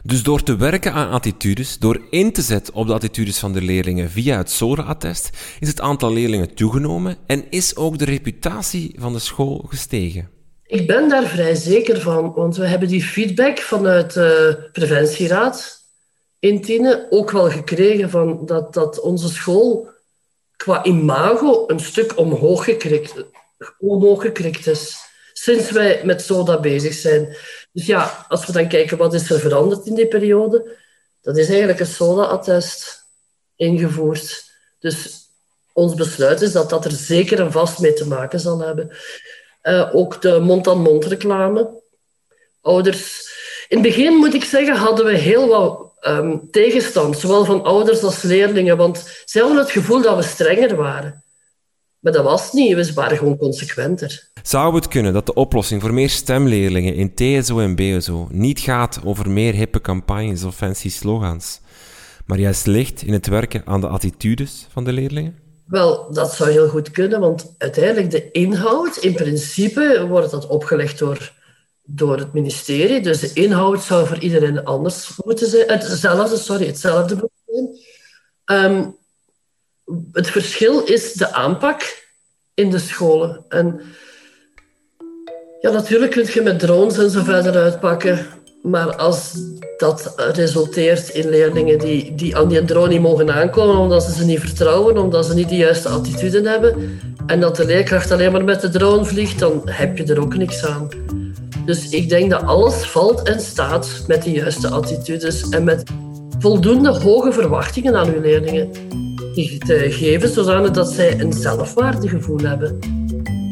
Dus 0.03 0.23
door 0.23 0.43
te 0.43 0.55
werken 0.55 0.93
aan 0.93 1.09
attitudes, 1.09 1.77
door 1.77 2.01
in 2.09 2.31
te 2.31 2.41
zetten 2.41 2.73
op 2.73 2.87
de 2.87 2.93
attitudes 2.93 3.39
van 3.39 3.53
de 3.53 3.61
leerlingen 3.61 4.09
via 4.09 4.37
het 4.37 4.51
SORA-attest, 4.51 5.29
is 5.59 5.67
het 5.67 5.81
aantal 5.81 6.13
leerlingen 6.13 6.53
toegenomen 6.53 7.17
en 7.25 7.45
is 7.49 7.75
ook 7.75 7.97
de 7.97 8.05
reputatie 8.05 8.95
van 8.97 9.13
de 9.13 9.19
school 9.19 9.65
gestegen. 9.69 10.29
Ik 10.65 10.87
ben 10.87 11.09
daar 11.09 11.27
vrij 11.27 11.55
zeker 11.55 12.01
van, 12.01 12.33
want 12.33 12.57
we 12.57 12.65
hebben 12.65 12.87
die 12.87 13.03
feedback 13.03 13.59
vanuit 13.59 14.13
de 14.13 14.69
preventieraad 14.71 15.79
in 16.39 16.61
Tiene 16.61 17.07
ook 17.09 17.31
wel 17.31 17.49
gekregen 17.49 18.09
van 18.09 18.45
dat, 18.45 18.73
dat 18.73 18.99
onze 18.99 19.29
school 19.29 19.89
qua 20.55 20.85
imago 20.85 21.63
een 21.67 21.79
stuk 21.79 22.17
omhoog 22.17 22.63
gekrikt, 22.63 23.13
omhoog 23.79 24.21
gekrikt 24.21 24.67
is 24.67 25.07
sinds 25.33 25.71
wij 25.71 26.01
met 26.03 26.21
SODA 26.21 26.59
bezig 26.59 26.93
zijn. 26.93 27.35
Dus 27.71 27.85
ja, 27.85 28.25
als 28.27 28.45
we 28.45 28.51
dan 28.51 28.67
kijken 28.67 28.97
wat 28.97 29.13
is 29.13 29.29
er 29.29 29.39
veranderd 29.39 29.85
in 29.85 29.95
die 29.95 30.07
periode, 30.07 30.77
dat 31.21 31.37
is 31.37 31.47
eigenlijk 31.49 31.79
een 31.79 31.85
SODA-attest 31.85 33.05
ingevoerd. 33.55 34.51
Dus 34.79 35.27
ons 35.73 35.93
besluit 35.93 36.41
is 36.41 36.51
dat 36.51 36.69
dat 36.69 36.85
er 36.85 36.91
zeker 36.91 37.39
en 37.39 37.51
vast 37.51 37.79
mee 37.79 37.93
te 37.93 38.07
maken 38.07 38.39
zal 38.39 38.59
hebben. 38.59 38.91
Uh, 39.63 39.95
ook 39.95 40.21
de 40.21 40.39
mond-aan-mond 40.39 41.05
reclame. 41.05 41.81
Ouders... 42.61 43.27
In 43.67 43.77
het 43.77 43.87
begin, 43.87 44.13
moet 44.13 44.33
ik 44.33 44.43
zeggen, 44.43 44.75
hadden 44.75 45.05
we 45.05 45.17
heel 45.17 45.47
wat 45.47 45.91
um, 46.01 46.51
tegenstand, 46.51 47.17
zowel 47.17 47.45
van 47.45 47.63
ouders 47.63 48.03
als 48.03 48.21
leerlingen, 48.21 48.77
want 48.77 49.23
zij 49.25 49.41
hadden 49.41 49.59
het 49.59 49.71
gevoel 49.71 50.01
dat 50.01 50.15
we 50.15 50.21
strenger 50.21 50.75
waren. 50.75 51.23
Maar 51.99 52.11
dat 52.13 52.23
was 52.23 52.51
niet, 52.51 52.75
we 52.75 52.93
waren 52.93 53.17
gewoon 53.17 53.37
consequenter. 53.37 54.29
Zou 54.43 54.75
het 54.75 54.87
kunnen 54.87 55.13
dat 55.13 55.25
de 55.25 55.33
oplossing 55.33 55.81
voor 55.81 55.93
meer 55.93 56.09
stemleerlingen 56.09 56.95
in 56.95 57.13
TSO 57.13 57.59
en 57.59 57.75
BSO 57.75 58.27
niet 58.31 58.59
gaat 58.59 58.99
over 59.03 59.29
meer 59.29 59.53
hippe 59.53 59.81
campagnes 59.81 60.43
of 60.43 60.55
fancy 60.55 60.89
slogans, 60.89 61.59
maar 62.25 62.39
juist 62.39 62.65
ligt 62.65 63.01
in 63.01 63.13
het 63.13 63.27
werken 63.27 63.61
aan 63.65 63.81
de 63.81 63.87
attitudes 63.87 64.67
van 64.69 64.83
de 64.83 64.93
leerlingen? 64.93 65.35
Wel, 65.65 66.13
dat 66.13 66.33
zou 66.33 66.49
heel 66.49 66.67
goed 66.67 66.91
kunnen, 66.91 67.19
want 67.19 67.55
uiteindelijk 67.57 68.11
de 68.11 68.31
inhoud, 68.31 68.97
in 68.97 69.13
principe 69.13 70.05
wordt 70.07 70.31
dat 70.31 70.47
opgelegd 70.47 70.99
door, 70.99 71.33
door 71.83 72.17
het 72.17 72.33
ministerie. 72.33 73.01
Dus 73.01 73.19
de 73.19 73.31
inhoud 73.33 73.83
zou 73.83 74.07
voor 74.07 74.19
iedereen 74.19 74.63
anders 74.63 75.11
moeten 75.25 75.49
zijn. 75.49 75.71
Hetzelfde, 75.71 76.37
sorry, 76.37 76.65
hetzelfde 76.65 77.15
moeten 77.15 77.39
zijn. 77.45 77.67
Ehm, 78.45 78.89
het 80.11 80.27
verschil 80.27 80.83
is 80.83 81.13
de 81.13 81.33
aanpak 81.33 82.07
in 82.53 82.69
de 82.69 82.79
scholen. 82.79 83.45
En 83.49 83.81
ja, 85.61 85.71
natuurlijk 85.71 86.11
kun 86.11 86.27
je 86.33 86.41
met 86.41 86.59
drones 86.59 86.97
en 86.97 87.09
zo 87.09 87.23
verder 87.23 87.55
uitpakken. 87.55 88.25
Maar 88.63 88.95
als 88.95 89.33
dat 89.77 90.13
resulteert 90.33 91.09
in 91.09 91.29
leerlingen 91.29 91.79
die, 91.79 92.15
die 92.15 92.37
aan 92.37 92.47
die 92.47 92.65
drone 92.65 92.87
niet 92.87 93.01
mogen 93.01 93.33
aankomen 93.33 93.77
omdat 93.77 94.03
ze 94.03 94.13
ze 94.13 94.25
niet 94.25 94.39
vertrouwen, 94.39 94.97
omdat 94.97 95.25
ze 95.25 95.33
niet 95.33 95.49
de 95.49 95.55
juiste 95.55 95.89
attitude 95.89 96.49
hebben, 96.49 96.99
en 97.27 97.39
dat 97.39 97.55
de 97.55 97.65
leerkracht 97.65 98.11
alleen 98.11 98.31
maar 98.31 98.43
met 98.43 98.61
de 98.61 98.69
drone 98.69 99.05
vliegt, 99.05 99.39
dan 99.39 99.61
heb 99.65 99.97
je 99.97 100.03
er 100.03 100.21
ook 100.21 100.35
niks 100.35 100.65
aan. 100.65 100.89
Dus 101.65 101.89
ik 101.89 102.09
denk 102.09 102.29
dat 102.29 102.43
alles 102.43 102.75
valt 102.75 103.23
en 103.23 103.39
staat 103.39 104.03
met 104.07 104.23
de 104.23 104.31
juiste 104.31 104.67
attitudes 104.67 105.49
en 105.49 105.63
met 105.63 105.83
voldoende 106.39 106.89
hoge 106.89 107.31
verwachtingen 107.31 107.95
aan 107.95 108.13
uw 108.13 108.21
leerlingen 108.21 108.71
te 109.47 109.87
geven, 109.89 110.29
zodat 110.29 110.91
zij 110.91 111.19
een 111.19 111.33
zelfwaardegevoel 111.33 112.39
hebben. 112.39 112.77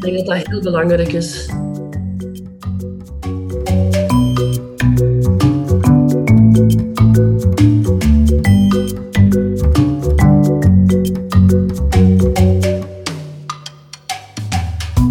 denk 0.00 0.16
dat 0.16 0.26
dat 0.26 0.46
heel 0.46 0.62
belangrijk 0.62 1.12
is. 1.12 1.48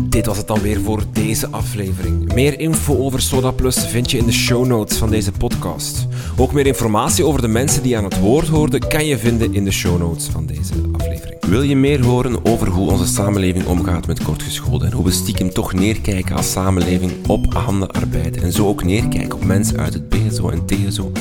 Dit 0.10 0.26
was 0.26 0.38
het 0.38 0.48
dan 0.48 0.62
weer 0.62 0.82
voor 0.82 1.04
deze 1.14 1.48
aflevering. 1.48 2.34
Meer 2.34 2.60
info 2.60 2.98
over 2.98 3.22
Soda 3.22 3.52
Plus 3.52 3.88
vind 3.88 4.12
je 4.12 4.18
in 4.18 4.26
de 4.26 4.32
show 4.32 4.66
notes 4.66 4.98
van 4.98 5.10
deze 5.10 5.32
podcast. 5.32 6.07
Ook 6.40 6.54
meer 6.54 6.68
informatie 6.68 7.26
over 7.26 7.42
de 7.42 7.48
mensen 7.48 7.84
die 7.84 7.98
aan 7.98 8.04
het 8.04 8.20
woord 8.20 8.48
hoorden 8.48 8.88
kan 8.88 9.06
je 9.06 9.18
vinden 9.18 9.54
in 9.54 9.64
de 9.64 9.72
show 9.72 10.00
notes 10.00 10.26
van 10.26 10.46
deze 10.46 10.74
aflevering. 10.92 11.46
Wil 11.46 11.62
je 11.62 11.76
meer 11.76 12.06
horen 12.06 12.46
over 12.46 12.68
hoe 12.68 12.92
onze 12.92 13.08
samenleving 13.08 13.66
omgaat 13.66 14.08
met 14.08 14.24
kortgescholden 14.24 14.88
en 14.88 14.94
hoe 14.94 15.06
we 15.06 15.12
stiekem 15.12 15.50
toch 15.50 15.74
neerkijken 15.74 16.36
als 16.36 16.52
samenleving 16.52 17.12
op 17.28 17.54
handenarbeid 17.54 18.42
en 18.42 18.52
zo 18.52 18.68
ook 18.68 18.84
neerkijken 18.84 19.34
op 19.34 19.46
mensen 19.46 19.80
uit 19.80 19.94
het 19.94 20.10
BSO 20.10 20.50
en 20.50 20.66
TSO? 20.66 21.12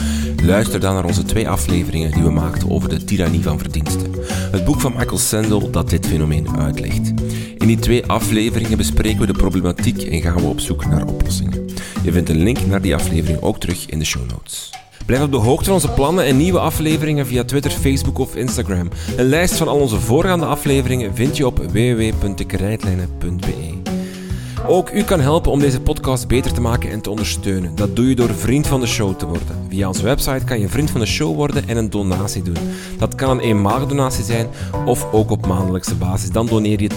Luister 0.43 0.81
dan 0.81 0.95
naar 0.95 1.05
onze 1.05 1.23
twee 1.23 1.49
afleveringen 1.49 2.13
die 2.13 2.23
we 2.23 2.31
maakten 2.31 2.71
over 2.71 2.89
de 2.89 3.05
tirannie 3.05 3.43
van 3.43 3.59
verdiensten. 3.59 4.13
Het 4.29 4.65
boek 4.65 4.81
van 4.81 4.93
Michael 4.97 5.19
Sandel 5.19 5.71
dat 5.71 5.91
dit 5.91 6.07
fenomeen 6.07 6.59
uitlegt. 6.59 7.13
In 7.59 7.67
die 7.67 7.79
twee 7.79 8.07
afleveringen 8.07 8.77
bespreken 8.77 9.21
we 9.21 9.27
de 9.27 9.33
problematiek 9.33 10.03
en 10.03 10.21
gaan 10.21 10.37
we 10.37 10.47
op 10.47 10.61
zoek 10.61 10.87
naar 10.87 11.07
oplossingen. 11.07 11.65
Je 12.03 12.13
vindt 12.13 12.29
een 12.29 12.43
link 12.43 12.67
naar 12.67 12.83
die 12.83 12.95
aflevering 12.95 13.41
ook 13.41 13.61
terug 13.61 13.87
in 13.87 13.99
de 13.99 14.05
show 14.05 14.31
notes. 14.31 14.71
Blijf 15.07 15.23
op 15.23 15.31
de 15.31 15.37
hoogte 15.37 15.65
van 15.65 15.75
onze 15.75 15.91
plannen 15.91 16.25
en 16.25 16.37
nieuwe 16.37 16.59
afleveringen 16.59 17.27
via 17.27 17.45
Twitter, 17.45 17.71
Facebook 17.71 18.19
of 18.19 18.37
Instagram. 18.37 18.89
Een 19.17 19.29
lijst 19.29 19.55
van 19.55 19.69
al 19.69 19.79
onze 19.79 20.01
voorgaande 20.01 20.47
afleveringen 20.47 21.15
vind 21.15 21.37
je 21.37 21.47
op 21.47 21.59
www.dekrijtlijnen.be. 21.59 23.76
Ook 24.65 24.91
u 24.91 25.03
kan 25.03 25.21
helpen 25.21 25.53
om 25.53 25.59
deze 25.59 25.81
podcast 25.81 26.29
beter 26.29 26.53
te 26.53 26.61
maken 26.61 26.91
en 26.91 27.01
te 27.01 27.11
ondersteunen. 27.11 27.75
Dat 27.75 27.97
doe 27.97 28.09
je 28.09 28.15
door 28.15 28.35
vriend 28.35 28.67
van 28.67 28.81
de 28.81 28.87
show 28.87 29.17
te 29.17 29.27
worden. 29.27 29.47
Via 29.69 29.89
onze 29.89 30.03
website 30.03 30.45
kan 30.45 30.61
je 30.61 30.69
vriend 30.69 30.91
van 30.91 31.01
de 31.01 31.07
show 31.07 31.35
worden 31.35 31.69
en 31.69 31.77
een 31.77 31.91
donatie 31.91 32.43
doen. 32.43 32.57
Dat 32.99 33.15
kan 33.15 33.31
een 33.31 33.41
eenmalige 33.41 33.87
donatie 33.87 34.25
zijn 34.25 34.47
of 34.87 35.13
ook 35.13 35.31
op 35.31 35.47
maandelijkse 35.47 35.95
basis. 35.95 36.31
Dan 36.31 36.47
doneer 36.47 36.83
je 36.83 36.91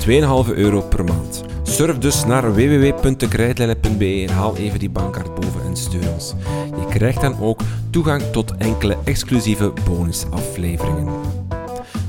2,5 0.47 0.53
euro 0.55 0.81
per 0.81 1.03
maand. 1.03 1.43
Surf 1.63 1.97
dus 1.97 2.25
naar 2.25 2.53
www.dekrijtlijnen.be 2.53 4.25
en 4.27 4.33
haal 4.33 4.57
even 4.57 4.79
die 4.79 4.89
bankkaart 4.89 5.35
boven 5.35 5.61
en 5.65 5.75
steun 5.75 6.09
ons. 6.13 6.33
Je 6.79 6.85
krijgt 6.89 7.21
dan 7.21 7.39
ook 7.39 7.59
toegang 7.89 8.21
tot 8.31 8.57
enkele 8.57 8.97
exclusieve 9.03 9.73
bonusafleveringen. 9.83 11.07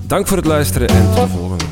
Dank 0.07 0.27
voor 0.27 0.37
het 0.37 0.47
luisteren 0.47 0.89
en 0.89 1.13
tot 1.15 1.23
de 1.23 1.29
volgende. 1.29 1.65